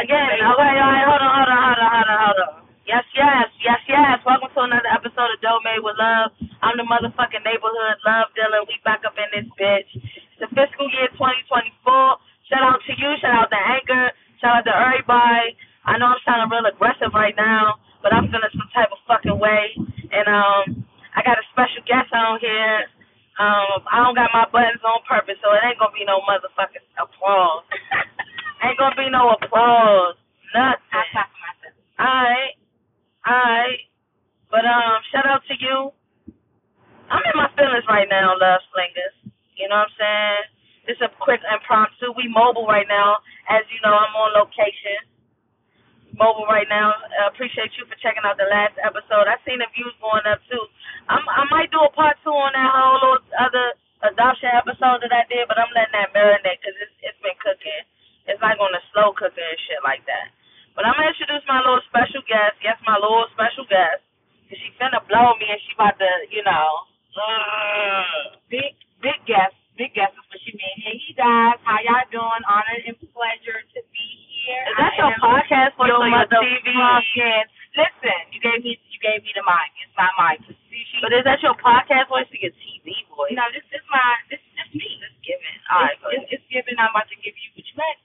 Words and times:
Again, 0.00 0.40
okay, 0.40 0.44
all 0.48 0.56
right, 0.56 1.04
hold 1.04 1.20
on, 1.20 1.32
hold 1.36 1.50
on, 1.52 1.60
hold 1.60 1.80
on, 1.80 1.92
hold 1.92 2.08
on, 2.08 2.20
hold 2.24 2.38
on. 2.40 2.52
Yes, 2.88 3.04
yes, 3.12 3.46
yes, 3.60 3.80
yes. 3.84 4.16
Welcome 4.24 4.48
to 4.56 4.60
another 4.64 4.88
episode 4.90 5.28
of 5.28 5.38
Dope 5.44 5.60
Made 5.62 5.84
with 5.84 5.94
Love. 6.00 6.32
I'm 6.64 6.80
the 6.80 6.88
motherfucking 6.88 7.44
neighborhood 7.44 8.00
love 8.08 8.32
dealer. 8.32 8.64
We 8.64 8.80
back 8.82 9.04
up 9.04 9.14
in 9.20 9.28
this 9.36 9.48
bitch. 9.60 9.90
It's 10.00 10.40
the 10.40 10.48
fiscal 10.56 10.88
year 10.96 11.12
2024. 11.20 11.84
Shout 12.48 12.64
out 12.64 12.80
to 12.88 12.92
you. 12.96 13.10
Shout 13.20 13.44
out 13.44 13.52
to 13.52 13.60
Anchor. 13.60 14.08
Shout 14.40 14.64
out 14.64 14.64
to 14.66 14.72
everybody. 14.72 15.54
I 15.84 16.00
know 16.00 16.16
I'm 16.16 16.22
sounding 16.24 16.48
real 16.48 16.64
aggressive 16.66 17.12
right 17.12 17.36
now, 17.36 17.76
but 18.00 18.16
I'm 18.16 18.26
feeling 18.32 18.52
some 18.56 18.70
type 18.72 18.88
of 18.90 19.00
fucking 19.04 19.36
way. 19.36 19.76
And 20.10 20.26
um, 20.26 20.64
I 21.12 21.20
got 21.22 21.36
a 21.36 21.44
special 21.52 21.84
guest 21.84 22.08
on 22.16 22.40
here. 22.40 22.88
Um, 23.36 23.84
I 23.88 24.00
don't 24.04 24.16
got 24.16 24.32
my 24.32 24.48
buttons 24.48 24.80
on 24.80 25.00
purpose, 25.04 25.36
so 25.44 25.52
it 25.56 25.60
ain't 25.64 25.76
gonna 25.80 25.92
be 25.96 26.04
no 26.08 26.20
motherfucking 26.28 26.84
applause. 27.00 27.64
ain't 28.60 28.76
gonna 28.76 28.98
be 29.00 29.08
no 29.08 29.32
applause. 29.32 30.20
Nothing. 30.52 30.84
I 30.92 31.00
clap 31.14 31.28
for 31.32 31.40
myself. 31.40 31.74
Alright. 31.96 32.54
Alright. 33.24 33.80
But 34.52 34.68
um, 34.68 35.00
shout 35.08 35.24
out 35.24 35.40
to 35.48 35.56
you. 35.56 35.88
I'm 37.08 37.24
in 37.24 37.36
my 37.40 37.48
feelings 37.56 37.88
right 37.88 38.08
now, 38.12 38.36
love 38.36 38.60
slingers. 38.76 39.16
You 39.56 39.72
know 39.72 39.80
what 39.80 39.88
I'm 39.88 39.96
saying? 39.96 40.44
This 40.84 40.96
is 41.00 41.08
a 41.08 41.12
quick 41.16 41.40
impromptu. 41.48 42.12
We 42.20 42.28
mobile 42.28 42.68
right 42.68 42.88
now. 42.92 43.24
As 43.48 43.64
you 43.72 43.80
know, 43.80 43.96
I'm 43.96 44.12
on 44.20 44.36
location. 44.36 45.00
Mobile 46.18 46.44
right 46.50 46.68
now. 46.68 46.92
I 46.92 47.32
appreciate 47.32 47.72
you 47.80 47.88
for 47.88 47.96
checking 48.04 48.24
out 48.28 48.36
the 48.36 48.48
last 48.52 48.76
episode. 48.84 49.24
I 49.30 49.40
seen 49.48 49.64
the 49.64 49.68
views 49.72 49.94
going 50.04 50.26
up 50.28 50.44
too. 50.52 50.60
I'm, 51.08 51.24
I 51.32 51.46
might 51.48 51.70
do 51.72 51.80
a 51.80 51.90
part 51.96 52.18
two 52.20 52.34
on 52.34 52.52
that 52.52 52.68
whole 52.72 52.98
little 53.00 53.22
other 53.40 53.66
adoption 54.04 54.50
episode 54.52 55.00
that 55.06 55.12
I 55.14 55.24
did, 55.30 55.46
but 55.48 55.56
I'm 55.58 55.70
letting 55.72 55.94
that 55.96 56.10
marinate 56.14 56.60
because 56.60 56.76
it's, 56.82 56.94
it's 57.02 57.20
been 57.24 57.36
cooking. 57.40 57.82
It's 58.30 58.42
like 58.42 58.58
on 58.62 58.70
the 58.74 58.82
slow 58.94 59.10
cooker 59.16 59.42
and 59.42 59.60
shit 59.66 59.80
like 59.86 60.02
that. 60.10 60.30
But 60.76 60.86
I'm 60.86 60.94
gonna 60.98 61.10
introduce 61.14 61.42
my 61.50 61.62
little 61.62 61.82
special 61.90 62.22
guest. 62.26 62.58
Yes, 62.62 62.78
my 62.86 62.94
little 62.98 63.26
special 63.34 63.64
guest. 63.70 64.02
Cause 64.50 64.58
she 64.60 64.70
finna 64.82 65.00
blow 65.06 65.34
me 65.40 65.46
and 65.50 65.60
she 65.66 65.72
about 65.78 65.96
to, 65.98 66.10
you 66.30 66.42
know. 66.46 66.68
Uh, 67.14 68.38
Big, 68.50 68.74
big 69.02 69.18
guest, 69.26 69.54
big 69.78 69.90
guest 69.98 70.14
is 70.14 70.26
what 70.30 70.42
you 70.46 70.54
mean. 70.54 70.76
Hey, 70.86 70.94
you 71.10 71.14
guys, 71.18 71.58
how 71.66 71.78
y'all 71.82 72.06
doing? 72.14 72.42
Honored 72.46 72.86
and 72.86 72.94
pleasure 73.10 73.62
to 73.66 73.80
be 73.90 74.08
here. 74.30 74.62
Is 74.70 74.76
that 74.78 74.94
I 74.94 74.98
your 74.98 75.10
am 75.10 75.22
podcast 75.22 75.74
voice 75.74 75.90
your 75.90 75.98
or 76.02 76.06
your 76.06 76.26
TV? 76.30 76.70
motherfucking- 76.70 77.50
Listen, 77.78 78.18
you 78.34 78.38
gave 78.42 78.62
me, 78.62 78.78
you 78.78 78.98
gave 79.02 79.22
me 79.26 79.30
the 79.34 79.42
mic. 79.46 79.70
It's 79.86 79.94
my 79.98 80.10
mic. 80.18 80.38
See, 80.46 80.82
she, 80.90 80.98
But 81.02 81.14
is 81.18 81.22
that 81.26 81.42
your 81.42 81.54
podcast 81.58 82.06
voice 82.10 82.26
or 82.30 82.38
your 82.42 82.54
TV 82.62 82.94
voice? 83.10 83.34
no, 83.34 83.46
this 83.54 83.66
is 83.74 83.82
my, 83.90 84.06
this 84.30 84.38
is 84.42 84.52
just 84.54 84.70
me. 84.74 84.86
It's 85.02 85.18
given. 85.26 85.54
All 85.70 85.82
right, 85.86 85.94
it's, 85.94 86.02
go 86.02 86.06
ahead. 86.14 86.26
it's, 86.30 86.42
it's 86.42 86.46
given. 86.50 86.78
I'm 86.78 86.90
about 86.94 87.10
to 87.10 87.18
give 87.22 87.34
you 87.34 87.48
what 87.58 87.66
you 87.66 87.74
meant. 87.78 87.98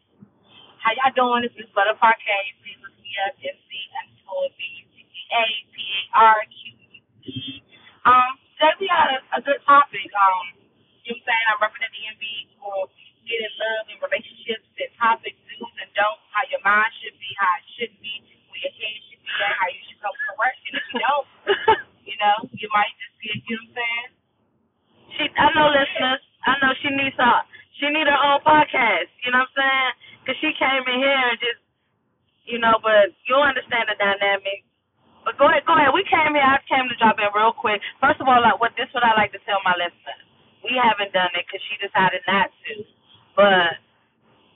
How 0.86 0.94
y'all 0.94 1.18
doing? 1.18 1.42
This 1.42 1.58
is 1.58 1.66
Butta 1.74 1.98
Parque. 1.98 2.22
Please 2.62 2.78
look 2.86 2.94
me 3.02 3.10
up. 3.26 3.34
MC 3.42 3.74
underscore 4.06 4.54
B 4.54 4.62
U 4.70 4.86
T 4.94 5.02
T 5.02 5.14
A 5.34 5.46
P 5.74 5.78
A 5.82 6.02
R 6.14 6.38
Q 6.46 6.78
U 6.78 7.02
E. 7.26 7.66
Um, 8.06 8.38
today 8.54 8.78
we 8.78 8.86
had 8.86 9.18
a, 9.18 9.20
a 9.34 9.42
good 9.42 9.58
topic. 9.66 10.06
Um, 10.14 10.54
you 11.02 11.18
know 11.18 11.18
what 11.18 11.26
I'm 11.26 11.26
saying? 11.26 11.46
I'm 11.50 11.58
repping 11.66 11.82
the 11.82 11.90
DMV 11.90 12.26
for 12.62 12.86
getting 13.26 13.50
love 13.58 13.90
and 13.90 13.98
relationships 13.98 14.70
and 14.78 14.94
topics, 15.02 15.42
do's 15.50 15.74
and 15.82 15.90
don'ts, 15.98 16.22
how 16.30 16.46
your 16.54 16.62
mind 16.62 16.94
should 17.02 17.18
be, 17.18 17.34
how 17.34 17.50
it 17.58 17.66
should 17.82 17.94
be, 17.98 18.22
where 18.54 18.62
your 18.62 18.74
head 18.78 18.98
should 19.10 19.22
be 19.26 19.34
at, 19.42 19.58
how 19.58 19.68
you 19.74 19.82
should 19.90 19.98
come 20.06 20.14
correct. 20.30 20.62
And 20.70 20.76
if 20.78 20.86
you 20.94 21.02
don't, 21.02 21.28
you 22.14 22.18
know, 22.22 22.38
you 22.62 22.70
might 22.70 22.94
just 23.02 23.18
get, 23.26 23.34
you 23.42 23.58
know 23.58 23.74
what 23.74 23.74
I'm 23.74 23.74
saying? 23.74 24.10
she, 25.18 25.26
I 25.34 25.48
know 25.56 25.68
listeners. 25.72 26.22
I 26.46 26.54
know 26.62 26.72
she 26.82 26.90
needs 26.94 27.18
her. 27.18 27.40
She 27.80 27.88
need 27.90 28.08
her 28.08 28.22
own 28.22 28.42
podcast. 28.46 29.10
You 29.26 29.32
know 29.34 29.44
what 29.44 29.56
I'm 29.56 29.58
saying? 29.58 29.92
Cause 30.26 30.38
she 30.42 30.52
came 30.58 30.84
in 30.90 30.98
here 31.00 31.22
and 31.32 31.38
just, 31.40 31.62
you 32.50 32.58
know. 32.58 32.78
But 32.82 33.14
you'll 33.30 33.46
understand 33.46 33.90
the 33.90 33.98
dynamic. 33.98 34.66
But 35.26 35.38
go 35.38 35.50
ahead, 35.50 35.66
go 35.66 35.74
ahead. 35.78 35.94
We 35.94 36.06
came 36.06 36.34
here. 36.34 36.46
I 36.46 36.62
came 36.70 36.86
to 36.90 36.98
drop 36.98 37.18
in 37.22 37.30
real 37.34 37.54
quick. 37.54 37.82
First 38.02 38.22
of 38.22 38.30
all, 38.30 38.42
like 38.42 38.58
what 38.62 38.74
this 38.78 38.90
what 38.94 39.06
I 39.06 39.14
like 39.18 39.34
to 39.34 39.42
tell 39.46 39.62
my 39.66 39.78
listeners. 39.78 40.26
We 40.66 40.78
haven't 40.78 41.14
done 41.14 41.34
it 41.38 41.46
because 41.46 41.62
she 41.70 41.78
decided 41.78 42.26
not 42.26 42.50
to. 42.50 42.74
But 43.38 43.82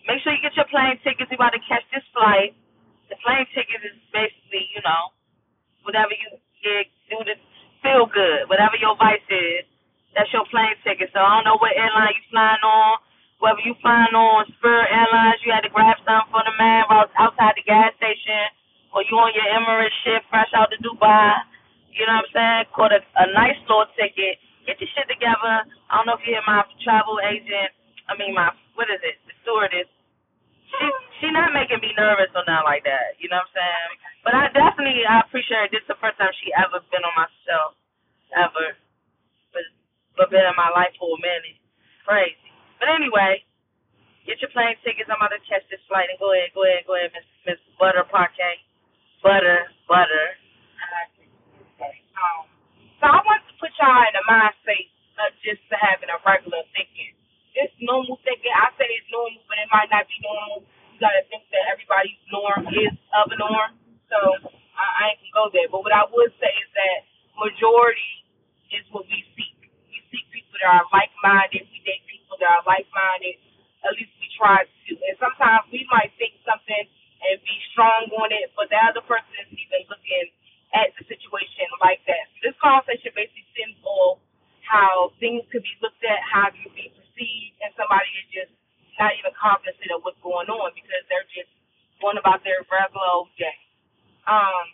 make 0.10 0.22
sure 0.26 0.34
you 0.34 0.42
get 0.42 0.58
your 0.58 0.70
plane 0.70 0.98
tickets. 1.06 1.30
We 1.30 1.38
about 1.38 1.54
to 1.54 1.64
catch 1.70 1.86
this 1.94 2.06
flight. 2.14 2.58
The 3.10 3.18
plane 3.22 3.46
tickets 3.54 3.86
is 3.86 3.98
basically, 4.14 4.70
you 4.74 4.82
know, 4.86 5.14
whatever 5.86 6.14
you 6.14 6.38
get, 6.62 6.90
do 7.10 7.22
to 7.26 7.36
feel 7.82 8.06
good. 8.10 8.50
Whatever 8.50 8.78
your 8.78 8.98
vice 8.98 9.26
is, 9.30 9.66
that's 10.14 10.30
your 10.34 10.46
plane 10.50 10.78
ticket. 10.86 11.10
So 11.14 11.22
I 11.22 11.42
don't 11.42 11.46
know 11.46 11.58
what 11.62 11.74
airline 11.78 12.14
you 12.14 12.26
flying 12.30 12.62
on. 12.66 13.02
Whether 13.42 13.64
you 13.66 13.76
flying 13.84 14.16
on 14.16 14.48
Spirit 14.60 14.92
Airlines, 14.92 15.42
you 15.44 15.52
had 15.52 15.66
to 15.68 15.74
grab 15.74 15.98
something 16.08 16.32
from 16.32 16.46
the 16.48 16.56
man 16.60 16.86
outside 17.20 17.56
the 17.60 17.66
gas 17.68 17.92
station, 18.00 18.52
or 18.96 19.04
you 19.08 19.16
on 19.20 19.34
your 19.36 19.48
Emirates 19.52 19.96
ship 20.06 20.24
fresh 20.32 20.52
out 20.56 20.72
to 20.72 20.80
Dubai. 20.84 21.34
You 21.92 22.08
know 22.08 22.20
what 22.20 22.30
I'm 22.32 22.36
saying? 22.36 22.64
Caught 22.76 22.94
a, 22.96 23.02
a 23.02 23.26
nice 23.36 23.60
little 23.68 23.90
ticket. 24.00 24.40
Get 24.68 24.80
your 24.80 24.90
shit 24.96 25.08
together. 25.12 25.66
I 25.90 25.92
don't 26.00 26.08
know 26.08 26.16
if 26.20 26.24
you 26.28 26.36
hear 26.38 26.46
my 26.48 26.64
travel 26.86 27.20
agent. 27.26 27.74
I 28.08 28.16
mean 28.20 28.34
my 28.36 28.52
what 28.80 28.88
is 28.92 29.02
it? 29.04 29.20
The 29.28 29.36
stewardess. 29.44 29.90
She 30.70 30.86
she 31.22 31.28
not 31.34 31.54
making 31.56 31.82
me 31.84 31.94
nervous 31.98 32.32
or 32.36 32.44
nothing 32.48 32.68
like 32.68 32.84
that. 32.88 33.18
You 33.22 33.30
know 33.32 33.42
what 33.42 33.52
I'm 33.52 33.58
saying? 33.58 33.92
But 34.26 34.34
I 34.38 34.44
definitely 34.54 35.04
I 35.08 35.22
appreciate 35.26 35.70
it. 35.70 35.74
This 35.76 35.84
is 35.86 35.92
the 35.94 36.00
first 36.02 36.18
time 36.20 36.32
she 36.42 36.52
ever 36.58 36.82
been 36.92 37.04
on 37.06 37.16
my 37.18 37.30
show, 37.48 37.64
ever. 38.38 38.68
But 39.54 39.66
but 40.18 40.32
been 40.34 40.46
in 40.46 40.58
my 40.58 40.72
life 40.74 40.94
for 41.00 41.14
a 41.16 41.20
minute. 41.22 41.60
Crazy. 42.08 42.49
But 42.80 42.90
anyway, 42.96 43.44
get 44.28 44.42
your 44.42 44.52
plane 44.56 44.76
tickets. 44.84 45.10
I'm 45.12 45.20
about 45.20 45.36
to 45.36 45.42
catch 45.48 45.66
this 45.70 45.84
flight 45.92 46.10
and 46.12 46.20
go 46.20 46.32
ahead, 46.34 46.52
go 46.56 46.64
ahead, 46.66 46.84
go 46.88 46.96
ahead, 46.98 47.12
Miss 47.16 47.28
Miss 47.48 47.62
Butta 47.80 48.04
Parque. 48.08 48.64
Butter, 49.24 49.70
butter. 49.88 50.28
Um, 52.18 52.48
so 53.00 53.06
I 53.08 53.20
want 53.24 53.44
to 53.48 53.54
put 53.60 53.72
y'all 53.80 54.04
in 54.08 54.14
the 54.16 54.26
mind 54.28 54.56
state 54.64 54.92
of 55.20 55.32
just 55.44 55.64
having 55.72 56.12
a 56.12 56.20
regular 56.24 56.64
thinking. 56.76 57.16
It's 57.56 57.74
normal 57.84 58.20
thinking. 58.24 58.52
I 58.54 58.72
say 58.80 58.88
it's 58.88 59.10
normal, 59.12 59.42
but 59.48 59.60
it 59.60 59.70
might 59.72 59.92
not 59.92 60.08
be 60.08 60.18
normal. 60.24 60.64
You 60.96 60.98
gotta 61.02 61.24
think 61.32 61.48
that 61.52 61.64
everybody's 61.72 62.20
norm 62.32 62.68
is 62.72 62.96
of 63.16 63.32
a 63.32 63.38
norm. 63.40 63.72
So 64.12 64.18
I, 64.76 64.86
I 64.86 65.02
ain't 65.16 65.20
gonna 65.24 65.36
go 65.36 65.46
there. 65.52 65.68
But 65.72 65.84
what 65.84 65.96
I 65.96 66.06
would 66.08 66.32
say 66.40 66.52
is 66.52 66.70
that 66.76 67.00
majority 67.40 68.24
is 68.72 68.86
what 68.94 69.08
we 69.10 69.20
seek. 69.36 69.58
We 69.92 70.00
seek 70.14 70.26
people 70.32 70.56
that 70.62 70.70
are 70.84 70.88
like 70.94 71.12
minded. 71.24 71.68
We 71.72 71.80
date 71.84 72.04
people 72.08 72.38
that 72.40 72.50
are 72.62 72.66
like 72.68 72.88
minded. 72.96 73.40
At 73.84 73.96
least 73.98 74.14
we 74.22 74.28
try 74.38 74.64
to. 74.68 74.92
And 74.96 75.16
sometimes 75.20 75.68
we 75.72 75.84
might 75.92 76.14
think 76.20 76.36
something 76.48 76.86
and 77.24 77.38
be 77.44 77.58
strong 77.74 78.12
on 78.22 78.32
it, 78.32 78.52
but 78.56 78.70
the 78.72 78.80
other 78.80 79.04
person 79.04 79.32
is 79.44 79.50
even 79.52 79.84
looking 79.92 80.28
at 80.76 80.92
the 80.98 81.04
situation 81.08 81.68
like 81.84 82.00
that. 82.08 82.30
So 82.36 82.52
this 82.52 82.58
conversation 82.62 83.12
basically 83.16 83.46
stems 83.56 83.80
on 83.84 84.20
how 84.66 85.12
things 85.20 85.44
could 85.52 85.64
be 85.66 85.76
looked 85.84 86.04
at, 86.06 86.20
how 86.24 86.50
it 86.52 86.56
could 86.64 86.76
be 86.76 86.92
perceived, 86.96 87.56
and 87.64 87.72
somebody 87.76 88.08
is 88.22 88.28
just 88.32 88.54
not 89.00 89.16
even 89.20 89.34
cognizant 89.36 89.92
of 89.96 90.04
what's 90.06 90.20
going 90.24 90.48
on 90.52 90.72
because 90.76 91.04
they're 91.12 91.28
just 91.34 91.52
going 92.00 92.18
about 92.20 92.44
their 92.48 92.64
regular 92.72 93.08
old 93.14 93.32
day. 93.40 93.58
Um, 94.28 94.66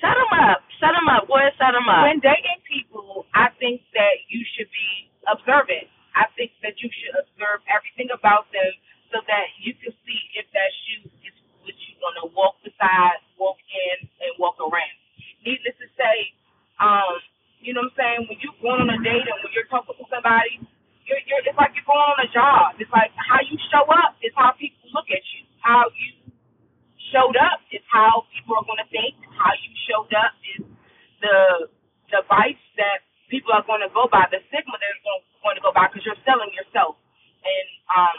Shut 0.00 0.14
him 0.14 0.32
up. 0.32 0.62
Shut 0.78 0.94
him 0.94 1.08
up. 1.10 1.26
Go 1.26 1.36
ahead, 1.42 1.54
shut 1.58 1.74
him 1.74 1.88
up. 1.90 2.06
when 2.06 2.22
dating 2.22 2.62
people, 2.68 3.26
I 3.34 3.50
think 3.58 3.82
that 3.98 4.14
you 4.30 4.46
should 4.56 4.70
be 4.70 5.10
observant. 5.26 5.90
I 6.14 6.30
think 6.38 6.54
that 6.62 6.78
you 6.80 6.88
should 6.92 7.16
observe 7.18 7.66
everything 7.66 8.10
about 8.14 8.46
them 8.54 8.70
so 9.10 9.18
that 9.26 9.46
you 9.58 9.74
can 9.78 9.90
see 10.06 10.20
if 10.38 10.46
that 10.54 10.70
shoe 10.86 11.10
is 11.26 11.34
what 11.66 11.74
you're 11.74 11.98
going 12.00 12.18
to 12.22 12.28
walk 12.34 12.62
beside, 12.62 13.18
walk 13.42 13.58
in, 13.66 14.06
and 14.22 14.32
walk 14.38 14.56
around. 14.62 14.96
Needless 15.42 15.76
to 15.82 15.88
say, 15.98 16.16
um, 16.78 17.18
you 17.62 17.74
know 17.74 17.82
what 17.86 17.94
I'm 17.98 17.98
saying? 17.98 18.20
When 18.30 18.38
you're 18.42 18.56
going 18.62 18.86
on 18.86 18.90
a 18.94 19.00
date 19.02 19.26
and 19.26 19.38
when 19.42 19.50
you're 19.54 19.66
talking 19.70 19.98
to 19.98 20.06
somebody, 20.10 20.62
you're, 21.06 21.22
you're, 21.26 21.42
it's 21.42 21.58
like 21.58 21.74
you're 21.74 21.86
going 21.88 22.02
on 22.14 22.18
a 22.22 22.30
job. 22.30 22.78
It's 22.78 22.92
like 22.94 23.10
how 23.18 23.42
you 23.42 23.58
show 23.72 23.82
up 23.90 24.18
is 24.22 24.30
how 24.38 24.54
people 24.54 24.86
look 24.94 25.10
at 25.10 25.24
you. 25.34 25.42
How 25.62 25.90
you 25.94 26.10
showed 27.12 27.36
up 27.38 27.62
is 27.72 27.82
how 27.88 28.26
people 28.34 28.56
are 28.58 28.66
going 28.66 28.82
to 28.82 28.90
think. 28.90 29.16
How 29.38 29.52
you 29.56 29.70
showed 29.88 30.12
up 30.14 30.34
is 30.56 30.62
the 31.22 31.70
device 32.12 32.60
that 32.78 33.04
people 33.32 33.52
are 33.54 33.64
going 33.66 33.82
to 33.84 33.90
go 33.92 34.08
by, 34.10 34.26
the 34.32 34.40
stigma 34.50 34.76
they're 34.80 35.00
going, 35.04 35.22
going 35.44 35.56
to 35.58 35.64
go 35.64 35.72
by 35.72 35.88
because 35.88 36.04
you're 36.04 36.20
selling 36.26 36.50
yourself 36.56 36.96
in 37.44 37.66
um 37.92 38.18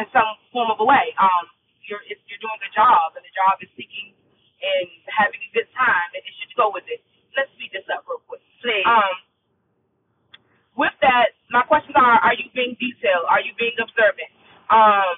in 0.00 0.06
some 0.12 0.28
form 0.52 0.70
of 0.74 0.78
a 0.82 0.86
way. 0.86 1.14
Um, 1.20 1.48
you're 1.86 2.02
if 2.10 2.18
you're 2.28 2.40
doing 2.42 2.60
a 2.64 2.70
job 3.68 3.80
and 3.80 4.12
the 4.12 4.12
job 4.12 4.12
is 4.12 4.12
seeking 4.12 4.14
and 4.64 4.88
having 5.12 5.40
a 5.40 5.50
good 5.52 5.68
time, 5.76 6.08
and 6.16 6.22
it 6.24 6.34
should 6.40 6.52
go 6.56 6.70
with 6.72 6.84
it. 6.88 7.00
Let's 7.36 7.52
speed 7.56 7.72
this 7.72 7.86
up 7.92 8.04
real 8.08 8.20
quick. 8.28 8.40
Please. 8.62 8.86
Um, 8.86 9.16
with 10.76 10.96
that, 11.04 11.36
my 11.50 11.62
questions 11.66 11.94
are: 11.96 12.18
Are 12.20 12.34
you 12.36 12.48
being 12.54 12.76
detailed? 12.80 13.26
Are 13.28 13.40
you 13.40 13.52
being 13.60 13.76
observant? 13.80 14.30
Um, 14.70 15.14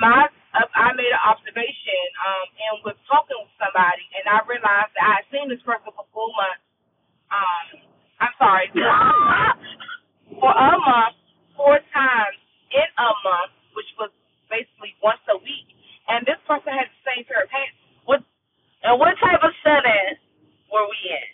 my 0.00 0.28
uh, 0.56 0.68
I 0.74 0.92
made 0.94 1.10
an 1.12 1.22
observation 1.24 2.02
um, 2.26 2.46
and 2.56 2.72
was 2.84 2.96
talking 3.08 3.38
with 3.40 3.54
somebody, 3.58 4.04
and 4.18 4.24
I 4.28 4.40
realized 4.46 4.92
that 4.96 5.04
I 5.04 5.12
had 5.22 5.26
seen 5.32 5.48
this 5.48 5.62
person 5.64 5.92
for 5.96 6.06
four 6.12 6.30
months. 6.36 6.64
Um, 7.30 7.66
I'm 8.20 8.34
sorry, 8.36 8.68
for 10.40 10.52
a 10.52 10.72
month, 10.78 11.16
four 11.56 11.78
times 11.94 12.38
in 12.74 12.88
a 12.98 13.10
month, 13.24 13.54
which 13.74 13.88
was 13.98 14.10
basically 14.50 14.94
once 15.02 15.22
a 15.30 15.38
week. 15.40 15.70
And 16.10 16.26
this 16.26 16.38
person 16.46 16.74
had 16.74 16.90
the 16.90 17.02
same 17.06 17.24
pair 17.24 17.46
and 18.84 18.96
what 18.96 19.12
type 19.20 19.40
of 19.44 19.52
setting 19.60 20.16
were 20.72 20.86
we 20.88 20.98
in? 21.12 21.28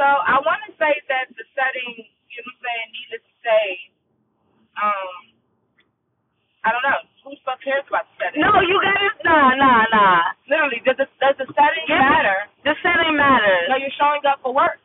So 0.00 0.04
I 0.04 0.40
want 0.40 0.64
to 0.68 0.72
say 0.80 0.92
that 1.12 1.28
the 1.36 1.44
setting, 1.52 2.08
you 2.08 2.38
know 2.40 2.48
what 2.48 2.56
I'm 2.56 2.64
saying, 2.64 2.86
needless 2.96 3.24
to 3.28 3.36
say, 3.44 3.64
um, 4.80 5.12
I 6.64 6.72
don't 6.72 6.84
know. 6.86 7.00
Who 7.22 7.36
the 7.36 7.42
fuck 7.44 7.60
cares 7.62 7.84
about 7.86 8.08
the 8.08 8.14
setting? 8.18 8.40
No, 8.42 8.50
you 8.64 8.80
guys, 8.82 9.14
nah, 9.22 9.54
nah, 9.54 9.84
nah. 9.92 10.32
Literally, 10.48 10.80
does 10.82 10.98
the, 10.98 11.06
does 11.20 11.36
the 11.38 11.46
setting 11.54 11.86
yeah. 11.86 12.02
matter? 12.02 12.38
The 12.64 12.74
setting 12.80 13.14
matters. 13.14 13.68
No, 13.68 13.76
you're 13.76 13.94
showing 13.98 14.24
up 14.26 14.40
for 14.40 14.54
work. 14.54 14.80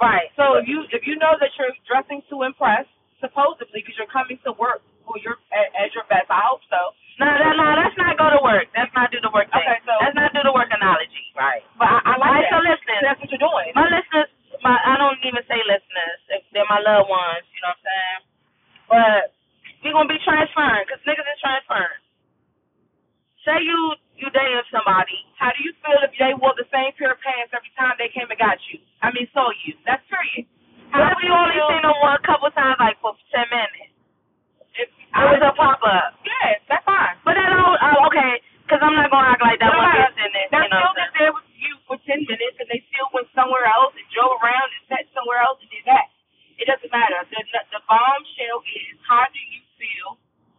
Right. 0.00 0.32
So 0.32 0.56
if 0.56 0.64
you 0.64 0.88
if 0.96 1.04
you 1.04 1.20
know 1.20 1.36
that 1.36 1.52
you're 1.60 1.76
dressing 1.84 2.24
to 2.32 2.48
impress, 2.48 2.88
supposedly 3.20 3.84
because 3.84 4.00
you're 4.00 4.08
coming 4.08 4.40
to 4.48 4.56
work 4.56 4.80
for 5.10 5.18
your 5.18 5.34
as 5.50 5.90
your 5.98 6.06
best, 6.06 6.30
I 6.30 6.38
hope 6.46 6.62
so. 6.70 6.78
No, 7.18 7.26
that, 7.26 7.52
no, 7.58 7.66
that's 7.74 7.98
not 7.98 8.14
go 8.14 8.30
to 8.30 8.38
work. 8.46 8.70
That's 8.78 8.94
not 8.94 9.10
do 9.10 9.18
the 9.18 9.28
work 9.34 9.50
thing. 9.50 9.66
Okay, 9.66 9.82
so- 9.82 9.98
that's 9.98 10.14
not 10.14 10.30
do 10.30 10.46
the 10.46 10.54
work 10.54 10.70
analogy. 10.70 11.26
Right. 11.34 11.66
But 11.74 11.90
I, 11.90 12.14
I 12.14 12.14
like 12.22 12.46
Right, 12.46 12.54
so 12.54 12.62
listen. 12.62 12.96
That's 13.02 13.18
what 13.18 13.28
you're 13.34 13.42
doing. 13.42 13.74
My 13.74 13.90
listeners, 13.90 14.30
my 14.62 14.78
I 14.86 14.94
don't 15.02 15.18
even 15.26 15.42
say 15.50 15.58
listeners. 15.66 16.18
They're 16.54 16.70
my 16.70 16.78
loved 16.78 17.10
ones. 17.10 17.42
You 17.50 17.60
know 17.66 17.74
what 17.74 17.82
I'm 17.82 17.86
saying? 17.90 18.20
But 18.86 19.22
we 19.82 19.90
gonna 19.90 20.06
be 20.08 20.20
transferring 20.22 20.86
because 20.86 21.02
niggas 21.04 21.26
is 21.26 21.40
transferring. 21.42 22.00
Say 23.44 23.56
you 23.66 23.78
you 24.20 24.28
dating 24.32 24.68
somebody. 24.68 25.16
How 25.40 25.48
do 25.56 25.60
you 25.64 25.72
feel 25.80 25.96
if 26.04 26.12
they 26.20 26.36
wore 26.36 26.52
the 26.60 26.68
same 26.68 26.92
pair 27.00 27.16
of 27.16 27.20
pants 27.24 27.56
every 27.56 27.72
time 27.76 27.96
they 27.96 28.12
came 28.12 28.28
and 28.28 28.36
got 28.36 28.60
you? 28.68 28.76
I 29.00 29.08
mean, 29.16 29.28
saw 29.32 29.48
you. 29.64 29.72
That's 29.88 30.04
period. 30.12 30.44
How 30.92 31.16
do 31.16 31.22
you 31.24 31.32
only 31.32 31.56
seen 31.56 31.80
them 31.84 31.96
one 32.04 32.20
couple 32.26 32.50
times, 32.52 32.76
like 32.80 33.00
for 33.00 33.16
ten 33.32 33.48
minutes? 33.48 33.96
It 35.16 35.26
was 35.34 35.42
a 35.42 35.52
pop 35.58 35.80
up. 35.82 36.18
Yes, 36.22 36.60
that's 36.70 36.84
fine. 36.86 37.16
But 37.26 37.34
that 37.40 37.48
don't. 37.50 37.78
Uh, 37.80 38.06
okay, 38.10 38.32
because 38.66 38.80
I'm 38.84 38.94
not 38.94 39.10
gonna 39.10 39.32
act 39.34 39.42
like 39.42 39.58
that 39.58 39.72
No, 39.72 39.80
one 39.80 39.90
no, 39.90 40.04
person. 40.06 40.28
is, 40.30 40.48
They're 40.52 40.64
You 40.66 40.70
know 40.70 40.80
still 40.86 40.94
just 41.00 41.14
there 41.18 41.32
with 41.34 41.48
you 41.58 41.72
for 41.88 41.96
ten 42.06 42.20
minutes, 42.28 42.56
and 42.62 42.68
they 42.70 42.80
still 42.92 43.08
went 43.16 43.28
somewhere 43.34 43.66
else 43.66 43.94
and 43.96 44.06
drove 44.14 44.36
around 44.42 44.68
and 44.70 44.82
sat 44.92 45.04
somewhere 45.16 45.42
else 45.42 45.58
and 45.64 45.70
did 45.72 45.86
that. 45.90 46.08
It 46.60 46.66
doesn't 46.70 46.92
matter. 46.92 47.18
The 47.32 47.40
the 47.74 47.82
bombshell 47.88 48.58
is 48.68 48.94
how 49.08 49.26
do 49.32 49.40
you 49.40 49.62
feel, 49.80 50.10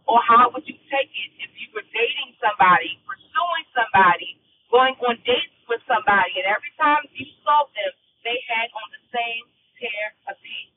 or 0.10 0.20
how 0.26 0.50
would 0.52 0.66
you 0.68 0.76
take 0.92 1.12
it 1.14 1.32
if 1.40 1.52
you 1.62 1.70
were 1.78 1.86
dating 1.96 2.36
somebody, 2.44 3.00
pursuing 3.08 3.66
somebody, 3.78 4.36
going 4.74 4.98
on 5.06 5.16
dates 5.24 5.56
with 5.72 5.82
somebody, 5.88 6.34
and 6.42 6.48
every 6.50 6.74
time 6.82 7.06
you 7.16 7.28
saw 7.48 7.64
them, 7.72 7.92
they 8.28 8.38
had 8.52 8.68
on 8.76 8.88
the 8.92 9.04
same 9.16 9.44
pair 9.80 10.08
of 10.28 10.36
pants. 10.42 10.76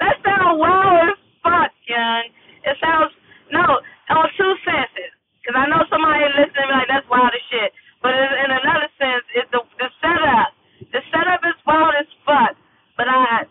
That 0.00 0.16
sounds 0.24 0.56
wild 0.60 1.10
as 1.12 1.20
fuck, 1.42 1.72
young. 1.88 2.24
It 2.64 2.76
sounds 2.80 3.12
no 3.52 3.64
on 4.14 4.26
two 4.38 4.54
senses. 4.64 5.12
Cause 5.46 5.56
I 5.58 5.66
know 5.68 5.82
somebody 5.90 6.22
listening 6.38 6.70
be 6.70 6.74
like 6.74 6.88
that's 6.88 7.08
wild 7.10 7.34
as 7.34 7.44
shit. 7.50 7.70
But 8.02 8.14
in, 8.14 8.30
in 8.46 8.50
another 8.54 8.88
sense, 8.98 9.24
it's 9.34 9.50
the 9.52 9.60
the 9.80 9.88
setup. 10.00 10.50
The 10.92 11.02
setup 11.12 11.42
is 11.44 11.58
wild 11.66 11.94
as 11.98 12.08
fuck. 12.24 12.54
But 12.96 13.08
I, 13.10 13.46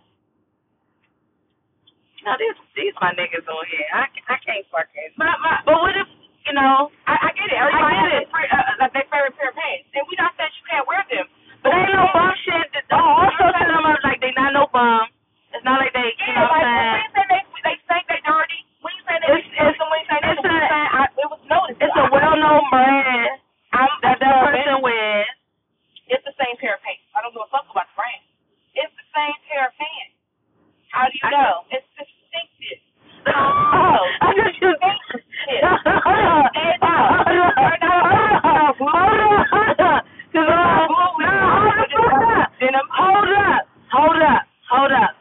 you 2.20 2.24
know, 2.26 2.36
these 2.40 2.58
these 2.78 2.96
my 3.02 3.14
niggas 3.18 3.46
on 3.48 3.64
here. 3.72 3.90
I 3.94 4.08
I 4.32 4.38
can't 4.44 4.66
fucking. 4.72 5.12
My, 5.18 5.32
my, 5.44 5.62
But 5.66 5.78
what 5.82 5.96
if 5.98 6.08
you 6.48 6.54
know? 6.56 6.92
I, 7.08 7.16
I 7.20 7.30
get 7.36 7.50
it. 7.52 7.58
I 7.60 7.68
Everybody 7.70 7.96
get 7.96 8.00
has 8.00 8.12
it. 8.12 8.14
their 8.16 8.32
fa- 8.32 8.52
uh, 8.54 8.74
like 8.82 8.94
their 8.96 9.08
favorite 9.12 9.36
pair 9.40 9.50
of 9.52 9.58
pants, 9.58 9.88
and 9.96 10.04
we 10.10 10.16
not 10.20 10.34
saying 10.40 10.54
you 10.56 10.66
can't 10.70 10.88
wear 10.88 11.04
them. 11.12 11.28
But 11.64 11.70
ain't 11.76 11.94
no 11.96 12.06
bum 12.14 12.32
shit. 12.46 12.68
That, 12.76 12.86
oh, 12.96 13.24
also 13.28 13.46
tell 13.56 13.70
them 13.70 13.84
I'm 13.88 14.00
like 14.04 14.20
they 14.24 14.34
not 14.38 14.54
no 14.56 14.68
bum. 14.74 15.10
It's 15.56 15.64
not 15.66 15.80
like 15.80 15.94
they. 15.96 16.12
You 16.12 16.28
Yeah, 16.28 16.44
know 16.44 16.52
what 16.52 16.62
like 16.62 16.68
I'm 16.68 16.76
when 16.76 16.86
saying? 16.92 17.04
you 17.08 17.14
say 17.16 17.26
they 17.32 17.42
they 17.64 17.76
think 17.88 18.04
they 18.12 18.22
dirty, 18.28 18.60
when 18.84 18.92
you 18.98 19.04
say 19.08 19.16
they 19.24 19.30
It's- 19.34 19.54
it's- 19.56 19.80
when 19.80 20.00
you 20.04 20.08
say 20.12 20.18
they 20.22 20.32
it's 20.36 20.42
when 20.44 20.52
you 20.54 20.62
a- 20.66 20.72
say 20.72 20.84
I, 21.00 21.04
it 21.16 21.28
was 21.32 21.42
noticed. 21.48 21.80
It's 21.82 21.96
a 21.98 22.06
well-known 22.12 22.64
brand 22.74 23.32
I'm 23.74 23.92
that 24.04 24.20
that 24.20 24.32
observing. 24.36 24.64
person 24.66 24.78
wears. 24.84 25.32
It's 26.12 26.26
the 26.28 26.36
same 26.38 26.56
pair 26.62 26.76
of 26.76 26.82
pants. 26.86 27.04
I 27.16 27.22
don't 27.24 27.34
give 27.34 27.44
a 27.46 27.50
fuck 27.52 27.66
about 27.72 27.88
the 27.90 27.96
brand. 27.98 28.24
It's 28.76 28.94
the 29.00 29.08
same 29.16 29.38
pair 29.50 29.66
of 29.70 29.74
pants. 29.80 30.16
How 30.92 31.08
do 31.10 31.16
you 31.16 31.26
I- 31.28 31.32
know? 31.34 31.54
It's 31.72 31.88
distinctive. 31.98 32.80
Oh, 33.28 34.04
I 34.22 34.30
just 34.38 34.62
you. 34.62 34.74
Hold 42.46 43.32
up, 43.34 43.68
hold 43.92 44.22
up, 44.22 44.44
hold 44.70 44.92
up. 44.94 45.12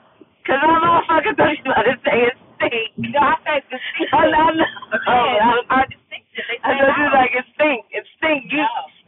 Cause 0.46 0.60
I'm 0.60 0.76
motherfucking 0.82 1.36
thought 1.38 1.56
you 1.56 1.72
about 1.72 1.86
to 1.88 1.96
say 2.04 2.18
it 2.28 2.34
stink. 2.58 2.90
No, 3.14 3.20
I 3.20 3.36
said 3.46 3.62
distinctive. 3.70 4.12
I 4.12 4.26
know, 4.28 4.44
I 4.44 4.52
know. 4.52 4.66
Again, 4.92 5.64
are 5.70 5.86
distinctive. 5.88 6.44
They 6.50 6.58
I 6.64 6.68
say 6.74 6.80
thought 6.84 6.98
you 7.00 7.08
how. 7.08 7.16
like 7.16 7.32
it 7.32 7.46
stink. 7.56 7.82
It 7.94 8.04
stink. 8.18 8.42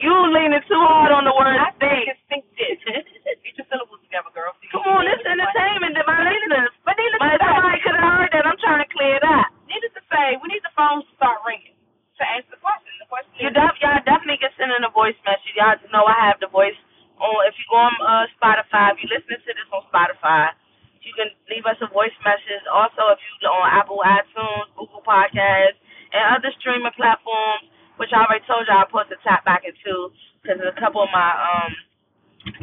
You 0.07 0.15
leaning 0.31 0.63
too 0.71 0.79
hard 0.87 1.11
on 1.11 1.27
the 1.27 1.35
word 1.35 1.59
stink. 1.83 2.07
think 2.31 2.45
distinctive. 2.55 3.43
Get 3.43 3.59
your 3.59 3.67
syllables 3.75 4.03
together, 4.07 4.31
girl. 4.39 4.55
Come 4.71 4.87
on, 4.87 5.03
this 5.03 5.19
is 5.19 5.27
entertainment 5.27 5.99
to 5.99 6.05
my 6.07 6.23
listeners. 6.23 6.73
But 6.87 6.95
needless 6.95 7.19
But 7.19 7.35
to 7.35 7.39
say, 7.43 7.51
somebody 7.51 7.81
could 7.83 7.99
have 7.99 8.07
heard 8.15 8.31
that. 8.33 8.45
I'm 8.47 8.61
trying 8.63 8.83
to 8.87 8.91
clear 8.95 9.19
it 9.19 9.27
up. 9.27 9.51
needless 9.67 9.95
to 9.99 10.05
say, 10.15 10.27
we 10.39 10.47
need 10.55 10.63
the 10.63 10.75
phones 10.79 11.05
to 11.11 11.13
start 11.19 11.43
ringing 11.43 11.75
to 12.19 12.25
answer 12.39 12.55
the 12.55 12.63
question. 12.63 12.93
The 13.03 13.11
question 13.11 13.35
You 13.43 13.51
is, 13.51 13.57
def- 13.59 13.81
y'all 13.83 14.03
definitely 14.07 14.39
can 14.43 14.55
send 14.57 14.71
in 14.73 14.87
a 14.87 14.93
voice 14.95 15.19
message. 15.27 15.55
Y'all 15.59 15.77
know 15.91 16.07
I 16.07 16.17
have 16.31 16.39
the 16.39 16.51
voice 16.51 16.79
on. 17.19 17.37
If 17.51 17.59
you 17.59 17.67
go 17.71 17.79
on 17.83 17.95
uh, 18.01 18.27
Spotify, 18.39 18.95
if 18.95 19.03
you 19.03 19.09
listening 19.11 19.43
to 19.43 19.51
this 19.53 19.71
on 19.75 19.83
Spotify, 19.91 20.55
you 21.03 21.13
can 21.19 21.31
leave 21.51 21.67
us 21.67 21.79
a 21.83 21.91
voice 21.91 22.15
message. 22.23 22.65
Also, 22.71 23.03
if 23.15 23.21
you 23.23 23.33
on 23.51 23.67
Apple 23.75 24.01
iTunes, 24.07 24.71
Google 24.79 25.03
Podcasts, 25.05 25.79
and 26.15 26.23
other 26.39 26.51
streaming 26.63 26.95
platforms, 26.97 27.69
which 27.99 28.11
I 28.15 28.25
already 28.27 28.45
told 28.47 28.67
y'all 28.71 28.85
I 28.85 28.89
put 28.91 29.09
to 29.11 29.19
tap 29.27 29.45
back 29.45 29.65
into 29.67 30.11
because 30.43 30.59
a 30.63 30.75
couple 30.81 31.03
of 31.05 31.11
my 31.13 31.31
um 31.35 31.73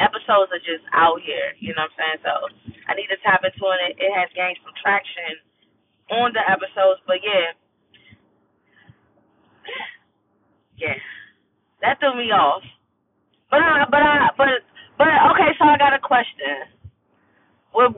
episodes 0.01 0.51
are 0.53 0.63
just 0.65 0.85
out 0.93 1.19
here. 1.23 1.55
You 1.59 1.75
know 1.75 1.85
what 1.87 1.95
I'm 1.97 2.19
saying? 2.19 2.21
So 2.25 2.33
I 2.89 2.93
need 2.95 3.09
to 3.11 3.19
tap 3.25 3.43
into 3.45 3.63
it. 3.89 3.97
It 3.99 4.11
has 4.13 4.29
gained 4.37 4.59
some 4.63 4.75
traction 4.81 5.39
on 6.11 6.33
the 6.35 6.43
episodes, 6.45 7.01
but 7.07 7.19
yeah. 7.23 7.53
Yeah. 10.77 10.99
That 11.81 11.99
threw 11.99 12.15
me 12.17 12.31
off. 12.31 12.63
But 13.51 13.61
I, 13.61 13.85
but 13.89 14.03
I, 14.03 14.29
but, 14.37 14.61
but 14.97 15.07
okay. 15.35 15.51
So 15.59 15.65
I 15.65 15.77
got 15.77 15.93
a 15.95 16.01
question. 16.01 16.69
Well, 17.75 17.95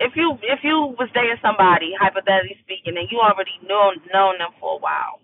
if 0.00 0.14
you 0.16 0.38
if 0.42 0.60
you 0.64 0.94
was 0.98 1.10
dating 1.14 1.40
somebody, 1.54 1.94
hypothetically 1.94 2.58
speaking, 2.66 2.98
and 2.98 3.06
you 3.10 3.22
already 3.22 3.54
know 3.62 3.94
known 4.10 4.38
them 4.42 4.50
for 4.58 4.74
a 4.74 4.80
while, 4.82 5.22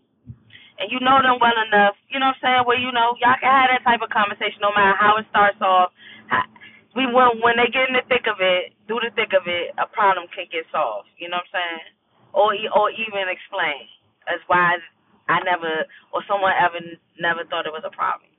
and 0.78 0.86
you 0.94 1.02
know 1.02 1.18
them 1.18 1.42
well 1.42 1.58
enough, 1.66 1.98
you 2.06 2.22
know 2.22 2.30
what 2.30 2.38
I'm 2.46 2.62
saying? 2.62 2.62
Where 2.70 2.78
you 2.78 2.94
know 2.94 3.18
y'all 3.18 3.34
can 3.42 3.50
have 3.50 3.74
that 3.74 3.82
type 3.82 4.02
of 4.02 4.14
conversation, 4.14 4.62
no 4.62 4.70
matter 4.70 4.94
how 4.94 5.18
it 5.18 5.26
starts 5.30 5.58
off. 5.58 5.90
How, 6.30 6.46
we 6.94 7.10
when 7.10 7.42
when 7.42 7.58
they 7.58 7.66
get 7.74 7.90
in 7.90 7.98
the 7.98 8.06
thick 8.06 8.30
of 8.30 8.38
it, 8.38 8.70
through 8.86 9.02
the 9.02 9.12
thick 9.18 9.34
of 9.34 9.50
it, 9.50 9.74
a 9.74 9.90
problem 9.90 10.30
can 10.30 10.46
get 10.54 10.66
solved. 10.70 11.10
You 11.18 11.26
know 11.26 11.42
what 11.42 11.50
I'm 11.50 11.58
saying? 11.58 11.86
Or 12.30 12.54
or 12.78 12.94
even 12.94 13.26
explain 13.26 13.90
as 14.30 14.38
why 14.46 14.78
I 15.26 15.42
never 15.42 15.86
or 16.14 16.22
someone 16.30 16.54
ever 16.54 16.78
never 17.18 17.42
thought 17.50 17.66
it 17.66 17.74
was 17.74 17.86
a 17.86 17.94
problem. 17.94 18.30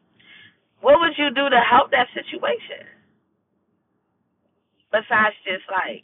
What 0.79 0.99
would 1.03 1.19
you 1.19 1.29
do 1.29 1.45
to 1.51 1.61
help 1.61 1.91
that 1.91 2.09
situation? 2.15 2.87
Besides 4.91 5.37
just 5.47 5.63
like 5.71 6.03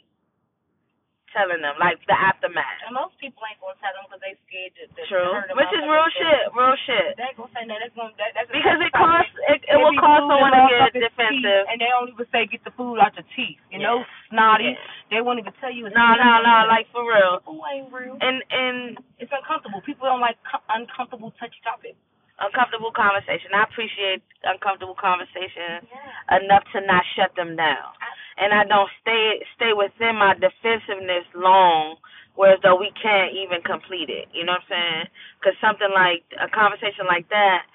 telling 1.34 1.60
them, 1.62 1.74
like 1.80 1.98
the 2.08 2.16
aftermath. 2.16 2.80
and 2.86 2.94
most 2.96 3.14
people 3.22 3.42
ain't 3.48 3.60
gonna 3.60 3.76
tell 3.82 3.92
them 3.96 4.06
because 4.08 4.22
they 4.24 4.34
scared 4.48 4.72
to, 4.78 4.84
to 4.92 5.02
True. 5.08 5.32
hurt 5.36 5.48
them 5.48 5.56
Which 5.60 5.72
is 5.74 5.82
real 5.84 6.08
shit. 6.14 6.42
Real 6.54 6.76
shit. 6.88 7.16
They 7.18 7.26
ain't 7.28 7.38
gonna 7.38 7.52
say 7.54 7.64
that. 7.68 7.78
That's 7.82 7.94
gonna 7.96 8.14
that, 8.20 8.30
that's 8.36 8.48
Because 8.52 8.78
it 8.80 8.92
costs 8.96 9.34
it, 9.52 9.60
it 9.68 9.76
will 9.78 9.94
cause 9.98 10.24
someone 10.28 10.52
to 10.54 10.62
get 10.70 10.92
defensive. 10.96 11.44
teeth, 11.44 11.70
and 11.72 11.76
they 11.80 11.90
don't 11.92 12.08
even 12.12 12.26
say 12.32 12.46
get 12.48 12.62
the 12.64 12.72
food 12.76 12.98
out 13.02 13.12
your 13.16 13.26
teeth. 13.36 13.60
You 13.72 13.80
know, 13.82 14.02
snotty. 14.32 14.74
Yeah. 14.76 15.12
They 15.12 15.20
won't 15.24 15.38
even 15.40 15.52
tell 15.60 15.72
you. 15.72 15.88
No, 15.92 16.06
no, 16.20 16.30
no, 16.44 16.54
like 16.68 16.86
for 16.92 17.04
real. 17.06 17.40
People 17.44 17.64
ain't 17.68 17.88
real. 17.92 18.16
And 18.20 18.40
and 18.52 18.78
It's 19.22 19.32
uncomfortable. 19.32 19.80
People 19.84 20.06
don't 20.08 20.20
like 20.22 20.36
co- 20.46 20.64
uncomfortable 20.72 21.32
touchy 21.40 21.58
topics. 21.64 21.96
uncomfortable 22.38 22.94
conversation. 22.94 23.50
I 23.50 23.66
appreciate 23.66 24.22
uncomfortable 24.46 24.94
conversation 24.94 25.82
Yeah. 25.90 26.38
enough 26.38 26.62
to 26.70 26.78
not 26.86 27.02
shut 27.18 27.34
them 27.34 27.56
down. 27.58 27.90
And 28.38 28.54
I 28.54 28.64
don't 28.64 28.90
stay 29.02 29.42
stay 29.58 29.74
within 29.74 30.16
my 30.16 30.34
defensiveness 30.38 31.26
long, 31.34 31.98
whereas 32.38 32.62
though 32.62 32.78
we 32.78 32.94
can't 33.02 33.34
even 33.34 33.60
complete 33.66 34.08
it. 34.08 34.30
You 34.32 34.46
know 34.46 34.54
what 34.56 34.66
I'm 34.70 34.72
saying? 34.72 35.04
Because 35.38 35.58
something 35.58 35.90
like 35.90 36.22
a 36.38 36.46
conversation 36.48 37.04
like 37.10 37.26
that, 37.34 37.66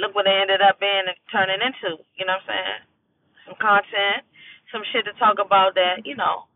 look 0.00 0.16
what 0.16 0.26
it 0.26 0.34
ended 0.34 0.64
up 0.64 0.80
being 0.80 1.06
and 1.06 1.18
turning 1.28 1.60
into. 1.60 2.00
You 2.16 2.24
know 2.24 2.40
what 2.40 2.48
I'm 2.48 2.52
saying? 2.56 2.80
Some 3.46 3.58
content, 3.60 4.24
some 4.72 4.84
shit 4.92 5.04
to 5.06 5.14
talk 5.20 5.36
about 5.42 5.76
that. 5.76 6.08
You 6.08 6.16
know, 6.16 6.48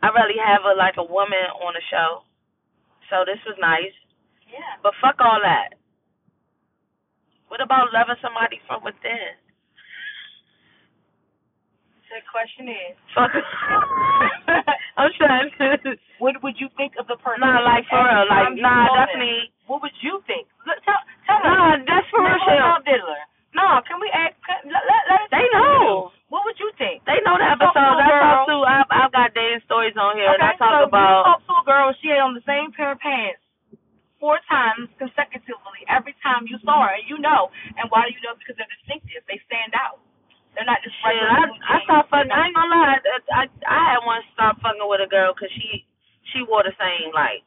I 0.00 0.08
really 0.14 0.40
have 0.40 0.64
a 0.64 0.72
like 0.76 0.96
a 0.96 1.06
woman 1.06 1.46
on 1.60 1.76
the 1.76 1.84
show, 1.92 2.24
so 3.12 3.28
this 3.28 3.40
was 3.44 3.60
nice. 3.60 3.94
Yeah. 4.48 4.80
But 4.82 4.96
fuck 5.04 5.20
all 5.20 5.40
that. 5.44 5.76
What 7.48 7.60
about 7.60 7.92
loving 7.92 8.16
somebody 8.22 8.60
from 8.66 8.84
within? 8.84 9.36
The 12.12 12.20
question 12.28 12.68
is, 12.68 12.92
I'm 15.00 15.08
trying 15.16 15.48
to. 15.56 15.96
what 16.20 16.36
would 16.44 16.60
you 16.60 16.68
think 16.76 16.92
of 17.00 17.08
the 17.08 17.16
person? 17.16 17.40
Nah, 17.40 17.64
like 17.64 17.88
for 17.88 18.04
real, 18.04 18.28
like 18.28 18.52
nah, 18.60 18.84
definitely. 18.92 19.48
What 19.64 19.80
would 19.80 19.96
you 20.04 20.20
think? 20.28 20.44
Look, 20.68 20.76
tell, 20.84 21.00
tell 21.24 21.40
us. 21.40 21.48
Nah, 21.48 21.80
that's 21.88 22.04
for 22.12 22.20
real 22.20 22.36
Let 22.36 22.84
shit. 22.84 23.00
Diddler. 23.00 23.22
No, 23.56 23.80
can 23.88 23.96
we 23.96 24.12
ask? 24.12 24.36
Can, 24.44 24.60
let, 24.68 24.84
let, 24.84 25.02
let 25.08 25.24
They 25.32 25.44
know. 25.56 26.12
What 26.28 26.44
would 26.44 26.60
you 26.60 26.68
think? 26.76 27.00
They 27.08 27.16
know 27.24 27.40
the 27.40 27.48
You 27.48 27.56
talk 27.56 27.72
episodes. 27.72 27.96
to 27.96 27.96
a 27.96 28.04
I 28.04 28.20
talk 28.20 28.44
to. 28.48 28.56
I've, 28.60 28.90
I've 28.92 29.12
got 29.16 29.28
dating 29.32 29.64
stories 29.64 29.96
on 29.96 30.16
here, 30.20 30.28
and 30.28 30.40
I 30.40 30.52
okay, 30.56 30.60
talk 30.60 30.84
so 30.84 30.92
about. 30.92 31.00
you 31.00 31.32
talk 31.32 31.40
to 31.48 31.54
a 31.60 31.64
girl, 31.64 31.88
she 32.04 32.12
ain't 32.12 32.24
on 32.28 32.36
the 32.36 32.44
same 32.44 32.72
pair 32.76 32.92
of 32.92 33.00
pants 33.00 33.40
four 34.20 34.36
times 34.52 34.86
consecutively 35.00 35.80
every 35.88 36.12
time 36.20 36.44
you 36.44 36.60
saw 36.60 36.84
her, 36.88 36.92
and 36.92 37.08
you 37.08 37.16
know. 37.20 37.48
And 37.80 37.88
why 37.88 38.04
do 38.08 38.12
you 38.12 38.20
know? 38.20 38.36
Because 38.36 38.56
they're 38.60 38.68
distinctive. 38.84 39.24
They 39.28 39.40
stand 39.48 39.72
out. 39.72 40.00
They're 40.54 40.68
not 40.68 40.80
just 40.84 40.94
Shit, 41.00 41.16
regular 41.16 41.32
I 41.32 41.48
I 41.64 41.76
stopped 41.88 42.10
fucking. 42.12 42.32
I 42.32 42.46
ain't 42.48 42.56
gonna 42.56 42.72
lie. 42.72 43.00
I, 43.00 43.18
I 43.32 43.42
I 43.64 43.80
had 43.96 44.00
one 44.04 44.20
stop 44.36 44.60
fucking 44.60 44.84
with 44.84 45.00
a 45.00 45.08
girl 45.08 45.32
because 45.32 45.52
she 45.56 45.84
she 46.32 46.44
wore 46.44 46.62
the 46.64 46.76
same 46.76 47.12
like 47.16 47.40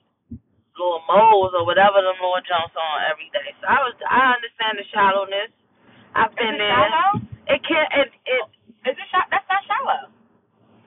little 0.78 1.02
moles 1.08 1.54
or 1.56 1.64
whatever 1.66 2.02
them 2.02 2.18
Lord 2.20 2.44
Jones 2.50 2.74
on 2.76 2.96
every 3.10 3.30
day. 3.32 3.54
So 3.62 3.70
I 3.70 3.80
was 3.86 3.96
I 4.10 4.34
understand 4.36 4.78
the 4.82 4.86
shallowness. 4.92 5.54
I've 6.18 6.34
Is 6.34 6.40
been 6.42 6.56
it 6.58 6.66
there. 6.66 6.74
shallow? 6.74 7.10
It 7.50 7.62
can't. 7.66 7.90
It 7.94 8.10
it. 8.26 8.44
Is 8.90 8.96
it 8.98 9.08
shallow? 9.14 9.30
That's 9.32 9.48
not 9.48 9.62
shallow. 9.70 10.02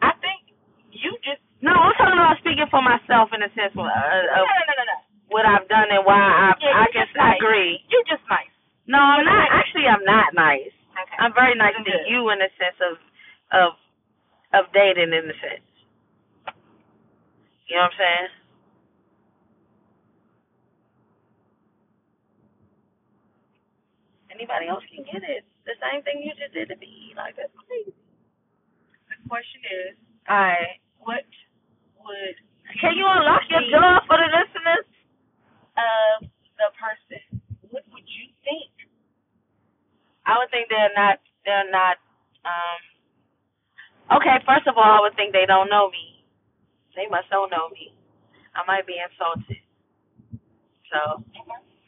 I 0.02 0.12
think 0.22 0.54
you 0.94 1.14
just 1.22 1.42
No, 1.62 1.74
I'm 1.74 1.94
talking 1.98 2.18
about 2.18 2.38
speaking 2.42 2.68
for 2.70 2.82
myself 2.82 3.30
in 3.34 3.42
the 3.42 3.50
sense 3.54 3.74
of, 3.74 3.86
uh, 3.86 3.86
no 3.86 4.42
no 4.46 4.62
no 4.66 4.74
no 4.78 4.84
no. 4.90 4.96
what 5.30 5.46
I've 5.46 5.66
done 5.70 5.90
and 5.90 6.02
why 6.06 6.18
I 6.18 6.54
Yeah, 6.58 6.82
I 6.82 6.86
guess 6.94 7.10
just. 7.10 7.18
I 7.18 7.38
agree. 7.38 7.82
You 7.90 7.98
just 8.10 8.22
nice. 8.30 8.50
No, 8.86 8.98
I'm 8.98 9.24
not. 9.26 9.46
Actually, 9.52 9.86
I'm 9.90 10.04
not 10.06 10.32
nice. 10.34 10.72
Okay. 10.98 11.17
I'm 11.28 11.36
very 11.36 11.52
nice 11.60 11.76
to 11.76 11.92
you 12.08 12.24
in 12.32 12.40
the 12.40 12.48
sense 12.56 12.80
of 12.80 12.96
of 13.52 13.70
of 14.56 14.72
dating 14.72 15.12
in 15.12 15.28
the 15.28 15.36
sense. 15.44 15.68
You 17.68 17.76
know 17.76 17.84
what 17.84 17.92
I'm 17.92 18.00
saying? 18.00 18.32
Anybody 24.32 24.72
else 24.72 24.84
can 24.88 25.04
get 25.04 25.20
it. 25.20 25.44
The 25.68 25.76
same 25.84 26.00
thing 26.00 26.24
you 26.24 26.32
just 26.32 26.56
did 26.56 26.72
to 26.72 26.76
me. 26.80 27.12
Like 27.12 27.36
that's 27.36 27.52
crazy. 27.68 27.92
The 29.12 29.20
question 29.28 29.60
is, 29.68 30.00
I 30.32 30.80
what 31.04 31.28
would 32.08 32.36
Can 32.80 32.96
you 32.96 33.04
unlock 33.04 33.44
your 33.52 33.68
door 33.68 34.00
for 34.08 34.16
the 34.16 34.32
listeners? 34.32 34.88
of 35.76 36.26
the 36.58 36.68
person? 36.80 37.22
What 37.70 37.84
would 37.92 38.08
you 38.08 38.32
think? 38.44 38.72
I 40.28 40.38
would 40.38 40.52
think 40.52 40.68
they're 40.68 40.92
not 40.96 41.18
they're 41.48 41.70
not 41.72 41.96
um 42.44 42.80
Okay, 44.18 44.36
first 44.46 44.66
of 44.68 44.76
all 44.76 44.84
I 44.88 45.00
would 45.02 45.16
think 45.16 45.32
they 45.32 45.46
don't 45.46 45.70
know 45.70 45.90
me. 45.90 46.24
They 46.96 47.06
must 47.10 47.30
don't 47.30 47.50
know 47.50 47.68
me. 47.70 47.92
I 48.56 48.64
might 48.66 48.86
be 48.86 48.96
insulted. 48.98 49.62
So 50.92 51.24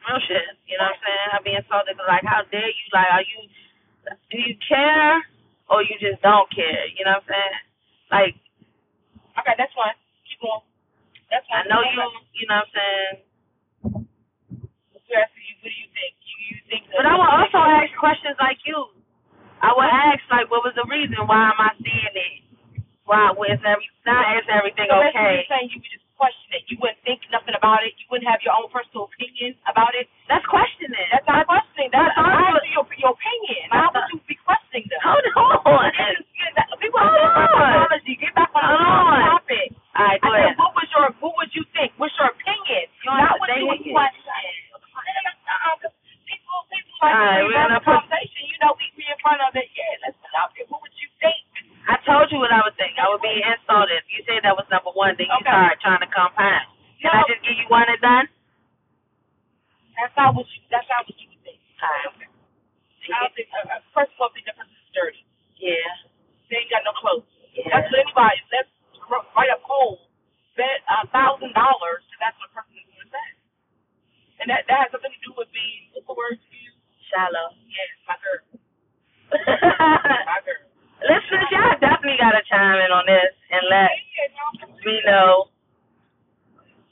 real 0.06 0.20
shit, 0.28 0.44
you 0.66 0.78
know 0.78 0.88
what 0.90 0.98
I'm 0.98 1.04
saying? 1.04 1.28
I'd 1.34 1.44
be 1.46 1.54
insulted 1.56 1.96
like 2.08 2.24
how 2.26 2.42
dare 2.50 2.68
you 2.68 2.86
like 2.94 3.10
are 3.12 3.24
you 3.26 3.40
do 4.30 4.38
you 4.40 4.56
care 4.68 5.20
or 5.70 5.82
you 5.82 5.96
just 6.00 6.22
don't 6.22 6.48
care, 6.52 6.86
you 6.96 7.04
know 7.04 7.18
what 7.20 7.26
I'm 7.26 7.30
saying? 7.30 7.56
Like 8.12 8.34
Okay, 9.38 9.54
that's 9.58 9.74
fine. 9.76 9.96
Keep 10.26 10.40
going. 10.42 10.64
That's 11.30 11.46
I 11.52 11.62
fine. 11.62 11.68
know 11.70 11.82
you 11.82 12.02
you 12.34 12.46
know 12.48 12.60
what 12.62 12.68
I'm 12.68 12.74
saying? 12.74 13.14
We're 15.08 15.20
asking 15.22 15.44
you, 15.48 15.56
what 15.62 15.72
do 15.72 15.78
you 15.80 15.90
think? 15.94 16.14
But 16.70 17.04
I 17.06 17.14
would 17.18 17.32
also 17.34 17.58
ask 17.58 17.90
questions 17.98 18.36
like 18.38 18.62
you. 18.64 18.78
I 19.60 19.74
would 19.74 19.90
ask 19.90 20.22
like, 20.30 20.46
what 20.50 20.62
was 20.64 20.72
the 20.78 20.86
reason? 20.88 21.18
Why 21.26 21.50
am 21.50 21.58
I 21.60 21.74
seeing 21.82 22.14
it? 22.14 22.34
Why 23.04 23.34
was 23.34 23.58
every 23.66 23.88
not 24.06 24.38
is 24.38 24.46
everything 24.46 24.86
So 24.86 25.02
basically 25.02 25.18
okay? 25.18 25.34
you're 25.42 25.50
saying 25.50 25.68
you 25.74 25.78
would 25.82 25.90
just 25.90 26.06
question 26.14 26.48
it. 26.54 26.62
You 26.70 26.78
wouldn't 26.78 27.02
think 27.02 27.26
nothing 27.34 27.58
about 27.58 27.82
it. 27.82 27.92
You 27.98 28.06
wouldn't 28.06 28.30
have 28.30 28.38
your 28.46 28.54
own 28.54 28.70
personal 28.70 29.10
opinion 29.10 29.58
about 29.66 29.98
it. 29.98 30.06
That's 30.30 30.46
questioning. 30.46 30.94
That's 31.10 31.26
not 31.26 31.42
questioning. 31.50 31.90
That's 31.90 32.14
That's 32.14 32.22
asking 32.22 32.70
your, 32.70 32.86
your 33.02 33.12
opinion. 33.18 33.66
How 33.74 33.90
would 33.90 34.06
you 34.14 34.22
be 34.30 34.38
questioning 34.46 34.86
them? 34.94 35.00
Hold 35.02 35.26
on. 35.66 35.90
Get- 35.90 36.22
get 36.38 36.54
back- 36.54 36.70
People 36.78 37.02
Hold 37.02 37.12
are 37.18 37.34
on. 37.34 37.50
psychology. 37.50 38.14
Get 38.16 38.32
back 38.38 38.50
on 38.54 38.62
the 38.62 38.78
Hold 38.78 39.10
on. 39.10 39.20
topic. 39.42 39.68
All 39.98 40.06
right, 40.06 40.20
go 40.22 40.30
I 40.30 40.38
said, 40.38 40.54
ahead. 40.54 40.56
what 40.62 40.72
was 40.78 40.88
your, 40.94 41.06
what 41.20 41.32
would 41.36 41.52
you 41.52 41.64
think? 41.76 41.90
What's 42.00 42.14
your 42.16 42.30
opinion? 42.30 42.88
You 43.04 43.10
want 43.10 43.20
Not 43.26 43.34
to 43.36 43.40
what 43.42 43.48
say 43.50 43.58
you 43.60 43.66
would 43.68 43.82
it? 43.84 43.90
question. 43.92 44.22
Uh-uh, 44.30 45.76
'cause 45.82 45.92
People, 46.30 46.56
people 46.70 46.94
like 47.02 47.10
All 47.10 47.20
right, 47.20 47.42
to 47.42 47.46
we're 47.50 47.58
have 47.58 47.68
gonna 47.74 47.82
a 47.82 47.84
put- 47.84 48.00
conversation. 48.06 48.42
You 48.48 48.58
know, 48.62 48.72
we 48.78 48.86
be 48.94 49.02
in 49.02 49.18
front 49.18 49.42
of 49.42 49.50
it. 49.58 49.66
Yeah, 49.74 49.98
let's 50.06 50.14
put 50.22 50.30
it 50.30 50.38
out 50.38 50.54
there. 50.54 50.64
What 50.70 50.78
would 50.86 50.94
you 50.94 51.10
think? 51.18 51.42
I 51.90 51.96
told 52.06 52.30
you 52.30 52.38
what 52.38 52.54
I 52.54 52.62
would 52.62 52.76
think. 52.78 52.94
I 53.02 53.10
would 53.10 53.20
be 53.20 53.34
insulted. 53.42 54.04
You 54.14 54.22
said 54.24 54.46
that 54.46 54.54
was 54.54 54.64
number 54.70 54.94
one. 54.94 55.18
Then 55.18 55.26
you 55.26 55.34
Okay. 55.42 55.50
started 55.50 55.80
trying 55.82 56.00
to 56.06 56.10
compound. 56.14 56.64
Can 57.02 57.10
I 57.10 57.20
No. 57.20 57.28
just 57.28 57.42
give 57.42 57.56
you 57.58 57.66
one 57.66 57.82
and 57.88 57.98
done? 58.00 58.26
That's 59.98 60.14
not 60.16 60.32
what 60.38 60.46
you. 60.54 60.60
That's 60.70 60.86
not 60.88 61.02
what 61.04 61.16
you 61.18 61.28
would 61.28 61.42
think. 61.44 61.58
All 61.82 61.88
right. 61.90 61.98
I 63.10 63.18
don't 63.26 63.34
think. 63.34 63.48
Uh, 63.50 63.74
uh, 63.74 63.80
first 63.92 64.12
of 64.14 64.20
all, 64.22 64.30
I 64.30 64.32
think 64.38 64.46
the 64.46 64.54
person's 64.54 64.90
dirty. 64.94 65.22
Yeah. 65.58 65.82
They 66.48 66.62
ain't 66.62 66.70
got 66.70 66.84
no 66.86 66.92
clothes. 66.94 67.26
Yeah. 67.58 67.68
That's 67.74 67.90
what 67.90 68.00
anybody. 68.06 68.38
Let's 68.54 68.70
r- 69.10 69.26
write 69.34 69.50
up 69.50 69.62
cold. 69.66 69.98
Bet 70.54 70.84
a 70.88 71.06
thousand 71.10 71.52
dollars. 71.58 72.04
That's 72.22 72.38
what 72.38 72.48
a 72.50 72.54
person 72.54 72.76
is 72.78 72.86
going 72.86 73.02
to 73.02 73.10
say. 73.10 73.28
And 74.40 74.46
that 74.48 74.64
that 74.70 74.78
has 74.86 74.90
something 74.94 75.10
to 75.10 75.20
do 75.26 75.32
with 75.36 75.50
being. 75.52 75.90
What's 75.92 76.06
the 76.06 76.14
word 76.14 76.38
you 76.38 76.70
use? 76.70 76.76
Shallow. 77.10 77.52
Yes, 77.66 77.90
my 78.06 78.16
girl. 78.22 78.40
My 79.30 80.40
girl. 80.46 80.62
Listeners, 81.00 81.48
y'all 81.50 81.74
definitely 81.80 82.20
got 82.20 82.36
to 82.36 82.42
chime 82.44 82.76
in 82.84 82.92
on 82.92 83.04
this 83.08 83.32
and 83.50 83.62
let 83.72 83.88
Yeah, 83.88 84.28
y'all, 84.36 84.68
me 84.84 84.96
know. 85.08 85.48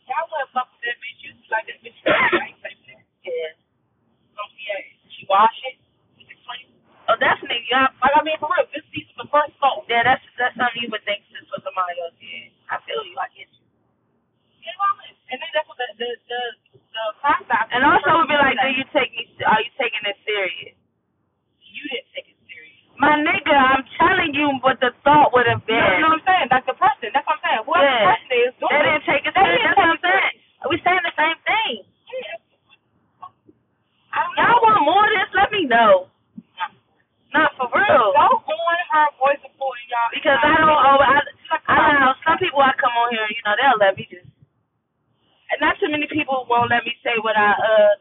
y'all 0.08 0.26
went 0.32 0.48
fuck 0.56 0.68
with 0.72 0.80
that 0.88 0.96
bitch. 0.98 1.20
You 1.22 1.30
like 1.52 1.68
that 1.68 1.78
bitch. 1.84 1.98
I 2.08 2.50
ain't 2.50 2.56
say 2.64 2.72
that. 2.88 3.04
Yeah. 3.28 3.52
Don't 4.32 4.50
see 4.56 4.68
it. 4.72 4.84
She 5.12 5.22
wash 5.28 5.52
it. 5.68 5.76
She 6.24 6.34
clean. 6.48 6.72
Oh, 7.12 7.20
definitely. 7.20 7.62
Y'all, 7.68 7.92
Like 8.00 8.16
I 8.16 8.20
mean, 8.24 8.40
for 8.40 8.48
real. 8.48 8.64
This 8.72 8.82
these 8.96 9.04
are 9.16 9.22
the 9.24 9.28
first 9.28 9.52
salt. 9.60 9.84
yeah, 9.92 10.02
that's 10.08 10.24
that's 10.40 10.56
something 10.56 10.80
you 10.80 10.88
would 10.88 11.04
think 11.04 11.22
since 11.28 11.44
for 11.52 11.60
somebody 11.60 12.00
else. 12.00 12.16
Yeah. 12.18 12.48
I 12.72 12.80
feel 12.88 13.04
you. 13.04 13.12
I 13.20 13.28
get 13.36 13.44
you. 13.52 13.60
You 14.64 14.72
know 14.72 14.88
what 14.88 15.04
I 15.04 15.04
mean? 15.04 15.14
And 15.32 15.36
then 15.36 15.50
that's 15.52 15.68
what 15.68 15.76
the 15.76 15.88
the 16.00 16.08
the 16.32 16.40
the 16.96 17.04
crime 17.20 17.44
factor. 17.44 17.76
And 17.76 17.84
also, 17.84 18.24
would 18.24 18.32
be 18.32 18.40
like, 18.40 18.56
do 18.56 18.72
you 18.72 18.88
take 18.96 19.12
me? 19.12 19.28
Are 19.44 19.60
you 19.60 19.68
taking 19.76 20.00
this 20.08 20.16
serious? 20.24 20.72
You 21.60 21.84
didn't 21.92 22.08
take 22.16 22.26
it 22.32 22.38
serious. 22.48 22.80
My 22.98 23.14
nigga, 23.22 23.54
I'm 23.54 23.86
telling 24.00 24.34
you 24.34 24.50
what 24.66 24.80
the 24.82 24.90
thought 25.06 25.30
would 25.30 25.46
have 25.46 25.62
been. 25.68 25.78
You 25.78 26.02
know 26.02 26.18
what 26.18 26.26
I'm 26.26 26.26
saying? 26.26 26.46
That's 26.50 26.66
the 26.66 26.74
person. 26.74 27.14
That's 27.14 27.22
what 27.28 27.38
I'm 27.38 27.44
saying. 27.46 27.62
Whoever 27.70 27.86
Yeah. 27.86 27.94
the 27.94 28.08
person 28.10 28.28
is 28.34 28.52
doing 28.58 28.72
They 28.74 28.80
it. 28.82 28.84
didn't 28.90 29.04
take 29.06 29.22
it 29.28 29.32
They 29.36 29.44
serious. 29.46 29.62
didn't 29.62 29.68
That's 29.68 29.78
what 29.78 29.86
I'm 29.86 30.00
take 30.02 30.10
it 30.10 30.18
saying. 30.18 30.68
We 30.68 30.76
saying 30.82 31.04
the 31.06 31.14
same 31.14 31.38
thing. 31.46 31.74
I 34.10 34.18
don't 34.26 34.34
know. 34.34 34.42
Y'all 34.42 34.62
want 34.66 34.82
more 34.82 35.04
of 35.06 35.12
this? 35.14 35.28
Let 35.38 35.48
me 35.54 35.62
know. 35.70 36.08
Not 37.30 37.52
for 37.60 37.68
real. 37.70 38.10
Go 38.16 38.24
on 38.56 38.80
her 38.90 39.06
voice 39.20 39.38
support, 39.44 39.76
y'all. 39.92 40.10
Because 40.28 40.44
I 40.44 40.54
don't. 40.60 40.68
Oh, 40.76 41.00
I, 41.00 41.16
I 41.72 41.92
know 42.04 42.12
some 42.28 42.36
people. 42.36 42.60
I 42.60 42.76
come 42.76 42.92
on 43.00 43.16
here, 43.16 43.24
you 43.32 43.40
know, 43.48 43.56
they'll 43.56 43.80
let 43.80 43.96
me 43.96 44.04
just. 44.12 44.28
And 45.52 45.60
not 45.60 45.76
too 45.80 45.88
many 45.92 46.08
people 46.10 46.46
won't 46.50 46.70
let 46.72 46.84
me 46.84 46.94
say 47.04 47.16
what 47.24 47.36
I 47.36 47.52
uh. 47.56 47.92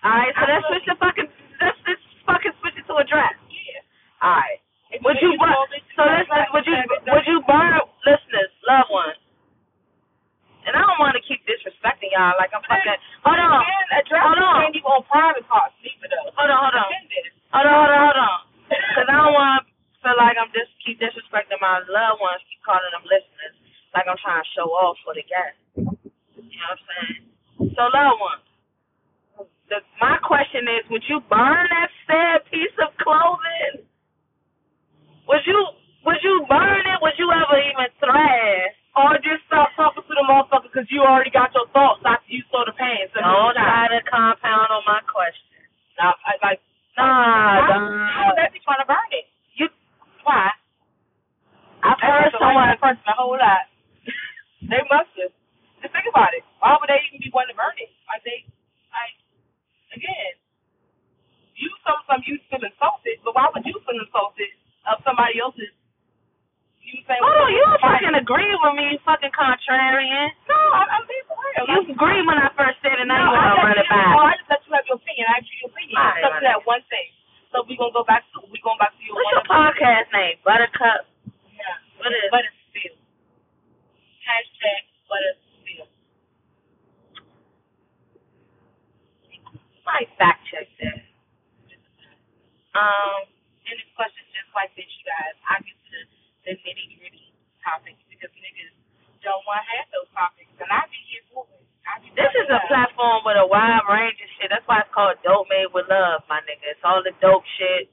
Alright, 0.00 0.32
so 0.32 0.42
let's 0.48 0.64
switch 0.72 0.86
the 0.88 0.96
fucking, 0.96 1.28
let's, 1.60 1.76
let's 1.84 2.04
fucking 2.24 2.54
switch 2.64 2.76
it 2.80 2.84
to 2.88 2.94
a 2.96 3.04
dress. 3.04 3.36
Yeah. 3.52 4.24
Alright. 4.24 4.60
Would 5.04 5.20
you, 5.22 5.36
burn, 5.38 5.54
told 5.54 5.70
me 5.70 5.78
to 5.78 5.92
so 5.94 6.02
do 6.02 6.10
listen, 6.10 6.34
that, 6.34 6.50
would 6.50 6.66
you, 6.66 6.76
would 7.14 7.26
you 7.28 7.38
burn, 7.46 7.78
listeners, 8.02 8.50
loved 8.66 8.90
ones, 8.90 9.20
and 10.66 10.74
I 10.76 10.82
don't 10.82 10.98
want 11.00 11.14
to 11.16 11.22
keep 11.24 11.40
disrespecting 11.46 12.10
y'all 12.12 12.34
like 12.36 12.50
I'm 12.52 12.64
fucking, 12.66 12.98
hold 13.22 13.38
on, 13.38 13.62
Again, 13.64 13.86
a 13.96 14.00
dress 14.04 14.24
hold 14.26 14.40
on. 14.42 14.72
can't 14.72 14.82
on 14.84 15.02
private 15.06 15.46
parts, 15.46 15.72
hold 15.78 16.50
on, 16.50 16.58
hold 16.58 16.74
on. 16.74 16.88
Hold 17.54 17.66
on, 17.70 17.76
hold 17.80 17.92
on, 17.94 18.00
hold 18.02 18.18
on. 18.18 18.38
Because 18.66 19.08
I 19.08 19.16
don't 19.20 19.34
want 19.36 19.62
to 19.62 19.96
feel 20.02 20.16
like 20.18 20.36
I'm 20.36 20.50
just 20.52 20.72
keep 20.82 20.98
disrespecting 20.98 21.60
my 21.62 21.80
loved 21.86 22.18
ones, 22.20 22.42
keep 22.50 22.60
calling 22.66 22.90
them 22.90 23.06
listeners, 23.06 23.54
like 23.94 24.10
I'm 24.10 24.18
trying 24.18 24.42
to 24.42 24.48
show 24.58 24.68
off 24.74 24.98
for 25.06 25.14
the 25.14 25.22
guests. 25.22 25.60
You 25.76 26.58
know 26.58 26.66
what 26.66 26.76
I'm 26.76 26.82
saying? 26.82 27.20
So, 27.78 27.82
loved 27.94 28.20
ones, 28.20 28.44
the, 29.70 29.78
my 30.02 30.18
question 30.20 30.66
is, 30.66 30.79
would 30.90 31.04
you 31.08 31.20
burn 31.30 31.64
that 31.70 31.90
sad 32.06 32.44
piece 32.50 32.74
of 32.82 32.90
clothing? 32.98 33.86
Would 35.28 35.44
you 35.46 35.58
would 36.06 36.20
you 36.22 36.44
burn 36.48 36.82
it? 36.86 36.98
Would 37.02 37.14
you 37.18 37.30
ever 37.30 37.58
even 37.62 37.88
thrash? 38.02 38.74
Or 38.98 39.14
just 39.22 39.46
stop 39.46 39.70
talking 39.78 40.02
to 40.02 40.14
the 40.18 40.26
motherfucker 40.26 40.66
because 40.66 40.90
you 40.90 41.06
already 41.06 41.30
got 41.30 41.54
your 41.54 41.70
thoughts 41.70 42.02
after 42.02 42.26
you 42.26 42.42
saw 42.50 42.66
the 42.66 42.74
pants. 42.74 43.14
So 43.14 43.22
Don't 43.22 43.54
you 43.54 43.62
try 43.62 43.86
to 43.86 44.02
compound 44.10 44.66
on 44.74 44.82
my 44.82 44.98
question. 45.06 45.62
Nah, 45.94 46.10
I, 46.26 46.34
like, 46.42 46.58
Nah, 46.98 47.06
how, 47.06 47.78
nah. 47.78 48.10
how 48.10 48.22
would 48.26 48.36
they 48.42 48.50
be 48.50 48.58
trying 48.66 48.82
to 48.82 48.88
burn 48.90 49.06
it? 49.14 49.30
You, 49.54 49.70
Why? 50.26 50.50
I've 51.86 51.96
That's 52.02 52.02
heard 52.02 52.34
a 52.34 52.38
someone. 52.42 52.74
person 52.82 53.06
a 53.06 53.14
whole 53.14 53.38
lot. 53.38 53.70
they 54.66 54.82
must 54.90 55.14
have. 55.22 55.30
Just 55.86 55.94
think 55.94 56.10
about 56.10 56.34
it. 56.34 56.42
Why 56.58 56.74
would 56.74 56.90
they 56.90 56.98
even 57.08 57.22
be 57.22 57.30
wanting 57.30 57.54
to 57.54 57.58
burn 57.62 57.72
it? 57.78 57.94
Like 58.10 58.26
they, 58.26 58.42
like, 58.90 59.16
again, 59.94 60.34
you 61.54 61.70
saw 61.86 61.94
something 62.10 62.26
you 62.26 62.42
feel 62.50 62.58
insulted, 62.60 63.22
but 63.22 63.38
why 63.38 63.46
would 63.54 63.62
you 63.62 63.78
feel 63.86 63.96
insulted 64.02 64.50
of 64.90 64.98
somebody 65.06 65.38
else's? 65.38 65.70
You 66.80 67.06
saying? 67.06 67.22
Oh, 67.22 67.46
you 67.46 67.62
don't 67.70 67.78
fucking 67.78 68.16
agree 68.18 68.50
with 68.50 68.74
me, 68.74 68.96
you 68.96 68.98
fucking 69.06 69.30
contrarian. 69.30 70.32
No, 70.50 70.58
I'm, 70.74 70.88
I'm 70.90 71.04
being 71.06 71.22
for 71.30 71.38
real. 71.38 71.64
You 71.70 71.78
agreed 71.94 72.24
when 72.26 72.34
I 72.34 72.50
first 72.58 72.82
said 72.82 72.98
it, 72.98 73.06
now 73.06 73.20
you 73.20 73.30
I 73.30 73.30
want 73.30 73.46
to 73.46 73.62
run 73.62 73.68
let 73.70 73.78
it 73.78 73.86
you- 73.86 73.94
back. 73.94 74.10
Oh, 74.18 74.26
I 74.26 74.34
just 74.42 74.50
let 74.50 74.60
you 74.66 74.72
have 74.74 74.84
your 74.90 74.98
opinion. 74.98 75.24
I 75.30 75.38
asked 75.38 75.46
you 75.54 75.56
your 75.62 75.70
opinion. 75.70 75.94
All 75.94 76.02
You 76.02 76.10
right, 76.10 76.18
stuck 76.18 76.34
to 76.34 76.42
my 76.42 76.48
that 76.50 76.60
one 76.66 76.82
thing. 76.90 77.08
So 77.54 77.56
we 77.70 77.78
gonna 77.78 77.94
go 77.94 78.02
back 78.02 78.26
to 78.34 78.42
we 78.50 78.58
going 78.64 78.80
back 78.82 78.90
to 78.96 79.02
your 79.06 79.14
What's 79.14 79.28
one. 79.28 79.38
your 79.38 79.46
podcast 79.54 80.08
name? 80.10 80.36
Buttercup. 80.42 81.00
Yeah. 81.54 81.78
What 82.02 82.10
is- 82.10 82.32
Butta 82.34 82.50
Spill. 82.74 82.96
Hashtag 84.26 84.82
Butta 85.06 85.30
Spill. 85.62 85.86
Might 90.00 90.16
fact 90.16 90.40
check 90.48 90.64
that. 90.80 91.04
Um, 92.76 93.28
And 93.68 93.76
this 93.76 93.90
question 93.98 94.24
just 94.32 94.48
like 94.56 94.72
this, 94.78 94.88
you 94.88 95.04
guys. 95.04 95.36
I 95.44 95.60
get 95.60 95.76
to 95.76 95.98
the, 96.48 96.52
nitty 96.64 96.96
gritty 96.96 97.28
topics 97.60 98.00
because 98.08 98.32
niggas 98.40 98.72
don't 99.20 99.44
want 99.44 99.60
to 99.60 99.68
have 99.76 99.88
those 99.92 100.08
topics, 100.16 100.48
and 100.56 100.70
I 100.72 100.88
be 100.88 100.96
here 101.12 101.26
for 101.36 101.44
it. 101.52 101.60
I 101.84 102.00
this 102.16 102.32
is 102.32 102.48
a 102.48 102.62
platform 102.72 103.28
with 103.28 103.36
a 103.40 103.46
wide 103.46 103.84
range 103.92 104.16
of 104.24 104.30
shit. 104.40 104.48
That's 104.48 104.64
why 104.66 104.80
it's 104.82 104.92
called 104.96 105.20
Dope 105.22 105.46
Made 105.52 105.68
with 105.76 105.86
Love, 105.92 106.24
my 106.32 106.40
nigga. 106.48 106.72
It's 106.72 106.82
all 106.88 107.04
the 107.04 107.12
dope 107.20 107.44
shit, 107.60 107.92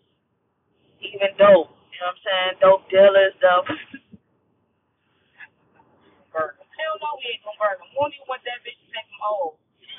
even 1.03 1.33
dope. 1.37 1.71
You 1.93 1.99
know 2.01 2.11
what 2.13 2.17
I'm 2.17 2.23
saying? 2.25 2.53
Dope 2.63 2.85
dealers, 2.89 3.35
dope. 3.43 3.67
Hell 6.79 6.97
no, 7.01 7.09
we 7.21 7.25
ain't 7.35 7.43
gonna 7.45 7.59
burn 7.61 7.77
them. 7.81 7.89
We 7.91 7.97
don't 8.01 8.15
even 8.15 8.27
want 8.29 8.43
that 8.47 8.59
bitch 8.65 8.79
to 8.79 8.87
take 8.91 9.07
them 9.09 9.23
old. 9.27 9.55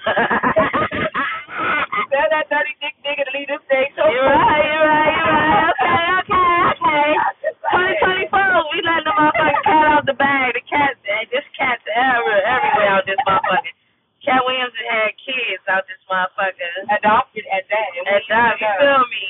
Tell 2.09 2.29
that 2.33 2.49
dirty 2.49 2.75
dick 2.81 2.97
nigga 3.05 3.25
to 3.29 3.33
leave 3.37 3.49
this 3.49 3.65
day. 3.69 3.89
So 3.97 4.05
You're 4.09 4.25
right, 4.25 4.65
you're 4.65 4.89
right, 4.89 5.13
you're 5.13 5.29
right. 5.37 5.73
Okay, 5.77 6.09
okay, 6.25 7.09
okay. 7.21 8.29
2024, 8.33 8.73
we 8.73 8.79
letting 8.85 9.07
the 9.09 9.15
motherfucking 9.17 9.65
cat 9.65 9.87
out 9.93 10.05
the 10.09 10.17
bag. 10.17 10.57
The 10.57 10.65
cat, 10.65 10.97
this 11.05 11.45
cat's 11.57 11.85
everywhere, 11.93 12.45
everywhere 12.49 12.91
out 12.97 13.05
this 13.05 13.21
motherfucker. 13.29 13.73
Katt 14.25 14.41
Williams 14.45 14.73
had 14.89 15.13
kids 15.21 15.65
out 15.69 15.85
this 15.89 16.01
motherfucker. 16.09 16.73
Adopted 16.97 17.45
at 17.53 17.65
that. 17.69 17.89
And 17.97 18.07
you 18.25 18.69
feel 18.81 19.05
me? 19.13 19.27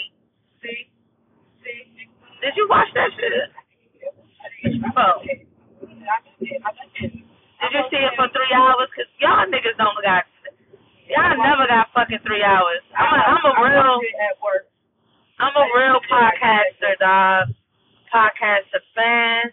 See? 0.63 0.81
See? 1.67 1.81
Did 2.43 2.55
you 2.57 2.67
watch 2.71 2.91
that 2.95 3.11
shit? 3.19 3.51
Oh. 4.99 5.23
Did. 5.27 5.47
I 6.63 6.71
just 6.75 6.91
did. 6.95 7.11
Did 7.15 7.71
you 7.75 7.85
see 7.91 8.03
it 8.03 8.15
for 8.15 8.31
three 8.31 8.53
hours? 8.55 8.91
Cause 8.95 9.11
y'all 9.19 9.47
niggas 9.51 9.75
don't 9.79 9.99
got, 10.03 10.27
y'all 11.09 11.37
never 11.41 11.67
got 11.69 11.89
fucking 11.97 12.23
three 12.25 12.45
hours. 12.45 12.85
I'm 12.93 13.09
a, 13.09 13.19
I'm 13.19 13.45
a 13.45 13.53
I 13.57 13.61
real, 13.65 13.97
watched 13.97 14.21
at 14.21 14.37
work. 14.45 14.65
I'm 15.41 15.55
a 15.57 15.67
real 15.73 15.99
podcaster, 16.09 16.95
dog. 17.01 17.55
Podcaster 18.13 18.81
fan. 18.97 19.53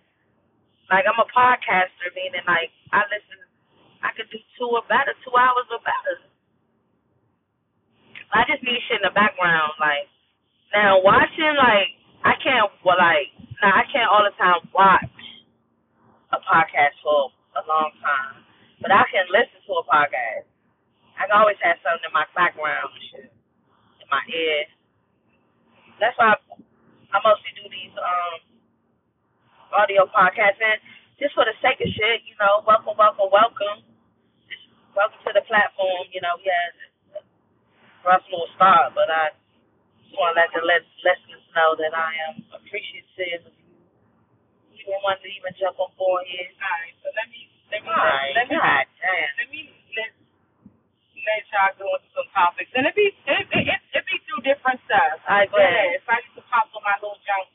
Like 0.91 1.05
I'm 1.07 1.19
a 1.19 1.27
podcaster, 1.31 2.07
meaning 2.15 2.45
like 2.47 2.71
I 2.91 3.03
listen. 3.11 3.39
I 4.03 4.13
could 4.13 4.29
do 4.29 4.37
two 4.59 4.69
or 4.69 4.85
better, 4.85 5.17
two 5.25 5.33
hours 5.33 5.67
or 5.73 5.81
better. 5.81 6.15
I 8.31 8.43
just 8.47 8.61
need 8.63 8.79
shit 8.87 9.01
in 9.01 9.07
the 9.07 9.15
background. 9.15 9.75
Like 9.79 10.07
now, 10.71 11.01
watching 11.01 11.55
like 11.57 11.95
I 12.23 12.35
can't. 12.39 12.71
Well, 12.85 12.99
like 12.99 13.33
now 13.61 13.73
I 13.75 13.83
can't 13.91 14.07
all 14.07 14.23
the 14.23 14.35
time 14.39 14.61
watch 14.71 15.09
a 16.31 16.39
podcast 16.39 16.95
for 17.03 17.31
a 17.59 17.63
long 17.67 17.91
time, 17.99 18.43
but 18.81 18.91
I 18.91 19.03
can 19.11 19.25
listen 19.31 19.59
to 19.67 19.73
a 19.79 19.85
podcast. 19.87 20.47
I 21.17 21.27
can 21.27 21.35
always 21.37 21.59
have 21.63 21.79
something 21.83 22.05
in 22.07 22.13
my 22.15 22.27
background, 22.35 22.91
shit, 23.11 23.31
in 23.83 24.07
my 24.11 24.23
ear. 24.31 24.65
That's 26.01 26.15
why 26.19 26.35
I, 26.35 26.37
I 27.15 27.17
mostly 27.23 27.53
do 27.57 27.65
these 27.71 27.93
um 27.97 28.39
audio 29.73 30.05
podcasts 30.11 30.61
and 30.61 30.79
just 31.21 31.33
for 31.37 31.45
the 31.47 31.55
sake 31.63 31.79
of 31.81 31.89
shit, 31.95 32.25
you 32.27 32.35
know, 32.41 32.61
welcome, 32.67 32.97
welcome, 32.99 33.29
welcome. 33.31 33.79
Just 34.49 34.65
welcome 34.97 35.21
to 35.27 35.33
the 35.35 35.45
platform, 35.47 36.07
you 36.13 36.21
know, 36.21 36.35
yeah, 36.43 36.73
rough 38.05 38.23
little 38.31 38.49
start, 38.57 38.93
but 38.97 39.07
I 39.11 39.31
just 40.03 40.15
want 40.17 40.35
to 40.35 40.41
let 40.41 40.51
the 40.55 40.63
lis- 40.63 40.97
listeners 41.05 41.45
know 41.55 41.75
that 41.79 41.93
I 41.95 42.11
am 42.31 42.35
appreciative 42.55 43.47
of 43.47 43.55
you. 43.55 43.75
You 44.75 44.97
want 45.05 45.21
to 45.23 45.29
even 45.29 45.53
jump 45.59 45.79
on 45.81 45.91
board 45.97 46.25
here. 46.29 46.49
All 46.61 46.77
right, 46.81 46.95
so 47.03 47.09
let 47.15 47.27
me 47.31 47.41
let 47.71 47.81
me 47.83 47.89
Alright, 47.89 48.35
let 48.37 48.47
me 48.49 48.55
God 48.57 48.85
damn. 49.01 49.33
let 49.41 49.47
me 49.51 49.61
let 51.25 51.43
y'all 51.51 51.73
go 51.77 51.87
into 51.97 52.09
some 52.13 52.29
topics, 52.31 52.71
and 52.77 52.85
it 52.85 52.95
be 52.95 53.09
it 53.25 53.45
it, 53.49 53.65
it, 53.67 53.81
it 53.97 54.03
be 54.05 54.15
through 54.25 54.45
different 54.45 54.79
stuff. 54.85 55.19
I 55.25 55.49
but 55.49 55.59
guess. 55.59 55.99
if 55.99 56.05
I 56.07 56.17
need 56.21 56.35
to 56.37 56.45
pop 56.47 56.69
on 56.73 56.81
my 56.85 56.95
little 57.01 57.19
junk, 57.25 57.49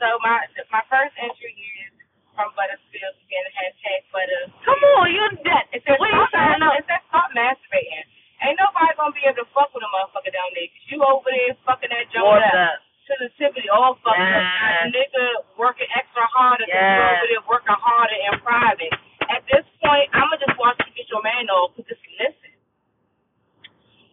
So 0.00 0.06
my 0.24 0.44
my 0.72 0.82
first 0.88 1.14
entry 1.20 1.52
is 1.54 1.92
from 2.32 2.50
Butterfield 2.56 3.14
again, 3.26 3.46
hashtag 3.52 4.00
Butter. 4.10 4.42
Come 4.64 4.80
on, 4.96 5.12
you 5.12 5.24
dead? 5.44 5.68
It 5.76 5.84
that 5.84 6.00
what 6.00 6.08
stop, 6.08 6.32
are 6.32 6.56
you 6.56 6.64
mas- 6.64 6.78
it's 6.80 6.88
that 6.88 7.04
stop 7.12 7.28
masturbating. 7.36 8.08
Ain't 8.40 8.56
nobody 8.56 8.92
gonna 8.96 9.12
be 9.12 9.20
able 9.28 9.44
to 9.44 9.48
fuck 9.52 9.68
with 9.76 9.84
a 9.84 9.90
motherfucker 9.92 10.32
down 10.32 10.48
there. 10.56 10.68
Cause 10.72 10.86
you 10.88 10.98
over 11.04 11.28
there 11.28 11.52
fucking 11.68 11.92
that 11.92 12.08
jump 12.08 12.40
up. 12.40 12.40
up 12.40 12.80
sensitivity 13.10 13.66
all 13.66 13.98
fucked 14.06 14.22
yes. 14.22 14.38
up. 14.38 14.46
That 14.86 14.94
nigga 14.94 15.26
working 15.58 15.90
extra 15.90 16.22
harder 16.30 16.66
yes. 16.70 16.78
than 16.78 16.94
over 17.10 17.26
there 17.26 17.44
working 17.50 17.74
harder 17.74 18.18
in 18.30 18.34
private. 18.40 18.94
At 19.26 19.42
this 19.50 19.66
point, 19.82 20.06
I'ma 20.14 20.38
just 20.38 20.54
watch 20.58 20.78
you 20.86 20.94
get 20.94 21.10
your 21.10 21.22
man 21.26 21.50
off. 21.50 21.74
Cause 21.74 21.86
just 21.90 22.02
listen. 22.18 22.49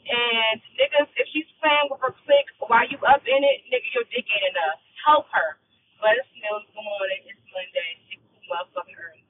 And 0.07 0.57
niggas, 0.79 1.09
if 1.19 1.27
she's 1.35 1.49
playing 1.59 1.91
with 1.91 2.01
her 2.03 2.15
click 2.25 2.47
while 2.63 2.87
you 2.87 2.97
up 3.07 3.23
in 3.27 3.41
it, 3.43 3.67
nigga, 3.71 3.87
your 3.95 4.07
dick 4.11 4.25
ain't 4.27 4.47
enough. 4.55 4.79
Help 5.05 5.27
her. 5.35 5.59
But 6.01 6.17
it's 6.19 6.29
still 6.35 6.59
good 6.63 6.79
morning. 6.79 7.21
It's 7.27 7.43
Monday. 7.51 7.89
It's 8.11 8.23
too 8.33 8.43
motherfucking 8.49 8.97
early. 8.97 9.23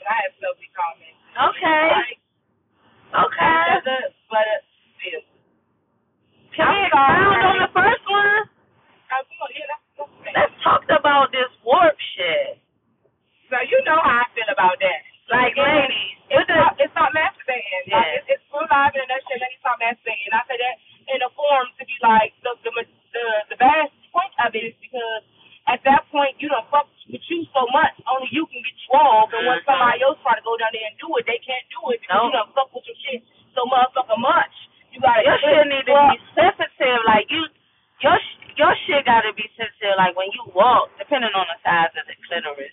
And 0.00 0.06
I 0.08 0.16
have 0.26 0.34
selfie 0.38 0.70
comments. 0.74 1.20
Okay. 1.34 1.86
Like, 1.92 2.18
Okay. 3.12 3.64
but, 3.84 4.06
but 4.30 4.48
still. 5.00 5.22
Can 6.56 6.66
we 6.70 6.80
expound 6.86 7.42
on 7.44 7.56
the 7.62 7.70
first 7.74 8.04
one? 8.10 8.44
I'm 9.10 9.24
yeah, 9.54 9.66
that's, 9.70 9.84
that's 9.98 10.10
okay. 10.22 10.32
Let's 10.36 10.56
talk 10.62 10.84
about 10.90 11.32
this 11.32 11.50
warp 11.66 11.96
shit. 12.16 12.58
So 13.50 13.56
you 13.66 13.78
know 13.86 13.98
how 14.02 14.22
I 14.22 14.26
feel 14.34 14.48
about 14.52 14.78
that. 14.80 15.00
Like, 15.30 15.54
ladies, 15.56 16.18
it's 16.30 16.46
the- 16.50 16.58
not, 16.58 16.74
it's 16.82 16.94
not 16.98 17.14
masturbating. 17.14 17.86
Yeah. 17.86 17.96
Like, 18.02 18.10
it's, 18.18 18.26
it's 18.38 18.44
we're 18.50 18.66
live 18.66 18.92
in 18.98 19.02
a 19.02 19.08
nutshell. 19.08 19.38
Ladies 19.40 19.62
not 19.62 19.78
masturbating. 19.78 20.30
I 20.34 20.42
say 20.50 20.58
that 20.58 20.76
in 21.14 21.18
a 21.22 21.30
form 21.38 21.66
to 21.78 21.82
be 21.86 21.96
like 22.02 22.34
the 22.42 22.54
the 22.62 23.56
vast 23.58 23.92
point 24.14 24.32
of 24.46 24.54
it 24.54 24.62
is 24.70 24.76
because 24.82 25.22
at 25.70 25.82
that 25.86 26.06
point 26.10 26.34
you 26.42 26.46
don't 26.50 26.66
fuck 26.70 26.86
with 27.10 27.22
you 27.30 27.46
so 27.54 27.66
much. 27.74 27.94
Only 28.06 28.30
you 28.30 28.46
can 28.46 28.62
get 28.62 28.76
swole. 28.86 29.26
And 29.30 29.46
when 29.46 29.58
Mhm. 29.62 29.66
somebody 29.66 30.02
else 30.02 30.18
try 30.22 30.34
to 30.34 30.42
go 30.46 30.54
down 30.58 30.70
there 30.74 30.86
and 30.86 30.98
do 30.98 31.10
it, 31.18 31.26
they 31.26 31.38
can't 31.38 31.66
do 31.70 31.90
it 31.94 32.00
because 32.02 32.14
No. 32.18 32.26
you 32.26 32.32
don't 32.34 32.54
fuck 32.54 32.70
with 32.74 32.86
your 32.86 32.96
shit 33.06 33.22
so 33.54 33.66
motherfucking 33.66 34.18
much. 34.22 34.54
You 34.92 35.00
gotta 35.00 35.22
Your 35.22 35.38
click, 35.38 35.54
shit 35.54 35.66
need 35.68 35.86
to 35.86 35.92
swell. 35.94 36.10
be 36.10 36.18
sensitive. 36.34 37.00
Like 37.06 37.30
you, 37.30 37.42
your 38.02 38.18
sh- 38.18 38.38
your 38.58 38.74
shit 38.86 39.04
got 39.06 39.22
to 39.22 39.32
be 39.34 39.46
sensitive. 39.56 39.96
Like 39.98 40.14
when 40.16 40.30
you 40.32 40.42
walk, 40.54 40.90
depending 40.98 41.32
on 41.34 41.46
the 41.46 41.58
size 41.62 41.94
of 41.96 42.06
the 42.06 42.14
clitoris. 42.26 42.72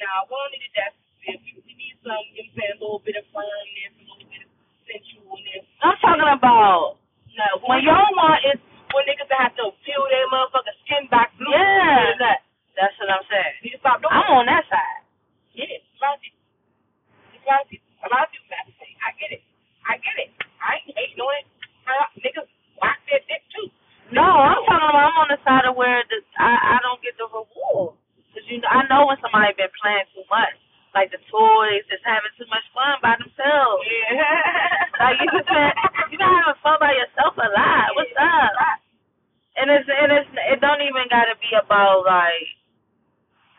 Nah, 0.00 0.22
we 0.26 0.34
don't 0.34 0.50
need 0.52 0.72
that. 0.76 0.92
We, 1.26 1.36
we 1.66 1.72
need 1.76 1.94
some, 2.02 2.16
you 2.34 2.42
know 2.42 2.50
what 2.56 2.56
I'm 2.56 2.56
saying, 2.56 2.72
a 2.72 2.80
little 2.80 2.98
bit 3.04 3.16
of 3.16 3.24
firmness, 3.34 3.92
a 4.00 4.02
little 4.08 4.26
bit 4.30 4.42
of 4.42 4.50
sensualness. 4.88 5.64
I'm 5.82 5.96
talking 6.00 6.24
about 6.32 6.96
No, 7.36 7.44
when 7.62 7.68
when 7.68 7.80
you 7.84 7.90
y'all 7.92 8.14
want 8.16 8.40
is 8.48 8.58
when 8.94 9.04
niggas 9.06 9.28
that 9.28 9.40
have 9.52 9.56
to 9.60 9.70
peel 9.84 10.02
their 10.08 10.26
motherfucking 10.32 10.76
skin 10.86 11.06
back 11.12 11.30
blue. 11.38 11.52
Yeah. 11.52 12.16
That. 12.18 12.42
That's 12.74 12.96
what 12.98 13.10
I'm 13.12 13.22
saying. 13.28 13.52
You 13.60 13.70
need 13.70 13.76
to 13.76 13.80
stop 13.84 14.00
doing 14.00 14.10
I'm 14.14 14.32
on 14.40 14.46
that 14.46 14.64
side. 14.72 15.02
Yeah, 15.52 15.66
a 15.68 15.98
lot 16.00 16.14
of 16.16 16.20
people. 16.24 16.40
A 17.36 17.38
lot 17.46 17.60
of 17.62 17.68
people. 17.68 17.90
A 18.02 18.08
lot 18.08 18.22
of 18.24 18.30
people 18.32 18.48
masturbate. 18.50 18.96
I 19.04 19.10
get 19.20 19.30
it. 19.36 19.42
I 19.86 19.92
get 20.00 20.16
it. 20.18 20.30
I 20.64 20.68
ain't 20.80 20.96
hating 20.96 21.20
on 21.20 21.34
it. 21.38 21.46
Uh, 21.86 22.06
niggas 22.24 22.48
whack 22.80 22.98
their 23.10 23.20
dick 23.28 23.44
too. 23.54 23.68
No, 24.10 24.24
I'm 24.24 24.58
talking 24.66 24.88
about 24.90 25.06
I'm 25.12 25.20
on 25.22 25.28
the 25.30 25.38
side 25.44 25.66
of 25.68 25.76
where 25.76 26.02
the 26.10 26.18
I 26.40 26.50
I 26.74 26.78
don't 26.82 27.00
get 27.04 27.14
the 27.20 27.28
reward. 27.30 27.94
Cause 28.34 28.46
you 28.48 28.58
know, 28.60 28.68
I 28.70 28.82
know 28.90 29.06
when 29.06 29.18
somebody 29.22 29.52
been 29.58 29.70
playing 29.82 30.06
too 30.14 30.22
much, 30.30 30.54
like 30.94 31.10
the 31.10 31.18
toys, 31.30 31.82
just 31.90 32.02
having 32.06 32.30
too 32.38 32.46
much 32.50 32.62
fun 32.74 32.98
by 33.02 33.14
themselves. 33.18 33.82
Yeah. 33.86 34.86
Like 35.00 35.16
you 35.22 35.26
just 35.32 35.48
been, 35.48 35.72
you 36.12 36.16
been 36.20 36.28
having 36.30 36.60
fun 36.62 36.76
by 36.78 36.92
yourself 36.94 37.34
a 37.38 37.48
lot. 37.50 37.86
What's 37.96 38.14
up? 38.20 38.52
And 39.56 39.66
it's 39.70 39.88
and 39.88 40.10
it's 40.14 40.30
it 40.54 40.58
don't 40.62 40.82
even 40.82 41.08
gotta 41.10 41.34
be 41.42 41.50
about 41.58 42.04
like 42.06 42.46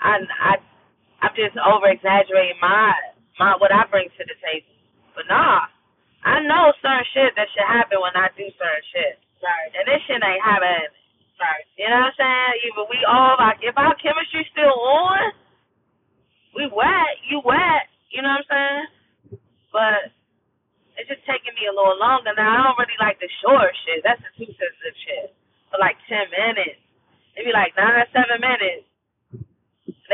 I 0.01 0.13
I 0.39 0.51
I'm 1.21 1.33
just 1.37 1.57
over 1.61 1.87
exaggerating 1.91 2.57
my 2.61 2.93
my 3.39 3.55
what 3.59 3.71
I 3.73 3.85
bring 3.91 4.09
to 4.09 4.23
the 4.25 4.37
table. 4.41 4.71
But 5.15 5.27
nah, 5.29 5.67
I 6.23 6.41
know 6.45 6.73
certain 6.81 7.05
shit 7.13 7.33
that 7.35 7.47
should 7.53 7.67
happen 7.67 7.99
when 8.01 8.15
I 8.15 8.29
do 8.37 8.45
certain 8.57 8.85
shit, 8.93 9.15
Right. 9.43 9.69
and 9.77 9.85
this 9.85 10.01
shit 10.07 10.21
ain't 10.23 10.41
happening. 10.45 10.89
Right. 11.41 11.65
You 11.77 11.89
know 11.89 11.97
what 12.05 12.13
I'm 12.13 12.21
saying? 12.21 12.53
Either 12.69 12.85
we 12.89 12.99
all 13.05 13.35
like 13.37 13.59
if 13.61 13.73
our 13.77 13.93
chemistry 14.01 14.45
still 14.53 14.73
on, 14.77 15.33
we 16.55 16.67
wet, 16.73 17.13
you 17.29 17.41
wet. 17.45 17.89
You 18.11 18.21
know 18.21 18.33
what 18.41 18.45
I'm 18.49 18.51
saying? 18.51 18.85
But 19.71 20.01
it's 20.99 21.07
just 21.09 21.23
taking 21.25 21.55
me 21.55 21.65
a 21.69 21.73
little 21.75 21.97
longer 21.97 22.33
now. 22.35 22.45
I 22.45 22.61
don't 22.69 22.77
really 22.81 22.99
like 22.99 23.17
the 23.23 23.29
short 23.41 23.71
shit. 23.85 24.03
That's 24.03 24.21
the 24.21 24.31
too 24.37 24.49
sensitive 24.53 24.97
shit. 25.05 25.27
For 25.71 25.79
like 25.79 25.95
ten 26.11 26.27
minutes. 26.29 26.81
Maybe 27.41 27.57
like 27.57 27.73
nine, 27.73 28.05
seven 28.13 28.37
minutes. 28.37 28.85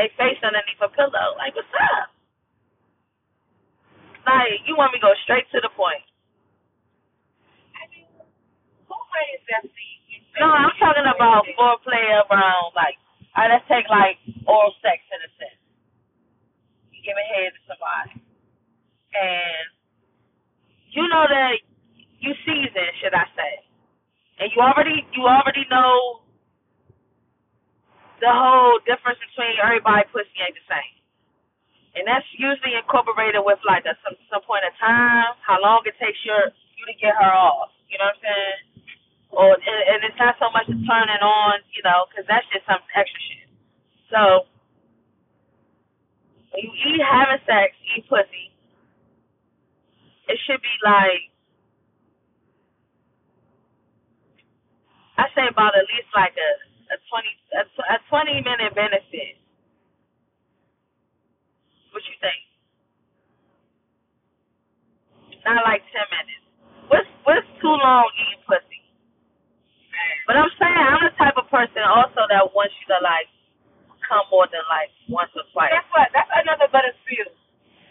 They 0.00 0.08
face 0.16 0.40
underneath 0.40 0.80
a 0.80 0.88
pillow. 0.88 1.36
Like, 1.36 1.52
what's 1.52 1.68
up? 1.76 2.08
Like, 4.24 4.64
you 4.64 4.80
want 4.80 4.96
me 4.96 5.00
to 5.00 5.04
go 5.04 5.12
straight 5.28 5.44
to 5.52 5.60
the 5.60 5.68
point. 5.76 6.00
I 7.76 7.84
mean, 7.92 8.08
who 8.88 8.96
is 8.96 9.44
that 9.52 9.68
you 9.68 10.24
No, 10.40 10.48
I'm 10.48 10.72
talking 10.80 11.04
about 11.04 11.44
foreplay 11.52 12.16
around 12.32 12.72
like 12.72 12.96
all 13.36 13.44
right, 13.44 13.60
let's 13.60 13.68
take 13.68 13.84
like 13.92 14.16
oral 14.48 14.72
sex 14.80 15.04
in 15.12 15.20
a 15.20 15.30
sense. 15.36 15.60
You 16.96 17.04
give 17.04 17.20
a 17.20 17.26
head 17.28 17.52
to 17.52 17.60
somebody. 17.68 18.24
And 19.12 19.66
you 20.96 21.04
know 21.12 21.28
that 21.28 21.60
you 22.24 22.32
season, 22.48 22.88
should 23.04 23.12
I 23.12 23.28
say. 23.36 23.54
And 24.40 24.48
you 24.56 24.60
already 24.64 25.04
you 25.12 25.28
already 25.28 25.68
know 25.68 26.24
the 28.20 28.32
whole 28.32 28.78
difference 28.86 29.18
between 29.32 29.56
everybody 29.62 30.06
pussy 30.12 30.36
ain't 30.42 30.56
the 30.56 30.66
same. 30.68 30.94
And 31.96 32.04
that's 32.06 32.26
usually 32.38 32.78
incorporated 32.78 33.42
with 33.42 33.58
like 33.66 33.84
a 33.86 33.94
some 34.06 34.14
some 34.30 34.42
point 34.46 34.62
of 34.66 34.74
time, 34.78 35.34
how 35.42 35.58
long 35.62 35.82
it 35.86 35.96
takes 35.98 36.18
your 36.26 36.50
you 36.78 36.84
to 36.86 36.96
get 37.00 37.14
her 37.18 37.32
off. 37.34 37.74
You 37.90 37.98
know 37.98 38.06
what 38.10 38.20
I'm 38.20 38.22
saying? 38.22 38.58
or 39.32 39.54
and, 39.54 39.82
and 39.88 39.98
it's 40.04 40.18
not 40.18 40.36
so 40.38 40.50
much 40.52 40.66
the 40.68 40.78
turning 40.86 41.22
on, 41.22 41.60
you 41.74 41.82
know, 41.84 42.06
because 42.08 42.24
that's 42.28 42.46
just 42.52 42.64
some 42.66 42.80
extra 42.96 43.20
shit. 43.28 43.48
So 44.12 44.48
when 46.52 46.64
you 46.64 46.72
eat 46.72 47.02
having 47.04 47.42
sex, 47.44 47.76
eat 47.96 48.08
pussy, 48.08 48.52
it 50.28 50.38
should 50.46 50.60
be 50.62 50.74
like 50.84 51.32
I 55.18 55.26
say 55.34 55.48
about 55.50 55.74
at 55.76 55.86
least 55.90 56.08
like 56.14 56.36
a 56.38 56.50
a 56.92 56.96
twenty 57.10 57.32
a, 57.56 57.62
a 57.66 57.96
twenty 58.10 58.36
minute 58.44 58.74
benefit. 58.74 59.38
What 61.92 62.02
you 62.06 62.16
think? 62.22 62.40
Not 65.46 65.64
like 65.66 65.82
ten 65.92 66.06
minutes. 66.12 66.44
What's 66.90 67.10
what's 67.24 67.48
too 67.62 67.74
long 67.74 68.06
eating 68.18 68.42
pussy? 68.48 68.80
But 70.26 70.36
I'm 70.38 70.52
saying 70.60 70.76
I'm 70.78 71.02
the 71.04 71.14
type 71.18 71.36
of 71.38 71.48
person 71.50 71.84
also 71.88 72.26
that 72.28 72.44
wants 72.54 72.74
you 72.82 72.86
to 72.94 73.00
like 73.04 73.28
come 74.04 74.26
more 74.30 74.48
than 74.50 74.64
like 74.70 74.90
once 75.10 75.32
or 75.36 75.44
twice. 75.54 75.72
Guess 75.74 75.88
what? 75.94 76.08
That's 76.14 76.30
another 76.36 76.68
better 76.72 76.92
Butterfield. 76.94 77.34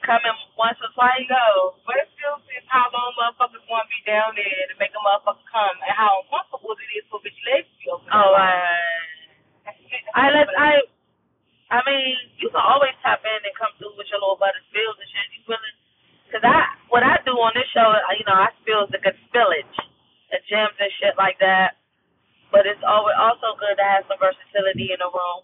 Coming 0.08 0.39
once 0.56 0.80
or 0.80 0.88
twice. 0.96 1.28
No, 1.28 1.76
Butterfield 1.84 2.39
is 2.56 2.63
how 2.72 2.88
long 2.96 3.12
motherfuckers 3.20 3.60
want 3.67 3.84
to 3.84 3.91
be 3.91 4.00
down 4.08 4.32
there 4.39 4.63
to 4.72 4.76
make 4.80 4.96
a 4.96 5.02
motherfucker 5.04 5.43
come 5.52 5.76
and 5.84 5.91
how 5.91 6.24
uncomfortable 6.24 6.80
it 6.80 6.91
is 6.96 7.04
for 7.12 7.20
bitch 7.20 7.36
legs 7.43 7.67
to 7.67 7.76
be 7.84 7.91
open. 7.91 8.08
Oh, 8.15 8.32
it. 8.39 10.04
I 10.15 10.32
let 10.32 10.48
I. 10.56 10.80
I 11.67 11.84
mean, 11.84 12.15
you 12.39 12.48
can 12.48 12.63
always 12.63 12.96
tap 13.04 13.20
in 13.28 13.39
and 13.43 13.56
come 13.60 13.76
through 13.76 14.00
with 14.00 14.08
your 14.08 14.24
little 14.24 14.39
Butterfields 14.39 14.96
and 14.96 15.10
shit. 15.12 15.28
You 15.36 15.43
willing? 15.52 15.76
Cause 16.32 16.43
I 16.48 16.72
what 16.88 17.04
I 17.04 17.20
do 17.28 17.36
on 17.36 17.52
this 17.52 17.67
show, 17.76 17.91
you 18.15 18.24
know, 18.24 18.39
I 18.39 18.56
spill 18.63 18.88
the 18.88 19.04
good 19.04 19.20
spillage, 19.28 19.76
the 20.32 20.39
gems 20.48 20.80
and 20.80 20.91
shit 21.04 21.20
like 21.20 21.36
that. 21.43 21.76
But 22.56 22.63
it's 22.63 22.84
always 22.88 23.20
also 23.20 23.60
good 23.60 23.76
to 23.76 23.84
have 23.84 24.08
some 24.08 24.24
versatility 24.24 24.96
in 24.96 25.04
the 25.04 25.12
room. 25.12 25.43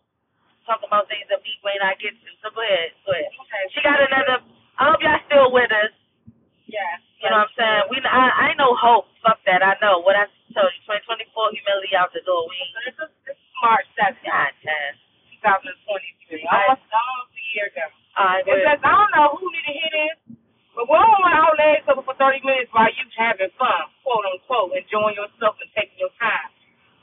Talk 0.67 0.81
about 0.85 1.07
things 1.11 1.27
that 1.29 1.41
we 1.43 1.51
may 1.65 1.77
not 1.81 1.99
get 1.99 2.15
to. 2.15 2.29
So 2.43 2.51
go 2.55 2.61
ahead, 2.63 2.91
go 3.05 3.11
ahead. 3.13 3.29
Okay. 3.31 3.63
She 3.75 3.79
got 3.83 3.99
another. 3.99 4.41
I 4.79 4.91
hope 4.91 5.01
y'all 5.03 5.21
still 5.27 5.49
with 5.51 5.71
us. 5.71 5.91
Yeah. 6.67 6.81
You 7.23 7.31
know 7.31 7.43
what 7.43 7.51
I'm 7.51 7.55
saying? 7.59 7.83
We 7.91 7.97
I, 8.03 8.23
I 8.31 8.43
ain't 8.55 8.61
no 8.61 8.75
hope. 8.75 9.07
Fuck 9.23 9.39
that. 9.47 9.63
I 9.63 9.75
know 9.83 10.03
what 10.03 10.15
I 10.19 10.27
told 10.55 10.71
you. 10.75 10.81
2024 10.87 11.55
humility 11.55 11.93
out 11.95 12.11
the 12.15 12.23
door. 12.27 12.47
We 12.47 12.55
is, 12.87 12.95
this 12.99 13.35
is 13.35 13.37
March 13.63 13.87
7th, 13.99 14.19
God 14.23 14.51
damn. 14.63 14.95
2023. 15.43 16.47
Almost, 16.47 16.83
almost 16.91 17.33
a 17.35 17.45
year 17.55 17.67
ago. 17.71 17.85
All 18.19 18.27
right, 18.27 18.43
It 18.43 18.47
go 18.47 18.53
ahead. 18.55 18.67
says, 18.77 18.81
I 18.83 18.91
don't 18.95 19.13
know 19.15 19.27
who 19.39 19.45
need 19.51 19.67
to 19.67 19.75
hear 19.75 19.91
this, 19.91 20.17
but 20.75 20.87
we 20.87 20.95
don't 20.95 21.19
want 21.21 21.35
our 21.35 21.55
legs 21.59 21.85
open 21.91 22.03
for 22.07 22.15
30 22.17 22.43
minutes 22.47 22.71
while 22.71 22.89
you 22.91 23.03
having 23.19 23.51
fun, 23.59 23.91
quote 24.07 24.25
unquote, 24.31 24.75
enjoying 24.79 25.15
yourself 25.19 25.59
and 25.59 25.69
taking 25.75 25.99
your 25.99 26.13
time. 26.19 26.49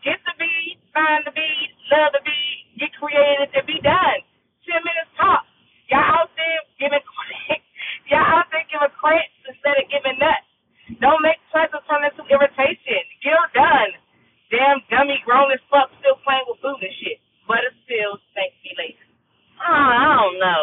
Get 0.05 0.21
the 0.25 0.35
bead, 0.41 0.80
find 0.95 1.23
the 1.27 1.35
bead, 1.35 1.69
love 1.93 2.13
the 2.15 2.23
bead, 2.25 2.59
get 2.79 2.93
creative, 2.99 3.51
and 3.55 3.67
be 3.67 3.79
done. 3.83 4.21
10 4.67 4.81
minutes 4.87 5.13
top. 5.19 5.45
Y'all 5.91 6.27
out 6.27 6.31
there 6.39 6.61
giving 6.79 7.03
y'all 8.11 8.23
out 8.41 8.49
there 8.55 8.67
giving 8.71 8.95
cramps 8.99 9.35
instead 9.51 9.77
of 9.79 9.87
giving 9.91 10.19
nuts. 10.23 10.47
Don't 11.03 11.23
make 11.23 11.39
pleasure 11.51 11.83
turn 11.91 12.07
into 12.07 12.23
irritation. 12.31 13.03
Get 13.23 13.35
her 13.35 13.51
done. 13.55 13.93
Damn 14.51 14.83
dummy 14.91 15.23
grown 15.27 15.51
as 15.55 15.63
fuck 15.71 15.91
still 16.03 16.19
playing 16.27 16.47
with 16.51 16.59
food 16.63 16.79
and 16.83 16.95
shit. 17.03 17.19
But 17.47 17.67
it's 17.67 17.79
still 17.87 18.19
thanks 18.35 18.55
me 18.63 18.75
later. 18.79 19.07
Oh, 19.59 19.67
ah, 19.67 19.91
I 19.95 20.07
don't 20.23 20.39
know. 20.39 20.63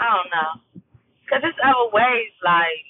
I 0.00 0.04
don't 0.16 0.30
know. 0.32 0.52
Cause 1.28 1.40
there's 1.44 1.60
other 1.64 1.88
ways, 1.92 2.32
like 2.44 2.84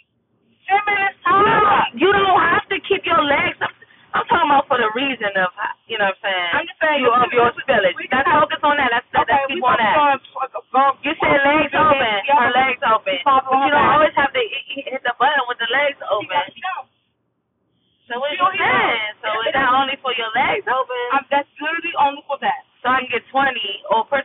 Ten 0.66 0.82
minutes 0.86 1.18
top. 1.26 1.90
you 1.94 2.10
don't 2.10 2.42
have 2.42 2.66
to 2.70 2.78
keep 2.86 3.02
your 3.06 3.22
legs. 3.22 3.58
I'm, 3.60 3.74
I'm 4.12 4.26
talking 4.28 4.48
about 4.50 4.68
for 4.68 4.78
the 4.80 4.90
reason 4.94 5.32
of 5.40 5.50
you 5.88 5.96
know 5.98 6.08
what 6.12 6.20
I'm 6.20 6.24
saying. 6.24 6.50
I'm 6.52 6.66
just 6.68 6.80
saying 6.80 7.00
you 7.04 7.10
of 7.12 7.32
your 7.32 7.50
spirit. 7.64 7.96
Let's 8.12 8.28
focus 8.28 8.60
on 8.64 8.76
that. 8.80 8.90
Let's 8.92 9.08
okay, 9.12 9.24
let's 9.32 9.48
keep 9.48 9.64
on 9.64 9.76
that. 9.80 9.96
You 11.04 11.12
said 11.20 11.40
legs 11.44 11.72
open. 11.76 12.16
Her 12.40 12.52
legs 12.52 12.82
open. 12.84 13.16
But 13.24 13.58
you 13.66 13.72
don't 13.72 13.90
always 13.96 14.14
have 14.16 14.32
to 14.32 14.42
hit 14.88 15.02
the 15.04 15.14
button 15.20 15.44
with 15.48 15.58
the 15.60 15.70
legs 15.72 16.00
open. 16.08 16.28
So 18.08 18.20
what 18.20 18.32
you 18.32 18.38
saying? 18.58 19.12
So 19.22 19.28
is 19.48 19.54
that 19.56 19.68
only 19.72 19.96
for 20.02 20.12
your 20.16 20.30
legs 20.36 20.66
open? 20.68 21.04
Um, 21.16 21.24
that's 21.30 21.48
literally 21.60 21.94
only 22.00 22.22
for 22.28 22.38
that. 22.42 22.62
So 22.82 22.90
I 22.90 23.04
can 23.06 23.10
get 23.10 23.24
20 23.30 23.52
or 23.94 24.04
per 24.10 24.21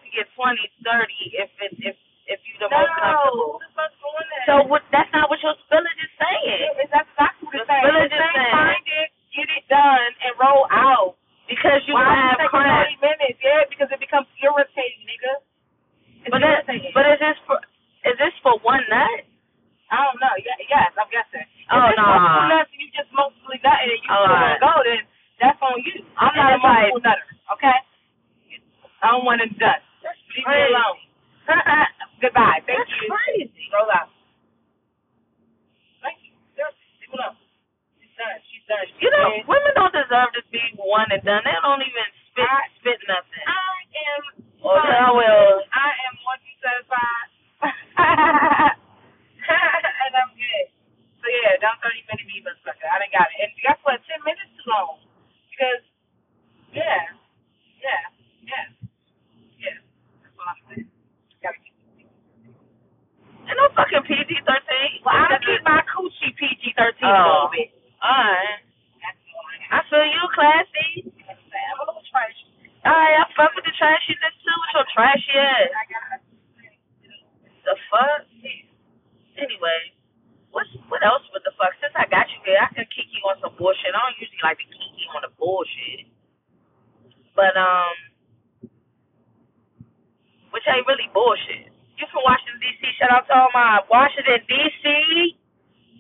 Tay 90.67 90.84
really 90.88 91.08
bullshit. 91.15 91.71
You 91.97 92.06
from 92.12 92.27
Washington 92.27 92.60
D.C. 92.60 92.84
Shout 92.99 93.12
out 93.15 93.25
to 93.32 93.34
all 93.36 93.51
my 93.56 93.80
Washington 93.88 94.43
D.C. 94.51 95.39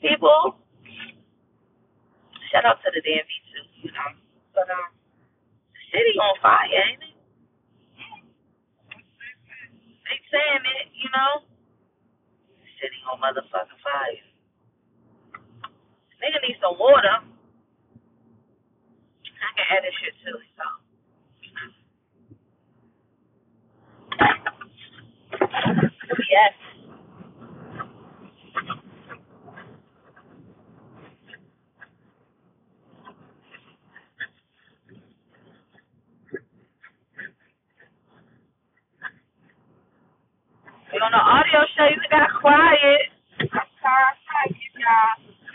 people. 0.03 0.59
Shout 2.51 2.65
out 2.65 2.79
to 2.83 2.89
the 2.93 3.01
DMV 3.03 3.31
too. 3.51 3.65
You 3.87 3.91
know, 3.93 4.11
but 4.55 4.67
um, 4.69 4.91
the 5.73 5.83
city 5.93 6.15
on 6.19 6.35
fire, 6.43 6.67
ain't 6.71 7.03
it? 7.03 7.15
They 9.89 10.17
saying 10.31 10.65
it, 10.65 10.87
you 10.97 11.09
know. 11.13 11.45
The 12.47 12.69
city 12.81 12.99
on 13.09 13.19
motherfucking 13.21 13.81
fire. 13.83 14.23
Nigga 16.21 16.39
needs 16.45 16.59
some 16.61 16.77
water. 16.79 17.21
I 19.21 19.49
can 19.57 19.65
add 19.73 19.83
this 19.85 19.95
shit 20.01 20.15
to 20.25 20.31
it, 20.39 20.49
so. 20.57 20.67
Yes. 26.37 26.53
And 40.93 41.01
on 41.03 41.11
the 41.11 41.19
audio 41.19 41.61
show, 41.75 41.87
you 41.89 41.99
got 42.11 42.29
quiet. 42.41 43.01
I'm 43.41 43.69
sorry, 43.83 44.13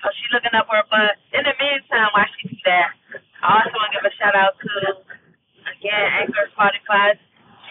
I'm 0.04 0.14
looking 0.34 0.54
up 0.58 0.66
her 0.70 0.84
butt. 0.90 1.16
In 1.32 1.44
the 1.46 1.54
meantime, 1.56 2.10
while 2.14 2.28
she 2.40 2.48
do 2.50 2.58
that, 2.66 2.92
I 3.42 3.64
also 3.64 3.72
want 3.78 3.92
to 3.92 3.98
give 3.98 4.06
a 4.06 4.14
shout 4.18 4.34
out 4.36 4.54
to, 4.60 4.72
again, 5.72 6.06
Anchor 6.20 6.46
Spotify. 6.56 7.16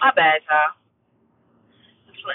My 0.02 0.12
bad, 0.16 0.40
y'all 0.50 0.81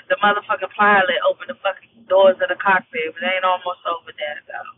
the 0.10 0.20
motherfucking 0.20 0.74
pilot 0.76 1.20
opened 1.28 1.52
the 1.52 1.60
fucking 1.64 2.08
doors 2.12 2.38
of 2.40 2.50
the 2.52 2.60
cockpit, 2.60 3.14
but 3.14 3.20
they 3.24 3.34
ain't 3.40 3.48
almost 3.48 3.84
over 3.88 4.12
there 4.16 4.40
though. 4.48 4.74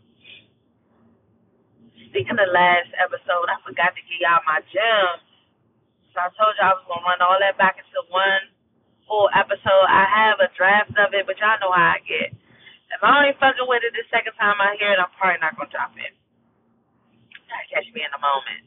Speaking 2.10 2.38
of 2.38 2.48
last 2.50 2.90
episode, 2.98 3.46
I 3.46 3.58
forgot 3.62 3.94
to 3.94 4.02
give 4.02 4.18
y'all 4.18 4.42
my 4.42 4.58
gems. 4.74 5.22
So 6.10 6.18
I 6.18 6.26
told 6.34 6.58
y'all 6.58 6.74
I 6.74 6.78
was 6.78 6.86
gonna 6.90 7.06
run 7.06 7.22
all 7.22 7.38
that 7.38 7.54
back 7.54 7.78
into 7.78 8.02
one 8.10 8.50
full 9.06 9.30
episode. 9.30 9.86
I 9.86 10.06
have 10.10 10.42
a 10.42 10.50
draft 10.58 10.90
of 10.98 11.14
it, 11.14 11.22
but 11.26 11.38
y'all 11.38 11.58
know 11.62 11.70
how 11.70 11.94
I 11.94 12.02
get. 12.02 12.34
If 12.90 13.00
I 13.06 13.30
ain't 13.30 13.38
fucking 13.38 13.66
with 13.70 13.86
it 13.86 13.94
the 13.94 14.02
second 14.10 14.34
time 14.34 14.58
I 14.58 14.74
hear 14.74 14.90
it, 14.90 14.98
I'm 14.98 15.10
probably 15.14 15.38
not 15.38 15.54
gonna 15.54 15.70
drop 15.70 15.94
it. 15.94 16.10
Gotta 17.46 17.66
catch 17.70 17.86
me 17.94 18.02
in 18.02 18.10
a 18.10 18.18
moment. 18.18 18.62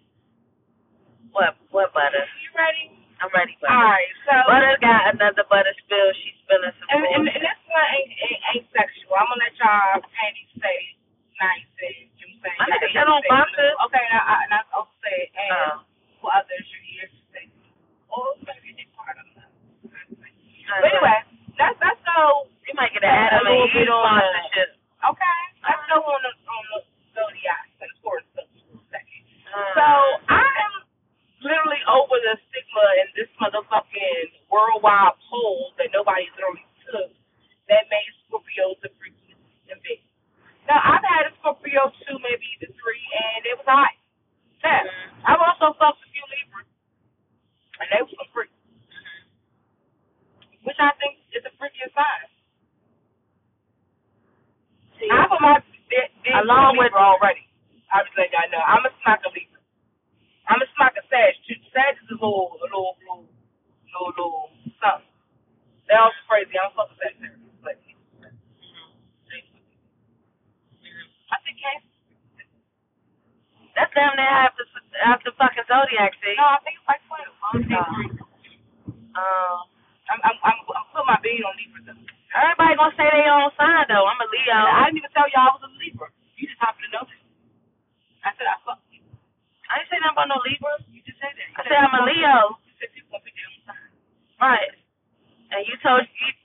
What 1.36 1.60
what 1.76 1.92
butter? 1.92 2.24
You 2.40 2.50
ready? 2.56 2.96
I'm 3.20 3.32
ready. 3.36 3.60
Butter. 3.60 3.76
All 3.76 3.92
right. 3.92 4.12
So 4.24 4.34
butter 4.48 4.76
got 4.80 5.12
another 5.12 5.44
butter 5.52 5.76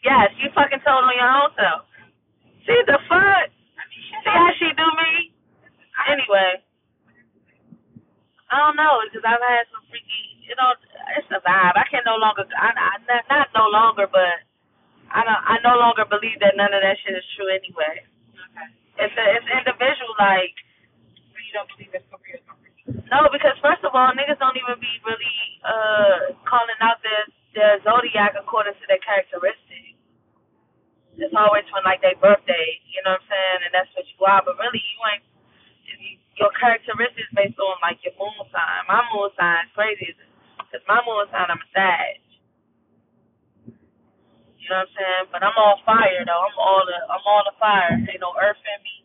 Yes, 0.05 0.31
you 0.43 0.51
fucking 0.55 0.83
told 0.85 1.05
on 1.05 1.15
your 1.17 1.31
whole 1.33 1.53
self. 1.57 1.83
See 2.67 2.81
the 2.87 2.99
fuck? 3.09 3.49
See 4.25 4.35
how 4.35 4.51
she 4.59 4.69
do 4.77 4.87
me? 4.99 5.33
Anyway. 6.11 6.63
I 8.51 8.57
don't 8.65 8.77
know, 8.81 9.01
because 9.07 9.25
I've 9.29 9.43
had 9.45 9.69
some 9.71 9.85
freaky, 9.93 10.41
you 10.49 10.57
know, 10.57 10.73
it's 11.21 11.29
a 11.31 11.41
vibe. 11.45 11.77
I 11.77 11.85
can 11.93 12.03
no 12.09 12.17
longer, 12.17 12.49
I, 12.57 12.73
I 12.73 12.93
not, 13.05 13.25
not 13.29 13.49
no 13.53 13.69
longer, 13.69 14.09
but 14.09 14.41
I 15.13 15.21
don't, 15.25 15.43
I 15.45 15.57
no 15.65 15.77
longer 15.81 16.05
believe 16.09 16.41
that 16.41 16.57
none 16.57 16.73
of 16.73 16.81
that 16.83 16.97
shit 17.05 17.17
is 17.17 17.27
true 17.37 17.49
anyway. 17.53 18.05
Okay. 18.05 18.69
It's 19.05 19.17
a, 19.17 19.25
it's 19.37 19.49
individual, 19.53 20.17
like. 20.19 20.57
But 21.33 21.43
you 21.45 21.53
don't 21.55 21.71
believe 21.77 21.93
it's 21.95 22.07
for 22.11 22.21
real. 22.25 22.43
No, 23.13 23.29
because 23.33 23.57
first 23.63 23.85
of 23.85 23.93
all, 23.95 24.13
niggas 24.17 24.41
don't 24.41 24.57
even 24.59 24.81
be 24.81 24.93
really 25.05 25.39
uh 25.65 26.35
calling 26.49 26.79
out 26.83 27.01
this 27.05 27.29
their 27.55 27.81
zodiac 27.85 28.35
according 28.39 28.75
to 28.77 28.85
their 28.89 29.03
characteristics. 29.05 29.97
It's 31.19 31.35
always 31.35 31.67
when 31.75 31.83
like 31.87 32.03
their 32.05 32.19
birthday, 32.21 32.81
you 32.91 33.03
know 33.05 33.17
what 33.19 33.25
I'm 33.27 33.31
saying, 33.31 33.61
and 33.69 33.73
that's 33.75 33.91
what 33.97 34.07
you 34.07 34.19
are. 34.27 34.43
But 34.45 34.59
really, 34.61 34.81
you 34.83 35.01
ain't. 35.13 35.25
Your 36.41 36.53
characteristics 36.57 37.31
based 37.37 37.59
on 37.61 37.77
like 37.85 38.01
your 38.07 38.15
moon 38.19 38.35
sign. 38.51 38.81
My 38.89 39.03
moon 39.13 39.31
sign 39.37 39.69
is 39.69 39.73
crazy, 39.77 40.15
cause 40.73 40.83
my 40.89 41.01
moon 41.05 41.27
sign 41.31 41.51
I'm 41.51 41.61
a 41.61 41.69
Sag. 41.75 42.21
You 44.59 44.69
know 44.73 44.83
what 44.85 44.91
I'm 44.91 44.97
saying? 44.97 45.27
But 45.33 45.43
I'm 45.47 45.57
all 45.59 45.81
fire 45.87 46.25
though. 46.27 46.43
I'm 46.45 46.57
all 46.59 46.83
the 46.89 46.99
I'm 47.09 47.25
all 47.27 47.45
the 47.47 47.57
fire. 47.61 47.95
Ain't 47.95 48.21
no 48.25 48.35
earth 48.41 48.61
in 48.65 48.81
me, 48.83 48.97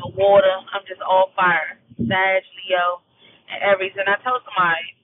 no 0.00 0.10
water. 0.18 0.52
I'm 0.74 0.84
just 0.88 1.02
all 1.04 1.30
fire. 1.38 1.78
Sag, 2.00 2.42
Leo, 2.64 3.02
and 3.52 3.60
Aries. 3.62 3.94
And 3.96 4.10
I 4.10 4.18
told 4.26 4.42
somebody, 4.44 4.97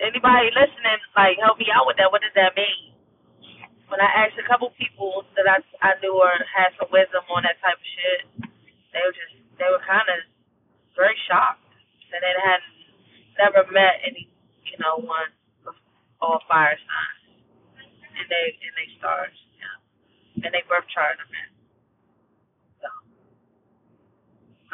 anybody 0.00 0.50
listening, 0.56 1.00
like 1.16 1.38
help 1.38 1.60
me 1.60 1.68
out 1.70 1.86
with 1.86 2.00
that. 2.00 2.10
What 2.10 2.24
does 2.24 2.34
that 2.36 2.56
mean? 2.56 2.96
When 3.90 4.00
I 4.00 4.10
asked 4.26 4.38
a 4.40 4.46
couple 4.48 4.70
people 4.80 5.24
that 5.36 5.46
I 5.46 5.60
I 5.84 5.96
knew 6.02 6.14
or 6.16 6.32
had 6.50 6.74
some 6.80 6.90
wisdom 6.92 7.24
on 7.30 7.44
that 7.44 7.60
type 7.62 7.78
of 7.78 7.88
shit, 7.96 8.20
they 8.94 9.02
were 9.04 9.14
just 9.16 9.34
they 9.60 9.68
were 9.70 9.82
kind 9.84 10.06
of 10.08 10.20
very 10.96 11.16
shocked 11.28 11.64
that 12.12 12.20
they 12.22 12.34
had 12.42 12.62
never 13.40 13.66
met 13.72 14.00
any 14.06 14.28
you 14.66 14.76
know 14.80 15.00
one 15.02 15.30
of 15.68 15.74
all 16.22 16.40
fire 16.48 16.76
signs 16.78 17.20
and 18.18 18.28
they 18.30 18.46
and 18.62 18.74
they 18.76 18.88
stars, 18.98 19.34
yeah, 19.58 20.46
and 20.46 20.52
they 20.54 20.64
birth 20.68 20.86
chart 20.92 21.18
them 21.18 21.30
in. 21.32 21.50
So 22.84 22.88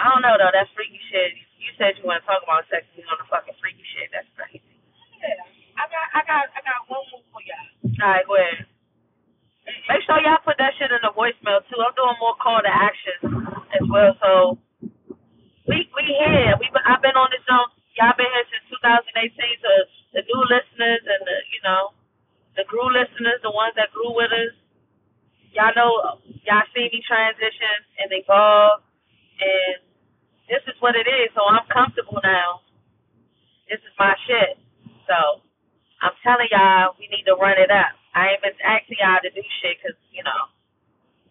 I 0.00 0.10
don't 0.12 0.24
know 0.24 0.36
though. 0.38 0.52
That's 0.54 0.70
freaky 0.76 1.00
shit. 1.10 1.36
You 1.60 1.72
said 1.80 1.96
you 1.98 2.04
want 2.06 2.22
to 2.22 2.26
talk 2.28 2.44
about 2.44 2.68
sex 2.70 2.84
and 2.94 3.02
you 3.02 3.08
on 3.10 3.18
the 3.20 3.28
fucking 3.30 3.56
freaky 3.60 3.84
shit. 3.96 4.12
That's 4.12 4.28
crazy. 4.36 4.75
I 5.22 5.84
got 5.88 6.06
I 6.14 6.20
got 6.26 6.44
I 6.56 6.60
got 6.64 6.80
one 6.88 7.04
more 7.12 7.24
for 7.32 7.42
y'all. 7.44 7.68
All 8.02 8.10
right, 8.10 8.26
go 8.26 8.34
ahead. 8.36 8.66
Make 9.88 10.02
sure 10.06 10.20
y'all 10.22 10.42
put 10.44 10.58
that 10.58 10.74
shit 10.78 10.92
in 10.92 11.02
the 11.02 11.12
voicemail 11.14 11.62
too. 11.68 11.80
I'm 11.80 11.94
doing 11.98 12.18
more 12.20 12.36
call 12.38 12.62
to 12.62 12.70
action 12.70 13.18
as 13.74 13.84
well. 13.90 14.14
So 14.22 14.30
we 15.68 15.88
we 15.94 16.02
here. 16.06 16.54
We 16.60 16.68
been, 16.72 16.84
I've 16.86 17.02
been 17.02 17.16
on 17.18 17.30
this 17.34 17.42
show. 17.48 17.62
Y'all 17.98 18.14
been 18.16 18.30
here 18.30 18.46
since 18.52 18.66
2018. 18.70 19.64
So 19.64 19.72
the 20.14 20.22
new 20.24 20.42
listeners 20.48 21.02
and 21.04 21.22
the 21.26 21.36
you 21.52 21.60
know 21.64 21.92
the 22.56 22.64
grew 22.68 22.88
listeners, 22.92 23.40
the 23.42 23.52
ones 23.52 23.74
that 23.76 23.92
grew 23.92 24.14
with 24.16 24.32
us. 24.32 24.54
Y'all 25.56 25.72
know 25.76 26.20
y'all 26.46 26.68
see 26.76 26.88
me 26.92 27.00
transition 27.04 27.76
and 28.00 28.08
evolve, 28.12 28.84
and 29.40 29.80
this 30.48 30.62
is 30.70 30.76
what 30.84 30.94
it 30.96 31.08
is. 31.08 31.32
So 31.34 31.42
I'm 31.44 31.66
comfortable 31.72 32.20
now. 32.22 32.62
This 33.68 33.80
is 33.82 33.94
my 33.98 34.14
shit. 34.28 34.58
So 35.10 35.42
I'm 36.02 36.14
telling 36.22 36.48
y'all, 36.52 36.94
we 37.00 37.08
need 37.10 37.26
to 37.26 37.34
run 37.36 37.58
it 37.58 37.70
up. 37.72 37.96
I 38.14 38.36
ain't 38.36 38.42
been 38.44 38.56
asking 38.64 39.00
y'all 39.00 39.20
to 39.22 39.30
do 39.32 39.42
shit 39.60 39.80
'cause 39.82 39.96
you 40.12 40.22
know 40.24 40.42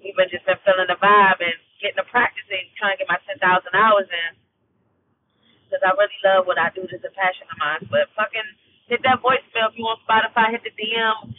we've 0.03 0.15
been 0.15 0.29
just 0.29 0.45
been 0.45 0.57
feeling 0.65 0.87
the 0.89 0.97
vibe 1.01 1.41
and 1.41 1.57
getting 1.81 1.97
the 2.01 2.07
practice 2.09 2.45
and 2.49 2.65
trying 2.77 2.97
to 2.97 3.05
get 3.05 3.09
my 3.09 3.19
ten 3.25 3.39
thousand 3.39 3.73
hours 3.75 4.09
in. 4.09 4.31
'Cause 5.69 5.81
I 5.83 5.91
really 5.97 6.19
love 6.23 6.47
what 6.47 6.57
I 6.59 6.69
do. 6.71 6.81
This 6.87 7.01
is 7.01 7.05
a 7.05 7.11
passion 7.11 7.47
of 7.51 7.57
mine. 7.57 7.87
But 7.91 8.09
fucking 8.15 8.49
hit 8.87 9.01
that 9.03 9.21
voicemail 9.21 9.69
if 9.71 9.77
you 9.77 9.85
on 9.87 9.97
Spotify. 10.07 10.51
Hit 10.51 10.63
the 10.63 10.71
DM 10.71 11.33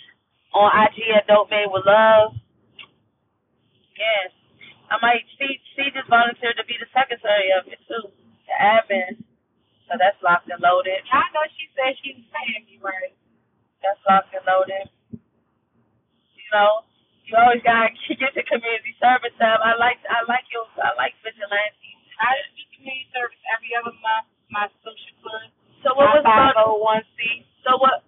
on 0.55 0.71
IG 0.87 1.11
at 1.13 1.27
Dope 1.27 1.51
Made 1.51 1.69
with 1.71 1.87
Love. 1.87 2.35
Yes, 3.97 4.31
I 4.91 4.99
might. 5.03 5.25
She 5.39 5.61
she 5.77 5.91
just 5.93 6.09
volunteered 6.09 6.57
to 6.59 6.65
be 6.67 6.77
the 6.79 6.87
secretary 6.93 7.51
of 7.57 7.67
it 7.69 7.81
too, 7.89 8.11
the 8.47 8.55
admin. 8.61 9.25
So 9.89 9.95
that's 9.99 10.19
locked 10.23 10.51
and 10.51 10.61
loaded. 10.61 11.01
Y'all 11.09 11.31
know 11.33 11.47
she 11.57 11.71
said 11.79 11.95
she 12.03 12.13
was 12.19 12.27
paying 12.35 12.67
me 12.67 12.77
right. 12.83 13.15
That's 13.83 14.01
locked 14.09 14.35
and 14.35 14.45
loaded. 14.47 14.91
You 16.37 16.49
know, 16.53 16.85
you 17.27 17.35
always 17.39 17.63
gotta 17.63 17.91
get 18.21 18.35
the 18.35 18.45
community 18.45 18.95
service 19.01 19.37
up. 19.41 19.61
I 19.65 19.75
like 19.79 19.99
I 20.11 20.23
like 20.29 20.47
your 20.53 20.67
I 20.83 20.93
like 20.99 21.15
vigilante. 21.25 21.93
I 22.21 22.37
just 22.43 22.53
do 22.59 22.63
community 22.77 23.09
service 23.15 23.41
every 23.55 23.73
other 23.79 23.95
month. 24.03 24.27
My 24.51 24.69
social 24.85 25.15
club. 25.23 25.51
So 25.83 25.95
what 25.95 26.11
was 26.15 26.25
my 26.25 26.51
about 26.51 26.79
501c. 26.79 27.47
so 27.65 27.79
what 27.79 28.05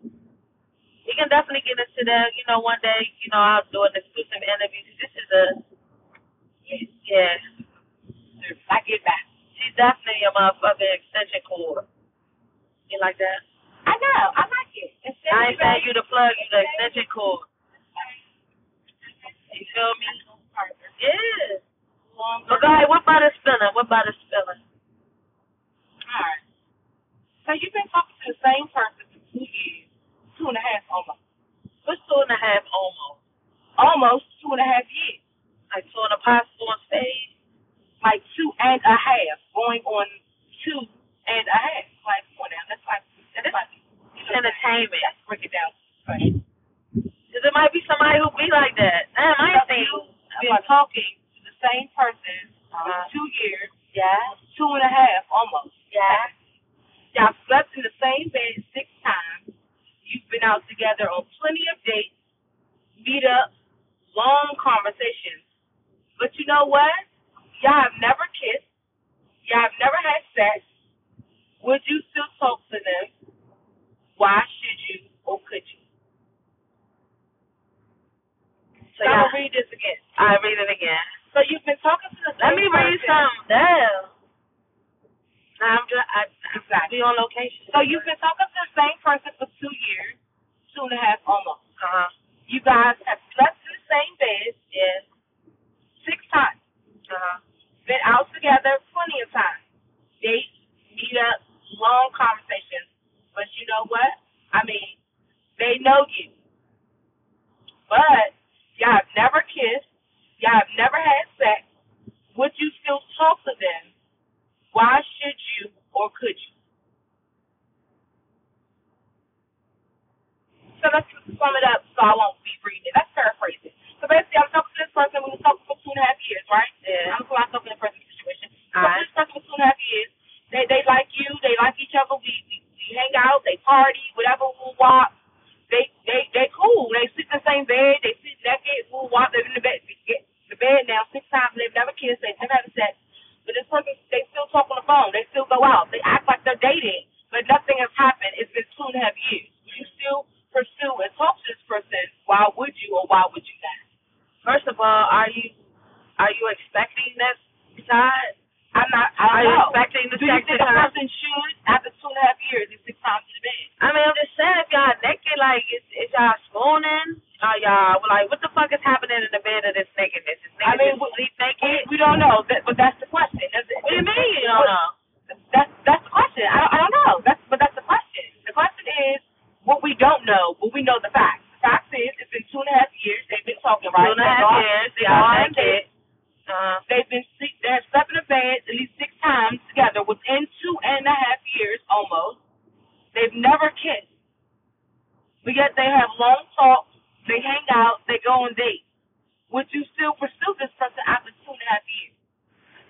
we 1.07 1.13
can 1.17 1.29
definitely 1.33 1.65
get 1.65 1.81
into 1.81 2.05
that, 2.05 2.35
you 2.37 2.45
know, 2.49 2.61
one 2.61 2.79
day, 2.85 3.09
you 3.25 3.31
know, 3.33 3.41
I'll 3.41 3.65
do 3.73 3.83
an 3.85 3.95
exclusive 3.97 4.43
interview. 4.45 4.83
This 5.01 5.13
is 5.17 5.29
a 5.33 5.45
yeah. 7.09 7.39
I 8.71 8.79
get 8.87 9.03
back. 9.05 9.25
She's 9.57 9.75
definitely 9.77 10.23
a 10.29 10.33
motherfucking 10.37 10.93
extension 11.01 11.41
cord. 11.49 11.87
You 12.91 12.99
like 13.01 13.17
that? 13.19 13.41
I 13.89 13.95
know. 13.97 14.23
I 14.37 14.43
like 14.49 14.73
it. 14.77 14.93
It's 15.05 15.19
I 15.33 15.53
ain't 15.53 15.59
saying 15.61 15.83
you 15.89 15.93
to 15.97 16.05
plug 16.09 16.33
you 16.37 16.47
the 16.53 16.61
extension 16.65 17.07
cord. 17.13 17.49
You 19.53 19.65
feel 19.75 19.93
me? 19.99 20.09
Yeah. 21.01 21.59
Ahead, 22.69 22.89
what 22.91 23.03
about 23.05 23.23
the 23.25 23.33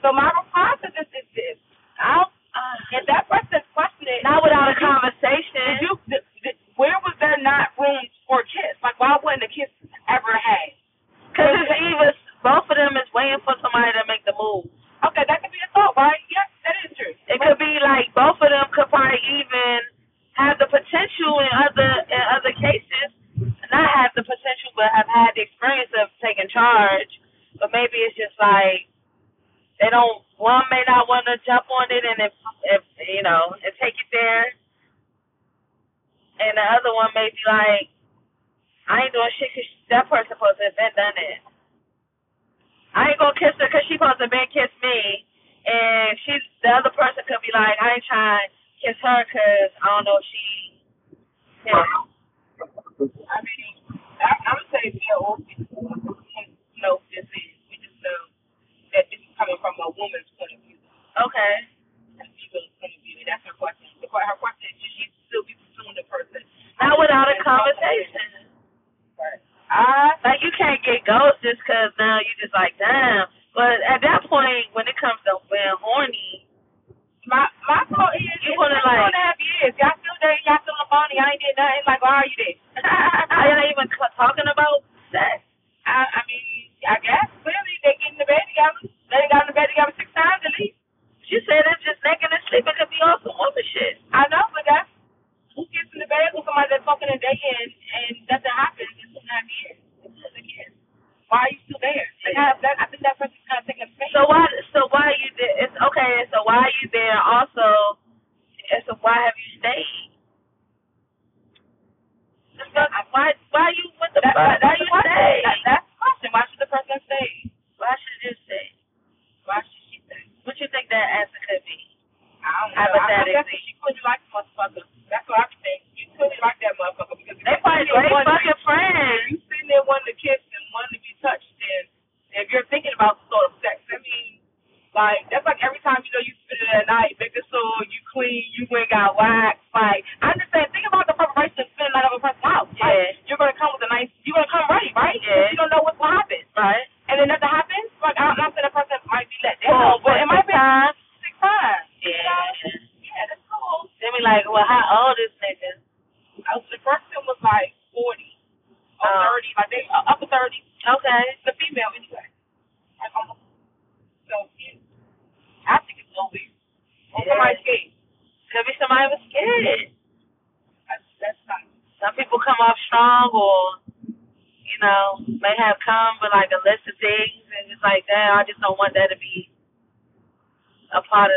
So 0.02 0.12
my 0.12 0.30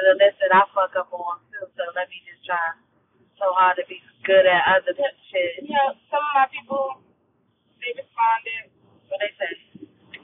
there's 0.02 0.18
a 0.18 0.18
lesson 0.18 0.49
I 0.49 0.66
fuck 0.74 0.93
up 0.97 1.14
on 1.14 1.38
too. 1.54 1.66
So 1.78 1.84
let 1.93 2.10
me 2.10 2.18
just 2.26 2.41
try 2.45 2.58
so 3.38 3.54
hard 3.54 3.78
to 3.78 3.86
be 3.86 4.02
good 4.26 4.45
at 4.49 4.66
other 4.66 4.97
shit. 5.30 5.62
Yeah, 5.70 5.93
some 6.10 6.22
of 6.22 6.34
my 6.34 6.47
people 6.49 7.06
they 7.78 7.93
responded. 7.93 8.74
What 9.10 9.22
they 9.22 9.32
said? 9.38 9.58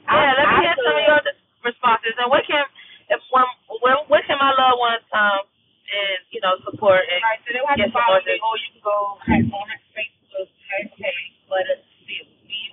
Yeah, 0.02 0.34
let 0.34 0.46
me 0.50 0.54
I 0.58 0.62
hear 0.66 0.74
some 0.74 0.98
of 0.98 1.04
your 1.06 1.22
responses. 1.62 2.14
And 2.18 2.26
what 2.30 2.42
can 2.46 2.66
if 3.10 3.22
one, 3.30 3.46
when 3.82 3.96
what 4.10 4.26
can 4.26 4.38
my 4.42 4.50
loved 4.58 4.82
ones 4.82 5.06
um 5.14 5.46
and 5.46 6.18
you 6.34 6.42
know 6.42 6.58
support 6.66 7.06
and 7.06 7.22
right, 7.22 7.38
so 7.46 7.54
they 7.54 7.62
get 7.78 7.90
to 7.90 7.94
follow 7.94 8.18
me, 8.26 8.34
oh, 8.42 8.56
you 8.58 8.68
can 8.74 8.82
go 8.82 8.98
on 9.22 9.66
her 9.70 9.80
Facebook 9.94 10.50
page, 10.98 11.34
but 11.46 11.62
it's 11.70 11.86
B 12.02 12.18
U 12.18 12.26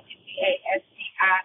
T 0.10 0.18
A 0.42 0.52
S 0.82 0.84
T 0.90 0.98
I 1.22 1.38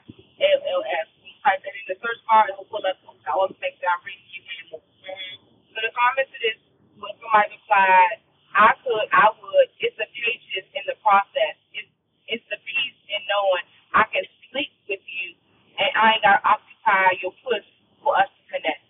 L 0.57 0.61
L 0.81 0.83
S. 0.89 1.09
Type 1.41 1.57
that 1.65 1.73
in 1.73 1.85
the 1.89 1.97
search 2.05 2.21
bar, 2.29 2.53
it 2.53 2.55
will 2.61 2.69
pull 2.69 2.85
up. 2.85 3.01
I 3.25 3.33
always 3.33 3.57
make 3.65 3.73
sure 3.81 3.89
I 3.89 3.97
read 4.05 4.21
you. 4.29 4.41
Mm-hmm. 4.77 5.50
So 5.81 5.89
the 5.89 5.97
comments 5.97 6.29
of 6.29 6.41
this 6.45 6.61
was 7.01 7.17
from 7.25 7.33
my 7.33 7.49
replied, 7.49 8.21
I 8.53 8.77
could, 8.85 9.09
I 9.17 9.33
would. 9.33 9.69
It's 9.81 9.97
the 9.97 10.05
pages 10.13 10.69
in 10.77 10.85
the 10.85 10.93
process. 11.01 11.57
It's 11.73 11.89
it's 12.29 12.45
the 12.53 12.61
peace 12.61 13.01
in 13.09 13.25
knowing 13.25 13.65
I 13.97 14.05
can 14.13 14.29
sleep 14.53 14.77
with 14.93 15.01
you 15.01 15.41
and 15.81 15.89
I 15.97 16.21
ain't 16.21 16.21
gotta 16.21 16.45
occupy 16.45 17.17
your 17.25 17.33
push 17.41 17.65
for 18.05 18.13
us 18.13 18.29
to 18.29 18.43
connect. 18.53 18.85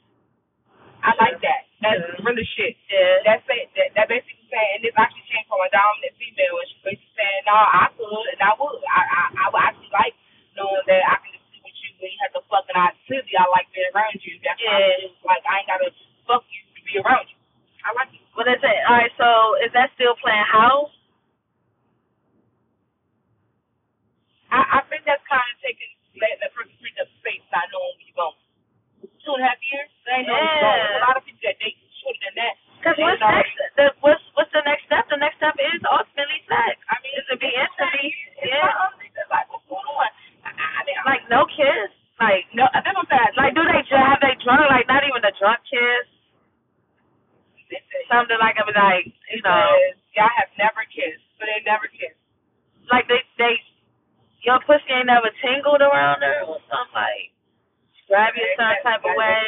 I 1.07 1.14
like 1.22 1.38
that. 1.47 1.70
That's 1.78 2.03
yeah. 2.03 2.26
really 2.26 2.43
shit. 2.59 2.74
Yeah. 2.91 3.22
That's 3.22 3.47
it. 3.47 3.70
That, 3.78 3.95
that 3.95 4.07
basically 4.11 4.51
saying, 4.51 4.70
and 4.74 4.82
this 4.82 4.97
actually 4.99 5.30
came 5.30 5.47
from 5.47 5.62
a 5.62 5.70
dominant 5.70 6.18
female, 6.18 6.59
and 6.59 6.66
she 6.74 6.76
basically 6.82 7.14
saying, 7.14 7.43
no, 7.47 7.55
I 7.55 7.86
could 7.95 8.26
and 8.34 8.43
I 8.43 8.51
would. 8.59 8.82
I 8.91 9.01
I, 9.07 9.22
I 9.30 9.45
would 9.55 9.62
actually 9.62 9.95
like 9.95 10.18
knowing 10.59 10.82
that 10.91 11.07
I 11.07 11.22
can 11.22 11.38
sleep 11.55 11.62
with 11.62 11.78
you 11.86 11.91
when 12.03 12.11
you 12.11 12.18
have 12.26 12.34
to 12.34 12.43
fucking 12.51 12.74
opportunity. 12.74 13.38
I 13.38 13.47
like 13.55 13.70
being 13.70 13.86
around 13.95 14.18
you. 14.26 14.43
That's 14.43 14.59
yeah. 14.59 15.07
like, 15.22 15.47
I 15.47 15.62
ain't 15.62 15.70
gotta 15.70 15.95
fuck 16.26 16.43
you 16.51 16.66
be 16.91 16.99
around 16.99 17.30
you. 17.30 17.38
I 17.86 17.95
like 17.95 18.11
you. 18.12 18.20
Well, 18.34 18.45
that's 18.45 18.61
it. 18.61 18.80
All 18.91 18.99
right. 18.99 19.14
So 19.16 19.28
is 19.62 19.72
that 19.72 19.95
still 19.95 20.18
playing 20.18 20.45
house? 20.51 20.93
I, 24.51 24.82
I 24.82 24.86
think 24.91 25.07
that's 25.07 25.22
kind 25.30 25.47
of 25.47 25.57
taking 25.62 25.91
letting 26.18 26.41
that 26.43 26.53
person 26.53 26.74
free 26.82 26.95
up 26.99 27.07
space, 27.22 27.45
I 27.55 27.64
know 27.70 27.80
where 27.80 28.03
you're. 28.03 28.34
Two 29.24 29.36
and 29.36 29.45
a 29.45 29.49
half 29.49 29.61
years, 29.61 29.88
they 30.09 30.24
ain't 30.24 30.28
yeah. 30.28 30.34
you're. 30.34 31.01
A 31.01 31.05
lot 31.05 31.16
of 31.16 31.24
people 31.24 31.41
that 31.45 31.57
date 31.61 31.76
shorter 32.01 32.20
than 32.24 32.34
that. 32.41 32.55
Because 32.80 32.97
what's 32.97 33.20
next? 33.20 33.53
The, 33.76 33.86
what's 34.01 34.24
what's 34.36 34.53
the 34.57 34.64
next 34.64 34.88
step? 34.88 35.05
The 35.12 35.20
next 35.20 35.36
step 35.36 35.57
is 35.61 35.80
ultimately 35.84 36.41
sex. 36.49 36.80
I 36.88 36.97
mean, 37.05 37.12
it's 37.20 37.28
to 37.28 37.36
be 37.36 37.49
intimate. 37.53 38.16
Yeah. 38.41 38.72
Like, 39.28 39.47
what's 39.53 39.64
going 39.68 39.84
on? 39.84 40.11
I, 40.45 40.51
I 40.57 40.80
mean, 40.88 40.97
like 41.05 41.24
no 41.28 41.45
kiss. 41.53 41.93
Like 42.16 42.49
no, 42.57 42.64
that's 42.72 42.88
what 42.88 43.05
I'm 43.05 43.09
saying. 43.12 43.32
Like, 43.36 43.53
do 43.53 43.62
they 43.64 43.84
have 43.84 44.20
they 44.24 44.36
drunk? 44.41 44.64
Like, 44.72 44.88
not 44.88 45.05
even 45.05 45.20
a 45.20 45.32
drunk 45.36 45.61
kiss 45.68 46.05
like 48.41 48.57
I 48.59 48.64
was 48.66 48.77
like, 48.77 49.07
you 49.31 49.43
know, 49.45 49.66
y'all 50.16 50.31
have 50.39 50.51
never 50.59 50.83
kissed, 50.91 51.23
so 51.39 51.47
they 51.47 51.62
never 51.66 51.87
kissed. 51.91 52.18
like 52.91 53.07
they 53.09 53.23
they 53.39 53.61
your 54.43 54.59
pussy 54.66 54.89
ain't 54.95 55.07
never 55.11 55.31
tingled 55.45 55.83
around 55.85 56.23
her 56.25 56.47
or 56.49 56.59
something 56.71 56.97
like 56.97 57.31
grab 58.09 58.35
you 58.37 58.47
certain 58.59 58.83
type 58.85 59.05
of 59.05 59.14
way. 59.16 59.43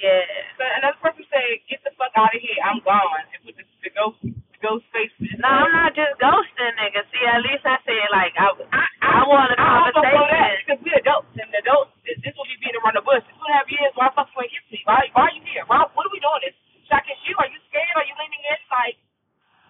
Yeah. 0.00 0.24
So 0.58 0.64
another 0.82 0.98
person 1.00 1.24
say, 1.32 1.62
"Get 1.70 1.80
the 1.84 1.92
fuck 1.96 2.12
out 2.18 2.34
of 2.34 2.40
here, 2.40 2.58
I'm 2.64 2.80
gone," 2.84 3.24
and 3.32 3.40
put 3.46 3.56
the, 3.56 3.64
the 3.84 3.92
ghost 3.94 4.18
the 4.24 4.58
ghost 4.62 4.86
face. 4.92 5.12
No, 5.40 5.48
I'm 5.48 5.72
not 5.72 5.94
just 5.96 6.18
ghosting 6.20 6.74
niggas. 6.80 7.08
See, 7.14 7.24
at 7.24 7.40
least 7.44 7.64
I 7.64 7.78
said 7.86 8.06
like 8.12 8.34
I 8.36 8.48
I, 8.74 8.84
I 9.02 9.20
want 9.28 9.54
a 9.54 9.56
I 9.60 9.90
also 9.90 10.02
that 10.04 10.52
because 10.64 10.80
we 10.84 10.92
adults, 10.96 11.30
and 11.38 11.48
adults, 11.60 11.94
this, 12.04 12.18
this 12.24 12.34
will 12.36 12.48
be 12.48 12.58
being 12.60 12.76
around 12.80 12.96
the 12.98 13.04
bush. 13.06 13.22
Two 13.28 13.38
and 13.44 13.52
a 13.52 13.58
half 13.60 13.68
years, 13.70 13.92
why 13.96 14.10
the 14.10 14.16
fuck 14.18 14.28
you 14.34 14.42
ain't 14.42 14.52
kiss 14.52 14.66
me? 14.72 14.80
Why, 14.88 15.06
why 15.14 15.30
are 15.30 15.34
you 15.36 15.42
here? 15.46 15.64
Why, 15.68 15.84
what 15.94 16.04
are 16.06 16.14
we 16.14 16.20
doing 16.20 16.42
this? 16.44 16.56
Should 16.94 17.02
I 17.02 17.10
kiss 17.10 17.22
you? 17.26 17.34
Are 17.42 17.50
you 17.50 17.58
scared? 17.74 17.90
Are 17.98 18.06
you 18.06 18.14
leaning 18.22 18.44
in? 18.54 18.60
Like, 18.70 18.94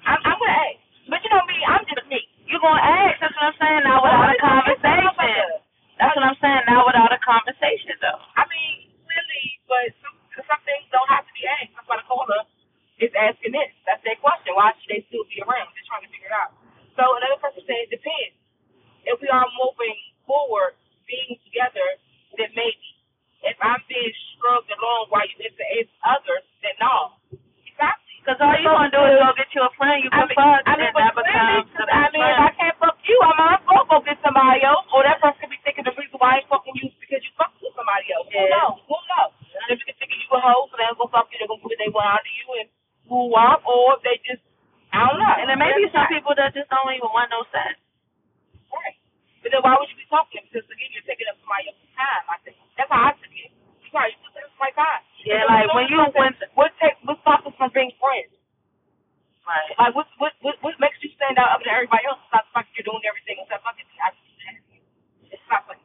I'm, 0.05 0.21
I'm 0.29 0.37
gonna 0.37 0.59
ask. 0.69 0.79
But 1.09 1.21
you 1.25 1.31
know 1.33 1.45
me, 1.49 1.57
I'm 1.65 1.85
just 1.89 2.05
me. 2.13 2.21
You 2.51 2.61
gonna 2.61 2.83
ask? 2.85 3.17
That's 3.25 3.33
what 3.41 3.49
I'm 3.49 3.59
saying. 3.59 3.83
Now 3.89 4.05
without 4.05 4.29
a 4.29 4.39
conversation. 4.43 5.49
That's 5.97 6.15
what 6.19 6.27
I'm 6.29 6.39
saying. 6.45 6.65
Now 6.69 6.85
without 6.85 7.13
a 7.15 7.21
conversation 7.25 7.97
though. 8.05 8.21
I 8.37 8.45
mean, 8.53 8.93
clearly, 9.09 9.45
but 9.71 9.87
some, 10.05 10.17
some 10.45 10.63
things 10.69 10.85
don't 10.93 11.09
have 11.09 11.25
to 11.25 11.33
be 11.33 11.49
asked. 11.49 11.73
That's 11.73 11.89
why 11.89 11.99
the 12.03 12.09
caller 12.11 12.43
is 13.01 13.13
asking 13.17 13.57
this. 13.57 13.73
That's 13.89 14.03
their 14.05 14.21
question. 14.21 14.53
Why 14.59 14.77
should 14.83 14.93
they 14.93 15.03
still 15.09 15.25
be 15.33 15.41
around? 15.47 15.73
They're 15.73 15.89
trying 15.89 16.05
to 16.05 16.13
figure 16.13 16.29
it 16.29 16.37
out. 16.37 16.53
So 17.01 17.05
another 17.17 17.41
person 17.41 17.65
it 17.67 17.91
depends. 17.93 18.37
If 19.09 19.19
we 19.23 19.29
are 19.33 19.47
moving 19.59 19.99
forward, 20.29 20.79
being 21.09 21.39
together, 21.47 22.01
then 22.39 22.51
maybe. 22.57 22.94
If 23.45 23.61
I'm 23.61 23.81
being 23.87 24.15
shrugged 24.35 24.73
along 24.73 25.13
while 25.13 25.27
you 25.29 25.37
eight 25.77 25.89
others, 26.05 26.45
then 26.65 26.75
no. 26.81 27.21
Exactly. 27.69 28.17
Cause 28.25 28.41
all 28.41 28.57
you 28.57 28.65
gonna 28.65 28.89
do 28.89 29.01
is 29.05 29.21
go 29.21 29.37
get 29.37 29.53
you 29.53 29.63
a 29.63 29.73
friend 29.77 30.01
you 30.01 30.09
I 30.09 30.25
can 30.25 30.33
mean, 30.33 30.39
fuck, 30.41 30.61
I 30.65 30.73
mean, 30.81 30.89
and 30.89 30.97
that 30.97 31.13
becomes 31.13 31.69
the 31.77 31.85
I 31.85 32.09
mean, 32.09 32.25
if 32.25 32.41
I 32.41 32.51
can't 32.57 32.77
fuck 32.81 32.97
you, 33.05 33.17
I'm 33.21 33.37
not 33.37 33.61
gonna 33.69 33.85
go 33.85 34.01
get 34.01 34.17
somebody 34.25 34.65
else. 34.65 34.89
Or 34.97 35.05
that 35.05 35.21
person 35.21 35.45
could 35.45 35.53
be 35.53 35.61
thinking 35.61 35.85
the 35.85 35.93
reason 35.93 36.17
why 36.17 36.41
I 36.41 36.45
ain't 36.45 36.49
fucking 36.49 36.73
you 36.81 36.89
is 36.89 36.97
because 36.97 37.21
you 37.21 37.33
fucked 37.37 37.61
with 37.61 37.77
somebody 37.77 38.09
else. 38.17 38.25
Who 38.33 38.45
knows? 38.49 38.81
Who 38.89 38.97
knows? 38.97 39.33
And 39.53 39.69
if 39.77 39.85
you 39.85 39.87
can 39.93 39.97
think 40.01 40.17
you 40.17 40.25
a 40.33 40.41
hoe, 40.41 40.73
so 40.73 40.75
they'll 40.81 40.97
go 40.97 41.13
fuck 41.13 41.29
you, 41.31 41.37
they're 41.37 41.53
gonna 41.53 41.61
do 41.61 41.69
what 41.69 41.77
they 41.77 41.93
want 41.93 42.09
out 42.17 42.25
of 42.25 42.33
you 42.33 42.47
and 42.65 42.67
move 43.13 43.37
up, 43.37 43.61
or 43.69 44.01
if 44.01 44.01
they 44.09 44.17
just, 44.25 44.41
I 44.89 45.05
don't 45.05 45.21
know. 45.21 45.35
And 45.45 45.47
then 45.53 45.61
maybe 45.61 45.85
some 45.93 46.09
people 46.09 46.33
that 46.41 46.57
just 46.57 46.73
don't 46.73 46.89
even 46.97 47.13
want 47.13 47.29
no 47.29 47.45
sex. 47.53 47.77
But 49.45 49.53
then 49.53 49.63
why 49.63 49.77
would 49.77 49.91
you 49.93 49.99
be 50.01 50.09
talking? 50.09 50.43
Because 50.49 50.65
again, 50.73 50.91
you're 50.97 51.05
taking 51.07 51.29
up 51.29 51.37
somebody 51.45 51.69
else's 51.71 51.93
time. 51.95 52.25
I 52.33 52.37
think 52.43 52.57
that's 52.81 52.91
how 52.91 53.13
I 53.13 53.15
see 53.21 53.47
it. 53.47 53.53
You 53.85 53.89
probably 53.93 54.17
taking 54.33 54.49
up 54.49 54.57
my 54.59 54.73
time. 54.75 55.03
Yeah, 55.29 55.45
Because 55.45 55.53
like 55.53 55.69
when 55.77 55.87
you 55.93 56.01
when 56.17 56.33
what 56.57 56.73
take 56.81 56.97
what 57.05 57.21
stops 57.23 57.47
us 57.47 57.55
from 57.61 57.71
being 57.77 57.93
friends? 58.01 58.33
right. 59.49 59.75
Like 59.81 59.95
what 59.97 60.09
what 60.19 60.35
what 60.45 60.57
what 60.65 60.75
makes 60.81 60.99
you 61.05 61.11
stand 61.17 61.39
out 61.41 61.55
other 61.57 61.67
than 61.69 61.75
everybody 61.77 62.05
else? 62.09 62.21
It's 62.25 62.33
not 62.35 62.45
the 62.49 62.53
fact 62.57 62.67
that 62.73 62.75
you're 62.79 62.89
doing 62.89 63.05
everything 63.07 63.39
except 63.43 63.65
fucking. 63.65 63.87
I 64.01 64.11
It's 65.33 65.47
not 65.51 65.67
funny. 65.69 65.83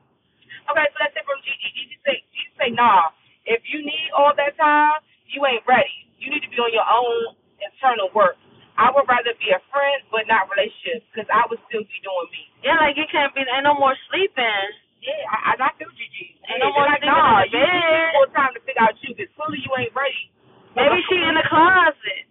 Okay, 0.71 0.87
so 0.93 0.97
that's 1.01 1.15
it 1.17 1.25
from 1.25 1.39
Gigi. 1.45 1.69
Gigi 1.75 1.97
say 2.05 2.17
Gigi 2.33 2.51
say 2.59 2.69
nah. 2.75 3.13
If 3.47 3.63
you 3.71 3.81
need 3.85 4.09
all 4.15 4.33
that 4.37 4.57
time, 4.59 5.01
you 5.29 5.41
ain't 5.47 5.65
ready. 5.67 5.93
You 6.19 6.29
need 6.33 6.43
to 6.45 6.51
be 6.51 6.59
on 6.61 6.71
your 6.73 6.85
own 6.87 7.35
internal 7.61 8.09
work. 8.15 8.37
I 8.79 8.95
would 8.95 9.03
rather 9.11 9.35
be 9.43 9.51
a 9.51 9.59
friend, 9.75 9.99
but 10.07 10.23
not 10.31 10.47
relationship, 10.47 11.03
because 11.11 11.27
I 11.27 11.43
would 11.51 11.59
still 11.67 11.83
be 11.83 11.99
doing 11.99 12.29
me. 12.31 12.47
Yeah, 12.63 12.79
like 12.79 12.95
you 12.95 13.03
can't 13.11 13.35
be 13.35 13.43
ain't 13.43 13.67
no 13.67 13.75
more 13.75 13.91
sleeping. 14.07 14.63
Yeah, 15.03 15.19
I, 15.27 15.59
I 15.59 15.67
I 15.67 15.69
feel 15.75 15.91
Gigi. 15.99 16.39
Ain't 16.47 16.63
no 16.63 16.71
more 16.71 16.87
like, 16.87 17.03
sleeping 17.03 17.11
nah, 17.11 17.43
in 17.43 17.51
the 17.51 17.59
you 17.59 17.67
need 17.67 18.15
more 18.15 18.31
time 18.31 18.55
to 18.55 18.61
figure 18.63 18.79
out 18.83 18.95
you, 19.03 19.11
because 19.11 19.27
clearly 19.35 19.59
you 19.67 19.71
ain't 19.75 19.91
ready. 19.91 20.31
Maybe 20.79 20.95
she 21.11 21.19
in 21.19 21.35
the 21.35 21.43
closet. 21.51 22.23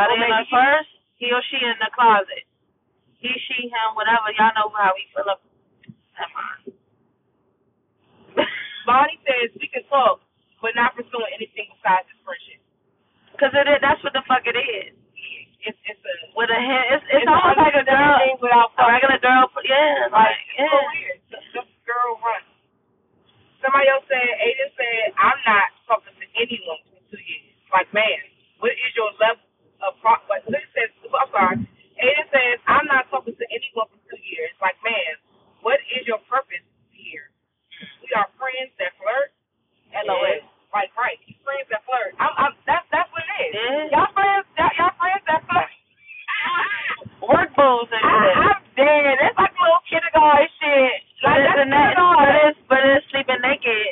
Are 0.00 0.08
they 0.08 0.16
in 0.16 0.32
the 0.32 0.48
he- 0.48 0.56
first? 0.56 0.88
He 1.20 1.28
or 1.30 1.44
she 1.52 1.60
in 1.60 1.76
the 1.78 1.92
closet. 1.94 2.44
He, 3.22 3.30
she, 3.46 3.70
him, 3.70 3.94
whatever. 3.94 4.32
Y'all 4.34 4.50
know 4.58 4.72
how 4.74 4.90
we 4.96 5.06
feel 5.14 5.28
up. 5.30 5.40
Bonnie 8.88 9.20
says 9.22 9.54
we 9.60 9.68
can 9.70 9.84
talk, 9.86 10.18
but 10.62 10.74
not 10.74 10.96
pursuing 10.98 11.30
anything 11.36 11.70
besides 11.78 12.08
this 12.10 12.18
friendship. 12.26 12.60
Cause 13.38 13.54
it 13.54 13.68
is, 13.70 13.80
that's 13.82 14.02
what 14.04 14.14
the 14.14 14.24
fuck 14.28 14.44
it 14.46 14.58
is. 14.58 14.94
It's 15.64 15.78
it's 15.86 16.02
a 16.02 16.14
With 16.36 16.50
a 16.50 16.60
hand, 16.60 16.86
it's 16.94 17.04
it's, 17.10 17.22
it's 17.22 17.28
almost 17.30 17.58
like 17.58 17.76
a 17.78 17.84
girl, 17.86 18.18
without 18.42 18.70
a 18.78 18.84
regular 18.90 19.18
girl. 19.22 19.46
Yeah, 19.64 20.10
like 20.12 20.34
Like, 20.34 20.38
it's 20.58 20.70
so 20.70 20.80
weird. 20.92 21.18
Girl 21.86 22.18
run. 22.22 22.42
Somebody 23.62 23.88
else 23.92 24.06
said, 24.08 24.24
Aiden 24.40 24.70
said, 24.78 25.04
I'm 25.20 25.40
not 25.44 25.68
talking 25.90 26.14
to 26.16 26.26
anyone 26.38 26.80
for 26.88 27.00
two 27.12 27.20
years. 27.22 27.52
Like, 27.74 27.90
man, 27.92 28.20
what 28.62 28.72
is 28.72 28.92
your 28.96 29.12
level 29.20 29.44
of 29.84 29.98
pro? 30.00 30.16
Like, 30.30 30.46
says, 30.72 30.90
I'm 31.10 31.30
sorry. 31.34 31.58
Aiden 32.00 32.28
says, 32.32 32.56
I'm 32.70 32.86
not 32.88 33.10
talking 33.12 33.36
to 33.36 33.46
anyone 33.52 33.88
for 33.92 34.00
two 34.08 34.20
years. 34.24 34.54
Like, 34.62 34.78
man, 34.86 35.20
what 35.66 35.78
is 35.92 36.06
your 36.08 36.22
purpose 36.30 36.64
here? 36.94 37.28
We 38.02 38.10
are 38.16 38.28
friends 38.38 38.72
that 38.80 38.94
flirt. 38.98 39.30
LOL. 40.06 40.18
Yeah. 40.18 40.46
Like, 40.74 40.90
right. 40.98 41.18
Friends 41.44 41.68
that 41.70 41.82
flirt. 41.86 42.14
I'm, 42.18 42.34
I'm, 42.38 42.54
that's, 42.66 42.86
that's 42.94 43.10
what 43.12 43.21
it 43.40 43.52
is. 43.54 43.90
Yeah. 43.90 43.98
Y'all 43.98 44.10
friends, 44.12 44.46
y'all, 44.58 44.74
y'all 44.78 44.94
friends 45.00 45.22
that 45.28 45.40
flirt. 45.48 45.70
Work 47.32 47.50
booze 47.56 47.90
and 47.92 48.02
I, 48.04 48.12
shit. 48.18 48.36
I'm 48.36 48.62
dead. 48.76 49.12
That's 49.22 49.38
like 49.38 49.54
little 49.56 49.82
kindergarten 49.88 50.48
shit. 50.58 50.94
But 51.22 51.38
Like 51.38 51.42
it's, 51.42 51.54
that's 51.54 51.70
na- 51.70 51.94
but 52.18 52.34
it's 52.50 52.60
but 52.68 52.82
it's 52.82 53.06
sleeping 53.14 53.42
naked. 53.42 53.88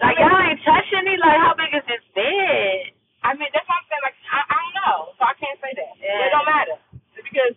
Like 0.00 0.16
y'all 0.18 0.40
ain't 0.40 0.60
touching 0.64 1.04
me. 1.04 1.14
Like 1.20 1.38
how 1.40 1.52
big 1.58 1.72
is 1.76 1.84
this 1.86 2.04
bed? 2.16 2.96
I 3.22 3.36
mean, 3.36 3.52
that's 3.52 3.68
what 3.68 3.78
I'm 3.78 3.86
saying. 3.92 4.04
Like 4.06 4.18
I, 4.32 4.40
I 4.48 4.56
don't 4.64 4.76
know, 4.80 4.96
so 5.18 5.22
I 5.28 5.34
can't 5.36 5.58
say 5.60 5.72
that. 5.76 5.92
Yeah. 6.00 6.24
It 6.24 6.30
don't 6.32 6.48
matter 6.48 6.76
because 7.20 7.54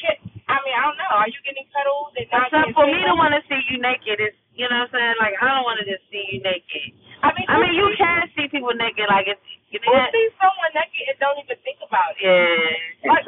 shit. 0.00 0.18
I 0.48 0.58
mean, 0.64 0.76
I 0.76 0.82
don't 0.88 0.98
know. 1.00 1.12
Are 1.16 1.28
you 1.30 1.40
getting 1.44 1.64
cuddles 1.72 2.12
and 2.18 2.28
not 2.32 2.48
Except 2.52 2.72
for 2.76 2.86
me 2.88 3.00
to 3.04 3.14
want 3.16 3.32
to 3.36 3.42
see 3.48 3.60
you 3.72 3.78
naked 3.80 4.20
is, 4.20 4.34
you 4.56 4.68
know 4.68 4.84
what 4.84 4.92
I'm 4.92 4.96
saying? 4.96 5.16
Like 5.20 5.34
I 5.40 5.46
don't 5.52 5.64
want 5.68 5.80
to 5.80 5.86
just 5.88 6.04
see 6.08 6.24
you 6.32 6.40
naked. 6.44 6.92
I 7.24 7.30
mean, 7.36 7.46
I 7.48 7.56
mean, 7.60 7.74
you 7.76 7.86
can 8.00 8.26
see 8.36 8.48
people 8.48 8.72
naked. 8.76 9.06
Like 9.08 9.28
it's, 9.28 9.44
you 9.72 9.80
know, 9.80 9.92
Or 9.96 10.04
see 10.12 10.28
someone 10.36 10.72
naked 10.76 11.08
and 11.08 11.18
don't 11.18 11.40
even 11.40 11.56
think 11.64 11.80
about 11.80 12.12
it. 12.20 12.28
yeah. 12.28 13.08
Like, 13.08 13.24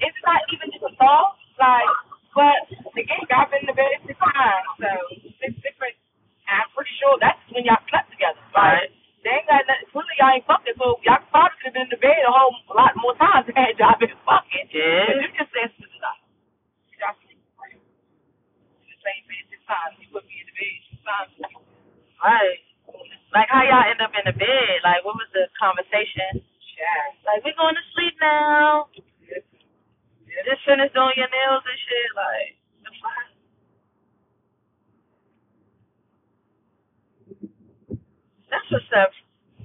it's 0.00 0.20
not 0.24 0.40
even 0.50 0.72
just 0.72 0.82
a 0.88 0.92
thought. 0.96 1.36
Like, 1.60 1.92
but 2.32 2.58
again, 2.96 3.22
I've 3.28 3.50
been 3.52 3.66
in 3.66 3.70
the 3.70 3.76
bed 3.76 3.92
six 4.08 4.16
times, 4.16 4.66
so 4.80 4.90
six 5.44 5.52
different. 5.60 5.94
I'm 6.48 6.64
pretty 6.72 6.94
sure 6.96 7.18
that's 7.20 7.36
when 7.52 7.68
y'all 7.68 7.82
slept 7.92 8.08
together. 8.14 8.40
Right. 8.56 8.88
Like, 8.88 8.90
they 9.26 9.34
ain't 9.34 9.48
got 9.50 9.66
nothing. 9.68 9.90
Clearly, 9.92 10.16
y'all 10.16 10.32
ain't 10.32 10.46
fucking, 10.48 10.76
so 10.78 10.96
y'all 11.04 11.20
probably 11.28 11.58
could 11.60 11.74
have 11.74 11.76
been 11.76 11.90
in 11.90 11.92
the 11.92 12.00
bed 12.00 12.22
a 12.24 12.32
whole 12.32 12.54
lot 12.72 12.94
more 12.96 13.12
times 13.20 13.44
had 13.52 13.76
y'all 13.76 13.98
been 14.00 14.14
fucking. 14.24 14.70
Yeah. 14.72 15.04
But 15.10 15.20
you 15.20 15.28
just 15.36 15.50
said 15.52 15.68
six 15.76 15.90
times. 16.00 16.22
Y'all 16.96 17.12
sleep 17.26 17.36
right. 17.58 17.76
In 17.76 18.88
the 18.88 18.98
same 19.04 19.22
bed 19.28 19.44
six 19.52 19.60
times. 19.68 19.98
You 20.00 20.06
put 20.14 20.24
me 20.24 20.38
in 20.40 20.46
the 20.48 20.54
bed 20.56 20.74
six 20.88 20.98
times. 21.04 21.30
Right. 22.22 22.58
Like 23.34 23.50
how 23.52 23.60
y'all 23.66 23.84
end 23.90 24.00
up 24.00 24.14
in 24.16 24.24
the 24.24 24.36
bed? 24.38 24.72
Like 24.86 25.02
what 25.04 25.18
was 25.18 25.28
the 25.36 25.50
conversation? 25.58 26.38
Child. 26.78 27.12
Like 27.26 27.40
we 27.44 27.50
going 27.58 27.74
to 27.76 27.84
sleep 27.92 28.14
now. 28.22 28.88
Yes. 29.26 29.44
Just 30.46 30.62
finish 30.64 30.88
doing 30.96 31.18
your 31.18 31.28
nails 31.28 31.64
and 31.66 31.78
shit. 31.84 32.08
Like 32.16 32.50
the 32.86 32.92
fuck. 33.02 33.26
That's 38.48 38.64
what's 38.72 38.88
up. 38.96 39.12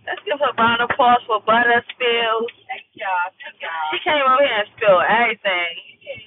Let's 0.04 0.20
give 0.28 0.36
her 0.44 0.52
a 0.52 0.56
round 0.60 0.84
of 0.84 0.92
applause 0.92 1.24
for 1.24 1.40
Butta 1.48 1.80
Spills. 1.96 2.52
Thank 2.68 2.92
y'all. 3.00 3.32
Thank 3.40 3.56
y'all. 3.64 3.88
She 3.96 4.04
came 4.04 4.20
over 4.28 4.44
here 4.44 4.60
and 4.60 4.68
spilled 4.76 5.08
everything. 5.08 5.72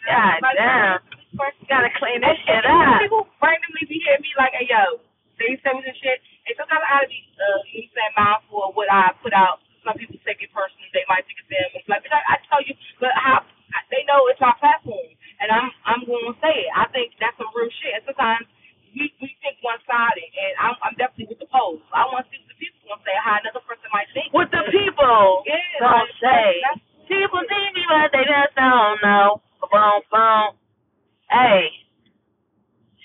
God 0.08 0.40
damn. 0.56 0.98
Gotta 1.68 1.92
clean 2.00 2.24
this 2.24 2.40
shit 2.48 2.64
up. 2.64 3.04
People 3.04 3.28
randomly 3.44 3.84
be 3.84 4.00
hitting 4.00 4.24
me 4.24 4.32
like, 4.40 4.56
hey, 4.56 4.64
yo, 4.72 5.04
they 5.36 5.52
send 5.60 5.76
me 5.76 5.84
some 5.84 5.98
shit. 6.00 6.24
And 6.48 6.56
sometimes 6.56 6.80
I 6.80 7.04
gotta 7.04 7.08
be, 7.12 7.20
uh, 7.36 7.60
you 7.76 7.84
know, 7.84 7.92
saying 7.92 8.14
mindful 8.16 8.60
of 8.64 8.72
what 8.72 8.88
I 8.88 9.12
put 9.20 9.36
out. 9.36 9.60
Some 9.84 10.00
people 10.00 10.16
take 10.24 10.40
it 10.40 10.48
personally. 10.56 10.88
They 10.96 11.04
might 11.12 11.28
think 11.28 11.36
it's 11.44 11.50
them. 11.52 11.68
It's 11.76 11.84
like, 11.92 12.00
but 12.08 12.16
I, 12.16 12.24
I 12.24 12.34
tell 12.48 12.64
you, 12.64 12.72
but 12.96 13.12
how, 13.12 13.44
they 13.92 14.00
know 14.08 14.24
it's 14.32 14.40
our 14.40 14.56
platform. 14.56 15.12
And 15.44 15.52
I'm, 15.52 15.68
I'm 15.84 16.02
going 16.08 16.32
to 16.32 16.34
say 16.40 16.54
it. 16.64 16.72
I 16.72 16.88
think 16.96 17.12
that's 17.20 17.36
some 17.36 17.52
real 17.52 17.68
shit. 17.84 17.92
And 18.00 18.04
sometimes 18.08 18.48
we, 18.96 19.12
we 19.20 19.28
think 19.44 19.60
one 19.60 19.76
sided. 19.84 20.24
And 20.32 20.52
I'm, 20.56 20.74
I'm 20.80 20.96
definitely 20.96 21.36
with 21.36 21.44
the 21.44 21.50
polls. 21.52 21.84
I 21.92 22.08
want 22.08 22.24
to 22.24 22.28
see 22.32 22.40
what 22.40 22.50
the 22.56 22.58
people 22.58 22.80
going 22.88 22.98
to 22.98 23.04
say, 23.06 23.14
how 23.20 23.36
another 23.38 23.62
person 23.68 23.86
might 23.92 24.08
think. 24.16 24.32
What 24.32 24.48
the 24.50 24.64
people 24.72 25.44
Yeah, 25.44 25.60
don't 25.84 26.08
like, 26.08 26.16
say. 26.24 26.46
that's- 26.64 26.82
People 27.06 27.38
but 27.97 28.12
they 28.12 28.28
just 28.28 28.53
don't 28.53 29.01
know. 29.01 29.40
Boom, 29.72 30.05
boom. 30.12 30.47
Hey, 31.32 31.72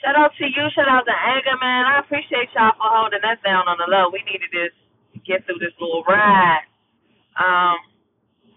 shout 0.04 0.20
out 0.20 0.36
to 0.36 0.46
you. 0.46 0.68
Shout 0.76 0.92
out 0.92 1.08
to 1.08 1.16
Anger, 1.16 1.56
man. 1.64 1.88
I 1.88 2.04
appreciate 2.04 2.52
y'all 2.52 2.76
for 2.76 2.92
holding 2.92 3.24
us 3.24 3.40
down 3.48 3.72
on 3.72 3.80
the 3.80 3.88
low. 3.88 4.12
We 4.12 4.20
needed 4.28 4.52
this 4.52 4.76
to 5.16 5.18
get 5.24 5.48
through 5.48 5.64
this 5.64 5.74
little 5.80 6.04
ride. 6.04 6.68
Um, 7.40 7.80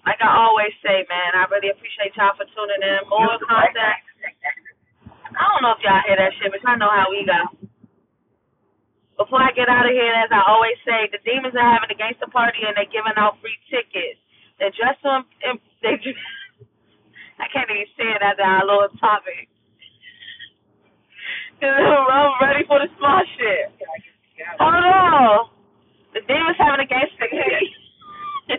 like 0.03 0.19
I 0.19 0.31
always 0.43 0.75
say, 0.83 1.07
man, 1.07 1.39
I 1.39 1.47
really 1.55 1.71
appreciate 1.71 2.19
y'all 2.19 2.35
for 2.35 2.51
tuning 2.51 2.83
in. 2.83 3.07
More 3.07 3.39
content. 3.47 4.03
I 5.31 5.45
don't 5.55 5.63
know 5.63 5.79
if 5.79 5.83
y'all 5.87 6.03
hear 6.05 6.19
that 6.19 6.35
shit, 6.43 6.51
but 6.51 6.61
y'all 6.67 6.79
know 6.83 6.91
how 6.91 7.09
we 7.15 7.23
go. 7.25 7.43
Before 9.17 9.41
I 9.41 9.55
get 9.55 9.71
out 9.71 9.87
of 9.87 9.95
here, 9.95 10.11
as 10.11 10.31
I 10.35 10.43
always 10.51 10.75
say, 10.83 11.07
the 11.15 11.23
Demons 11.23 11.55
are 11.55 11.71
having 11.71 11.91
a 11.95 11.99
gangster 11.99 12.27
party 12.29 12.67
and 12.67 12.75
they're 12.75 12.91
giving 12.91 13.15
out 13.15 13.39
free 13.39 13.55
tickets. 13.71 14.19
They 14.59 14.71
dress 14.75 14.99
them. 15.07 15.27
They. 15.85 16.01
I 17.39 17.47
can't 17.53 17.71
even 17.71 17.91
say 17.99 18.09
it 18.09 18.23
after 18.23 18.43
our 18.45 18.65
little 18.65 18.89
topic. 18.99 19.49
Cause 21.61 21.71
I'm 21.71 22.35
ready 22.41 22.65
for 22.67 22.81
the 22.81 22.89
small 22.99 23.23
shit. 23.37 23.73
Hold 24.61 24.75
on. 24.75 25.51
The 26.15 26.23
demons 26.27 26.59
having 26.59 26.83
a 26.83 26.89
gangster. 26.89 27.27
they 27.29 28.59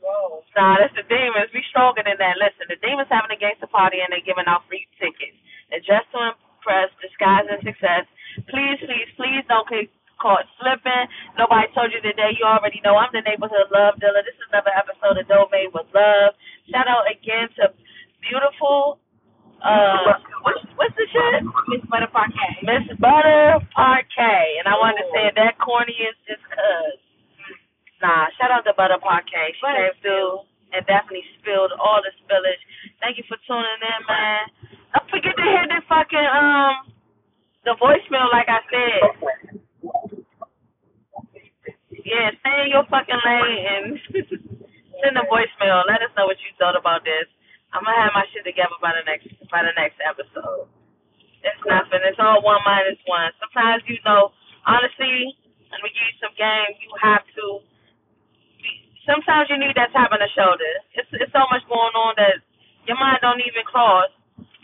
you 0.00 0.06
off. 0.08 0.44
Nah, 0.56 0.80
that's 0.80 0.94
the 0.96 1.06
demons. 1.08 1.50
We 1.54 1.62
stronger 1.70 2.02
than 2.04 2.18
that. 2.18 2.38
Listen, 2.40 2.68
the 2.70 2.80
demons 2.80 3.10
having 3.10 3.32
a 3.34 3.40
gangster 3.40 3.68
party 3.70 4.00
and 4.02 4.10
they're 4.10 4.24
giving 4.26 4.48
out 4.48 4.66
free 4.70 4.86
tickets. 4.98 5.36
They're 5.70 5.84
dressed 5.84 6.10
to 6.14 6.34
impress, 6.34 6.90
disguised 7.02 7.50
as 7.50 7.62
success. 7.62 8.06
Please, 8.50 8.78
please, 8.82 9.10
please 9.18 9.42
don't 9.50 9.66
get 9.70 9.90
caught 10.20 10.44
slipping. 10.60 11.08
Nobody 11.40 11.66
told 11.72 11.90
you 11.90 12.04
today. 12.04 12.36
You 12.36 12.44
already 12.44 12.78
know 12.84 13.00
I'm 13.00 13.10
the 13.10 13.24
neighborhood 13.24 13.72
love 13.72 13.96
dealer. 13.98 14.20
This 14.22 14.36
is 14.36 14.46
another 14.52 14.70
episode 14.76 15.16
of 15.16 15.26
Made 15.48 15.72
with 15.72 15.88
Love. 15.96 16.36
Shout 16.68 16.86
out 16.86 17.08
again 17.08 17.48
to 17.58 17.72
beautiful 18.20 19.00
uh 19.64 20.16
what's 20.44 20.60
what's 20.76 20.96
the 20.96 21.08
shit? 21.08 21.40
Miss 21.72 21.84
Butta 21.88 22.08
Parque. 22.12 22.60
Miss 22.64 22.84
Butta 23.00 23.60
Parque. 23.72 24.30
And 24.60 24.68
I 24.68 24.76
wanted 24.76 25.04
to 25.04 25.08
say 25.12 25.32
that 25.34 25.56
corny 25.58 25.96
is 25.96 26.16
just 26.28 26.44
cause. 26.52 27.00
Nah, 28.04 28.28
shout 28.36 28.52
out 28.52 28.64
to 28.68 28.76
Butta 28.76 29.00
Parque. 29.00 29.28
She 29.32 29.64
came 29.64 29.96
through 30.04 30.44
and 30.72 30.84
definitely 30.86 31.24
spilled 31.40 31.72
all 31.80 32.00
the 32.04 32.12
spillage. 32.24 32.62
Thank 33.00 33.16
you 33.16 33.24
for 33.28 33.40
tuning 33.48 33.80
in, 33.80 34.00
man. 34.08 34.44
Don't 34.92 35.08
forget 35.08 35.32
to 35.36 35.46
hit 35.48 35.66
the 35.68 35.80
fucking 35.88 36.28
um 36.28 36.92
the 37.64 37.76
voicemail 37.76 38.28
like 38.32 38.48
I 38.48 38.60
said. 38.68 39.59
Yeah, 42.04 42.32
stay 42.40 42.56
in 42.64 42.72
your 42.72 42.86
fucking 42.88 43.22
lane 43.22 43.64
and 43.66 43.86
send 45.00 45.14
a 45.20 45.24
voicemail. 45.28 45.84
Let 45.86 46.02
us 46.02 46.12
know 46.16 46.26
what 46.26 46.40
you 46.40 46.50
thought 46.56 46.78
about 46.78 47.04
this. 47.04 47.28
I'm 47.70 47.86
gonna 47.86 47.98
have 47.98 48.16
my 48.16 48.26
shit 48.34 48.42
together 48.42 48.74
by 48.82 48.96
the 48.96 49.04
next 49.06 49.30
by 49.52 49.62
the 49.62 49.74
next 49.78 50.00
episode. 50.02 50.66
It's 51.44 51.62
nothing. 51.64 52.02
It's 52.02 52.18
all 52.18 52.42
one 52.42 52.60
minus 52.66 52.98
one. 53.06 53.30
Sometimes 53.38 53.86
you 53.86 54.00
know, 54.02 54.34
honestly, 54.66 55.38
when 55.70 55.80
we 55.86 55.94
give 55.94 56.02
you 56.02 56.18
some 56.18 56.34
game, 56.34 56.70
you 56.82 56.90
have 56.98 57.22
to. 57.38 57.62
Sometimes 59.06 59.48
you 59.48 59.58
need 59.58 59.74
that 59.78 59.94
tap 59.94 60.10
on 60.10 60.18
the 60.18 60.30
shoulder. 60.34 60.72
It's 60.98 61.08
it's 61.14 61.32
so 61.32 61.46
much 61.52 61.62
going 61.70 61.94
on 61.94 62.18
that 62.18 62.42
your 62.90 62.98
mind 62.98 63.22
don't 63.22 63.40
even 63.44 63.62
cross 63.68 64.10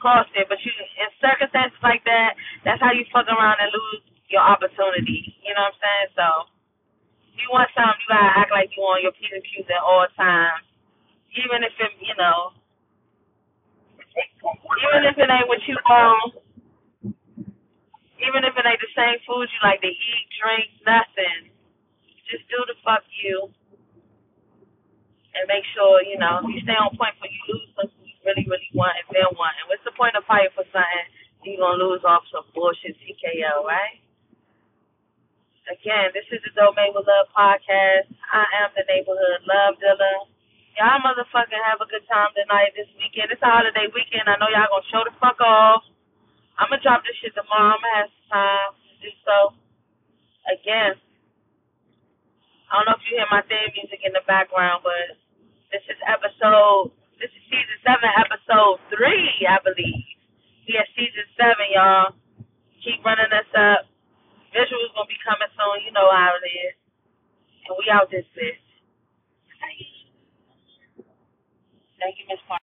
cross 0.03 0.27
it. 0.35 0.51
But 0.51 0.59
you 0.67 0.73
in 0.75 1.09
circumstances 1.23 1.79
like 1.83 2.03
that, 2.11 2.35
that's 2.67 2.83
how 2.83 2.91
you 2.91 3.07
fuck 3.14 3.31
around 3.31 3.59
and 3.62 3.71
lose 3.71 4.03
your 4.31 4.43
opportunity. 4.45 5.37
You 5.45 5.55
know 5.55 5.66
what 5.70 5.77
I'm 5.77 5.83
saying? 5.83 6.11
So, 6.16 6.27
if 7.33 7.37
you 7.43 7.49
want 7.53 7.70
something, 7.77 7.99
you 8.05 8.09
gotta 8.11 8.33
act 8.47 8.53
like 8.53 8.70
you 8.77 8.83
want 8.83 9.03
your 9.05 9.14
P's 9.14 9.33
and 9.35 9.45
Q's 9.45 9.68
at 9.70 9.83
all 9.85 10.07
times, 10.16 10.64
even 11.39 11.62
if 11.64 11.74
it, 11.81 11.93
you 12.03 12.16
know 12.18 12.53
even 14.16 15.03
if 15.09 15.16
it 15.18 15.29
ain't 15.31 15.49
what 15.49 15.62
you 15.68 15.77
want, 15.87 16.35
even 18.22 18.43
if 18.45 18.55
it 18.57 18.64
ain't 18.66 18.83
the 18.83 18.93
same 18.97 19.18
food 19.27 19.49
you 19.51 19.61
like 19.64 19.83
to 19.83 19.91
eat, 19.93 20.27
drink, 20.41 20.68
nothing, 20.87 21.53
just 22.31 22.47
do 22.51 22.61
the 22.68 22.77
fuck 22.85 23.05
you. 23.24 23.51
And 25.37 25.47
make 25.53 25.64
sure, 25.77 26.01
you 26.03 26.16
know, 26.18 26.43
you 26.49 26.61
stay 26.64 26.74
on 26.77 26.97
point 26.97 27.14
for 27.20 27.29
you 27.29 27.41
lose 27.53 27.68
something 27.77 28.03
you 28.09 28.16
really, 28.24 28.47
really 28.49 28.70
want 28.72 28.97
and 28.99 29.09
then 29.12 29.29
want. 29.37 29.55
And 29.61 29.68
what's 29.68 29.85
the 29.85 29.95
point 29.95 30.16
of 30.16 30.24
fighting 30.27 30.53
for 30.57 30.64
something 30.72 31.07
you 31.45 31.61
gonna 31.61 31.79
lose 31.79 32.03
off 32.05 32.24
some 32.33 32.47
bullshit 32.57 32.97
TKO, 33.03 33.62
right? 33.66 34.01
Again, 35.67 36.14
this 36.14 36.23
is 36.31 36.39
the 36.47 36.55
Dope 36.55 36.79
Made 36.79 36.95
with 36.95 37.11
Love 37.11 37.27
podcast. 37.35 38.07
I 38.31 38.47
am 38.62 38.71
the 38.79 38.87
neighborhood 38.87 39.43
love 39.51 39.75
dealer. 39.83 40.31
Y'all 40.79 41.03
motherfucking 41.03 41.59
have 41.67 41.83
a 41.83 41.89
good 41.91 42.07
time 42.07 42.31
tonight, 42.39 42.71
this 42.79 42.87
weekend. 42.95 43.35
It's 43.35 43.43
a 43.43 43.51
holiday 43.51 43.91
weekend. 43.91 44.31
I 44.31 44.39
know 44.39 44.47
y'all 44.47 44.71
gonna 44.71 44.87
show 44.95 45.03
the 45.03 45.11
fuck 45.19 45.43
off. 45.43 45.83
I'm 46.55 46.71
gonna 46.71 46.79
drop 46.87 47.03
this 47.03 47.19
shit 47.19 47.35
tomorrow. 47.35 47.75
I'm 47.75 47.83
gonna 47.83 47.99
have 47.99 48.11
some 48.14 48.29
time 48.31 48.71
to 48.79 48.95
do 49.03 49.11
so. 49.27 49.37
Again, 50.47 50.95
I 52.71 52.71
don't 52.79 52.87
know 52.87 52.95
if 52.95 53.03
you 53.11 53.19
hear 53.19 53.27
my 53.35 53.43
theme 53.51 53.75
music 53.75 54.07
in 54.07 54.14
the 54.14 54.23
background, 54.23 54.87
but 54.87 55.19
this 55.75 55.83
is 55.91 55.99
episode, 56.07 56.95
this 57.19 57.35
is 57.35 57.43
season 57.51 57.79
seven, 57.83 58.07
episode 58.23 58.79
three, 58.95 59.43
I 59.51 59.59
believe. 59.67 60.07
We 60.71 60.79
at 60.79 60.87
season 60.95 61.27
seven, 61.35 61.67
y'all. 61.75 62.14
Keep 62.87 63.03
running 63.03 63.35
us 63.35 63.51
up. 63.59 63.91
Visuals 64.57 64.94
gonna 64.96 65.09
be 65.12 65.20
coming 65.20 65.52
soon. 65.52 65.84
You 65.84 65.92
know 65.92 66.09
how 66.09 66.32
it 66.40 66.46
is. 66.48 66.76
And 67.68 67.76
we 67.78 67.86
out 67.92 68.11
this 68.11 68.26
bitch. 68.36 68.61
Thank 72.00 72.16
you, 72.20 72.26
Miss 72.28 72.40
Park. 72.48 72.62